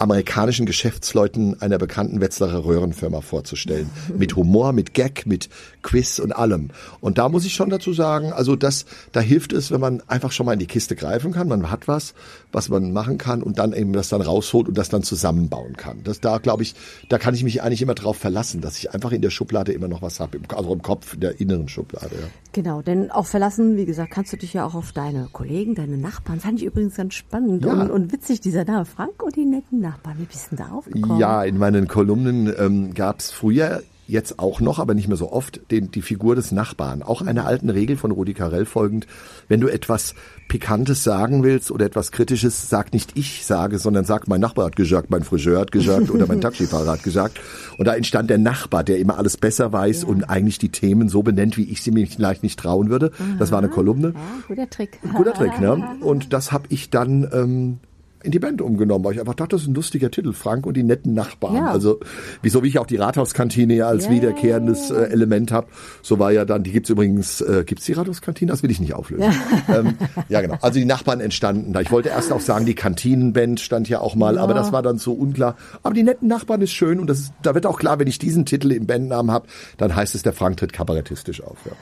amerikanischen 0.00 0.64
Geschäftsleuten 0.64 1.60
einer 1.60 1.76
bekannten 1.76 2.20
Wetzlarer 2.22 2.64
Röhrenfirma 2.64 3.20
vorzustellen. 3.20 3.90
Mit 4.16 4.34
Humor, 4.34 4.72
mit 4.72 4.94
Gag, 4.94 5.26
mit 5.26 5.50
Quiz 5.82 6.18
und 6.18 6.32
allem. 6.32 6.70
Und 7.00 7.18
da 7.18 7.28
muss 7.28 7.44
ich 7.44 7.52
schon 7.52 7.68
dazu 7.68 7.92
sagen, 7.92 8.32
also 8.32 8.56
das, 8.56 8.86
da 9.12 9.20
hilft 9.20 9.52
es, 9.52 9.70
wenn 9.70 9.80
man 9.80 10.02
einfach 10.06 10.32
schon 10.32 10.46
mal 10.46 10.54
in 10.54 10.58
die 10.58 10.66
Kiste 10.66 10.96
greifen 10.96 11.32
kann. 11.32 11.48
Man 11.48 11.70
hat 11.70 11.86
was, 11.86 12.14
was 12.50 12.70
man 12.70 12.92
machen 12.92 13.18
kann 13.18 13.42
und 13.42 13.58
dann 13.58 13.74
eben 13.74 13.92
das 13.92 14.08
dann 14.08 14.22
rausholt 14.22 14.68
und 14.68 14.78
das 14.78 14.88
dann 14.88 15.02
zusammenbauen 15.02 15.76
kann. 15.76 16.02
Das 16.02 16.20
da, 16.20 16.38
glaube 16.38 16.62
ich, 16.62 16.74
da 17.10 17.18
kann 17.18 17.34
ich 17.34 17.44
mich 17.44 17.62
eigentlich 17.62 17.82
immer 17.82 17.94
darauf 17.94 18.16
verlassen, 18.16 18.62
dass 18.62 18.78
ich 18.78 18.94
einfach 18.94 19.12
in 19.12 19.20
der 19.20 19.30
Schublade 19.30 19.72
immer 19.72 19.88
noch 19.88 20.00
was 20.00 20.18
habe, 20.18 20.38
also 20.48 20.72
im 20.72 20.80
Kopf, 20.82 21.12
in 21.14 21.20
der 21.20 21.40
inneren 21.40 21.68
Schublade. 21.68 22.14
Ja. 22.14 22.26
Genau, 22.52 22.80
denn 22.80 23.10
auch 23.10 23.26
verlassen, 23.26 23.76
wie 23.76 23.84
gesagt, 23.84 24.12
kannst 24.12 24.32
du 24.32 24.38
dich 24.38 24.54
ja 24.54 24.64
auch 24.64 24.74
auf 24.74 24.92
deine 24.92 25.28
Kollegen, 25.30 25.74
deine 25.74 25.98
Nachbarn. 25.98 26.40
Fand 26.40 26.58
ich 26.60 26.64
übrigens 26.66 26.96
ganz 26.96 27.14
spannend 27.14 27.64
Ja. 27.66 27.72
und, 27.72 27.90
und 27.90 28.12
witzig, 28.12 28.40
dieser 28.40 28.64
Name. 28.64 28.86
Frank 28.86 29.22
und 29.22 29.36
die 29.36 29.44
netten 29.44 29.80
Nachbarn. 29.80 29.89
Wie 30.16 30.24
bist 30.24 30.52
du 30.52 30.56
denn 30.56 30.66
da 30.66 30.72
aufgekommen? 30.72 31.18
Ja, 31.18 31.42
in 31.44 31.58
meinen 31.58 31.88
Kolumnen 31.88 32.52
ähm, 32.58 32.94
gab 32.94 33.20
es 33.20 33.30
früher, 33.30 33.82
jetzt 34.10 34.38
auch 34.38 34.60
noch, 34.60 34.78
aber 34.78 34.94
nicht 34.94 35.08
mehr 35.08 35.16
so 35.16 35.32
oft, 35.32 35.60
den, 35.70 35.90
die 35.90 36.02
Figur 36.02 36.34
des 36.34 36.52
Nachbarn. 36.52 37.02
Auch 37.02 37.22
einer 37.22 37.46
alten 37.46 37.70
Regel 37.70 37.96
von 37.96 38.10
Rudi 38.10 38.34
Carell 38.34 38.66
folgend, 38.66 39.06
wenn 39.48 39.60
du 39.60 39.68
etwas 39.68 40.14
Pikantes 40.48 41.04
sagen 41.04 41.44
willst 41.44 41.70
oder 41.70 41.86
etwas 41.86 42.10
Kritisches, 42.10 42.68
sag 42.68 42.92
nicht 42.92 43.16
ich 43.16 43.46
sage, 43.46 43.78
sondern 43.78 44.04
sag, 44.04 44.26
mein 44.26 44.40
Nachbar 44.40 44.66
hat 44.66 44.76
gesagt, 44.76 45.10
mein 45.10 45.22
Friseur 45.22 45.60
hat 45.60 45.70
gesagt 45.70 46.10
oder 46.10 46.26
mein 46.26 46.40
Taxifahrer 46.40 46.90
hat 46.90 47.04
gesagt. 47.04 47.40
Und 47.78 47.86
da 47.86 47.94
entstand 47.94 48.30
der 48.30 48.38
Nachbar, 48.38 48.82
der 48.82 48.98
immer 48.98 49.16
alles 49.16 49.36
besser 49.36 49.72
weiß 49.72 50.04
und 50.04 50.24
eigentlich 50.24 50.58
die 50.58 50.70
Themen 50.70 51.08
so 51.08 51.22
benennt, 51.22 51.56
wie 51.56 51.70
ich 51.70 51.82
sie 51.82 51.92
mir 51.92 52.06
vielleicht 52.06 52.42
nicht 52.42 52.58
trauen 52.58 52.90
würde. 52.90 53.12
Das 53.38 53.52
war 53.52 53.58
eine 53.58 53.68
Kolumne. 53.68 54.12
Ja, 54.14 54.20
guter 54.48 54.68
Trick. 54.68 54.98
Guter 55.14 55.34
Trick, 55.34 55.60
ne? 55.60 55.88
Und 56.00 56.32
das 56.32 56.52
habe 56.52 56.64
ich 56.70 56.90
dann 56.90 57.28
ähm, 57.32 57.78
in 58.22 58.32
die 58.32 58.38
Band 58.38 58.60
umgenommen, 58.60 59.04
weil 59.04 59.14
ich 59.14 59.20
einfach 59.20 59.34
dachte, 59.34 59.56
das 59.56 59.62
ist 59.62 59.68
ein 59.68 59.74
lustiger 59.74 60.10
Titel, 60.10 60.32
Frank 60.32 60.66
und 60.66 60.76
die 60.76 60.82
netten 60.82 61.14
Nachbarn. 61.14 61.56
Ja. 61.56 61.70
Also 61.70 62.00
wieso 62.42 62.62
wie 62.62 62.68
ich 62.68 62.78
auch 62.78 62.86
die 62.86 62.96
Rathauskantine 62.96 63.74
ja 63.74 63.88
als 63.88 64.06
Ja. 64.06 64.10
wiederkehrendes 64.12 64.90
äh, 64.90 65.04
Element 65.04 65.52
habe, 65.52 65.68
so 66.02 66.18
war 66.18 66.30
ja 66.32 66.44
dann, 66.44 66.62
die 66.62 66.72
gibt's 66.72 66.90
übrigens, 66.90 67.40
äh, 67.40 67.64
gibt's 67.66 67.86
die 67.86 67.92
Rathauskantine? 67.92 68.50
Das 68.50 68.62
will 68.62 68.70
ich 68.70 68.80
nicht 68.80 68.94
auflösen. 68.94 69.32
ähm, 69.68 69.94
ja 70.28 70.40
genau, 70.40 70.58
also 70.60 70.78
die 70.78 70.84
Nachbarn 70.84 71.20
entstanden 71.20 71.72
da. 71.72 71.80
Ich 71.80 71.90
wollte 71.90 72.10
erst 72.10 72.32
auch 72.32 72.40
sagen, 72.40 72.66
die 72.66 72.74
Kantinenband 72.74 73.60
stand 73.60 73.88
ja 73.88 74.00
auch 74.00 74.14
mal, 74.14 74.38
aber 74.38 74.54
das 74.54 74.72
war 74.72 74.82
dann 74.82 74.98
so 74.98 75.12
unklar. 75.12 75.56
Aber 75.82 75.94
die 75.94 76.02
netten 76.02 76.28
Nachbarn 76.28 76.60
ist 76.60 76.72
schön 76.72 77.00
und 77.00 77.06
das 77.08 77.20
ist, 77.20 77.32
da 77.42 77.54
wird 77.54 77.66
auch 77.66 77.78
klar, 77.78 77.98
wenn 77.98 78.06
ich 78.06 78.18
diesen 78.18 78.44
Titel 78.46 78.72
im 78.72 78.86
Bandnamen 78.86 79.30
habe, 79.30 79.46
dann 79.78 79.94
heißt 79.96 80.14
es, 80.14 80.22
der 80.22 80.32
Frank 80.32 80.58
tritt 80.58 80.72
kabarettistisch 80.72 81.42
auf. 81.42 81.56
Ja. 81.64 81.72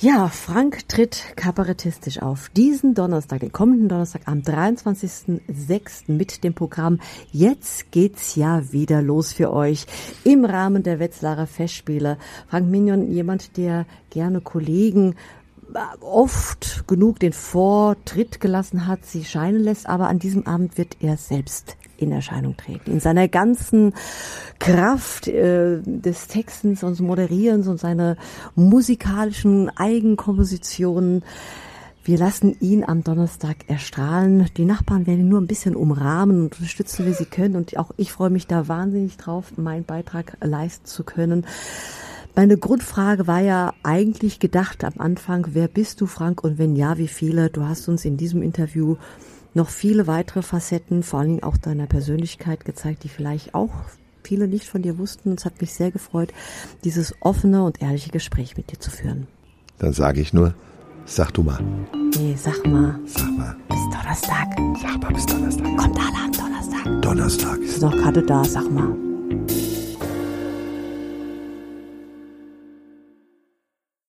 Ja, 0.00 0.28
Frank 0.28 0.88
tritt 0.88 1.36
kabarettistisch 1.36 2.20
auf. 2.20 2.48
Diesen 2.48 2.94
Donnerstag, 2.94 3.40
den 3.40 3.52
kommenden 3.52 3.88
Donnerstag 3.88 4.22
am 4.26 4.40
23.06. 4.40 6.10
mit 6.10 6.42
dem 6.42 6.52
Programm 6.52 6.98
Jetzt 7.30 7.92
geht's 7.92 8.34
ja 8.34 8.72
wieder 8.72 9.02
los 9.02 9.32
für 9.32 9.52
euch 9.52 9.86
im 10.24 10.44
Rahmen 10.44 10.82
der 10.82 10.98
Wetzlarer 10.98 11.46
Festspiele. 11.46 12.18
Frank 12.48 12.68
Mignon, 12.68 13.08
jemand, 13.08 13.56
der 13.56 13.86
gerne 14.10 14.40
Kollegen 14.40 15.14
äh, 15.72 15.78
oft 16.00 16.88
genug 16.88 17.20
den 17.20 17.32
Vortritt 17.32 18.40
gelassen 18.40 18.88
hat, 18.88 19.06
sie 19.06 19.24
scheinen 19.24 19.62
lässt, 19.62 19.88
aber 19.88 20.08
an 20.08 20.18
diesem 20.18 20.44
Abend 20.46 20.76
wird 20.76 20.96
er 21.00 21.16
selbst 21.16 21.76
in 22.04 22.12
Erscheinung 22.12 22.56
treten. 22.56 22.92
In 22.92 23.00
seiner 23.00 23.28
ganzen 23.28 23.92
Kraft 24.58 25.28
äh, 25.28 25.80
des 25.84 26.28
Textens 26.28 26.82
und 26.82 27.00
Moderierens 27.00 27.66
und 27.66 27.80
seiner 27.80 28.16
musikalischen 28.54 29.70
Eigenkompositionen. 29.76 31.24
Wir 32.04 32.18
lassen 32.18 32.54
ihn 32.60 32.84
am 32.84 33.02
Donnerstag 33.02 33.56
erstrahlen. 33.66 34.50
Die 34.58 34.66
Nachbarn 34.66 35.06
werden 35.06 35.20
ihn 35.20 35.28
nur 35.28 35.40
ein 35.40 35.46
bisschen 35.46 35.74
umrahmen 35.74 36.42
und 36.42 36.54
unterstützen, 36.56 37.06
wie 37.06 37.14
sie 37.14 37.24
können. 37.24 37.56
Und 37.56 37.78
auch 37.78 37.92
ich 37.96 38.12
freue 38.12 38.30
mich 38.30 38.46
da 38.46 38.68
wahnsinnig 38.68 39.16
drauf, 39.16 39.56
meinen 39.56 39.84
Beitrag 39.84 40.36
leisten 40.42 40.84
zu 40.84 41.02
können. 41.02 41.46
Meine 42.36 42.58
Grundfrage 42.58 43.26
war 43.26 43.40
ja 43.40 43.72
eigentlich 43.84 44.40
gedacht 44.40 44.82
am 44.82 44.94
Anfang, 44.98 45.46
wer 45.52 45.68
bist 45.68 46.00
du, 46.00 46.06
Frank, 46.06 46.42
und 46.42 46.58
wenn 46.58 46.74
ja, 46.74 46.98
wie 46.98 47.06
viele? 47.06 47.48
Du 47.48 47.62
hast 47.62 47.88
uns 47.88 48.04
in 48.04 48.16
diesem 48.16 48.42
Interview 48.42 48.96
noch 49.54 49.68
viele 49.68 50.06
weitere 50.06 50.42
Facetten, 50.42 51.02
vor 51.02 51.20
allen 51.20 51.28
Dingen 51.28 51.42
auch 51.42 51.56
deiner 51.56 51.86
Persönlichkeit 51.86 52.64
gezeigt, 52.64 53.04
die 53.04 53.08
vielleicht 53.08 53.54
auch 53.54 53.70
viele 54.22 54.48
nicht 54.48 54.66
von 54.66 54.82
dir 54.82 54.98
wussten. 54.98 55.32
Es 55.32 55.44
hat 55.44 55.60
mich 55.60 55.72
sehr 55.72 55.90
gefreut, 55.90 56.32
dieses 56.84 57.14
offene 57.20 57.62
und 57.64 57.80
ehrliche 57.82 58.10
Gespräch 58.10 58.56
mit 58.56 58.72
dir 58.72 58.80
zu 58.80 58.90
führen. 58.90 59.26
Dann 59.78 59.92
sage 59.92 60.20
ich 60.20 60.32
nur, 60.32 60.54
sag 61.04 61.32
du 61.34 61.42
mal. 61.42 61.60
Nee, 62.16 62.36
sag 62.36 62.64
mal, 62.66 62.98
Sag 63.06 63.30
mal. 63.36 63.56
bis 63.68 63.78
Donnerstag. 63.92 64.48
Sag 64.80 65.02
mal 65.02 65.12
bis 65.12 65.26
Donnerstag. 65.26 65.76
Kommt 65.76 65.98
alle 65.98 66.24
am 66.24 66.32
Donnerstag. 66.32 67.02
Donnerstag 67.02 67.58
Ist 67.60 67.82
noch 67.82 67.92
gerade 67.92 68.22
da, 68.22 68.44
sag 68.44 68.70
mal. 68.70 68.94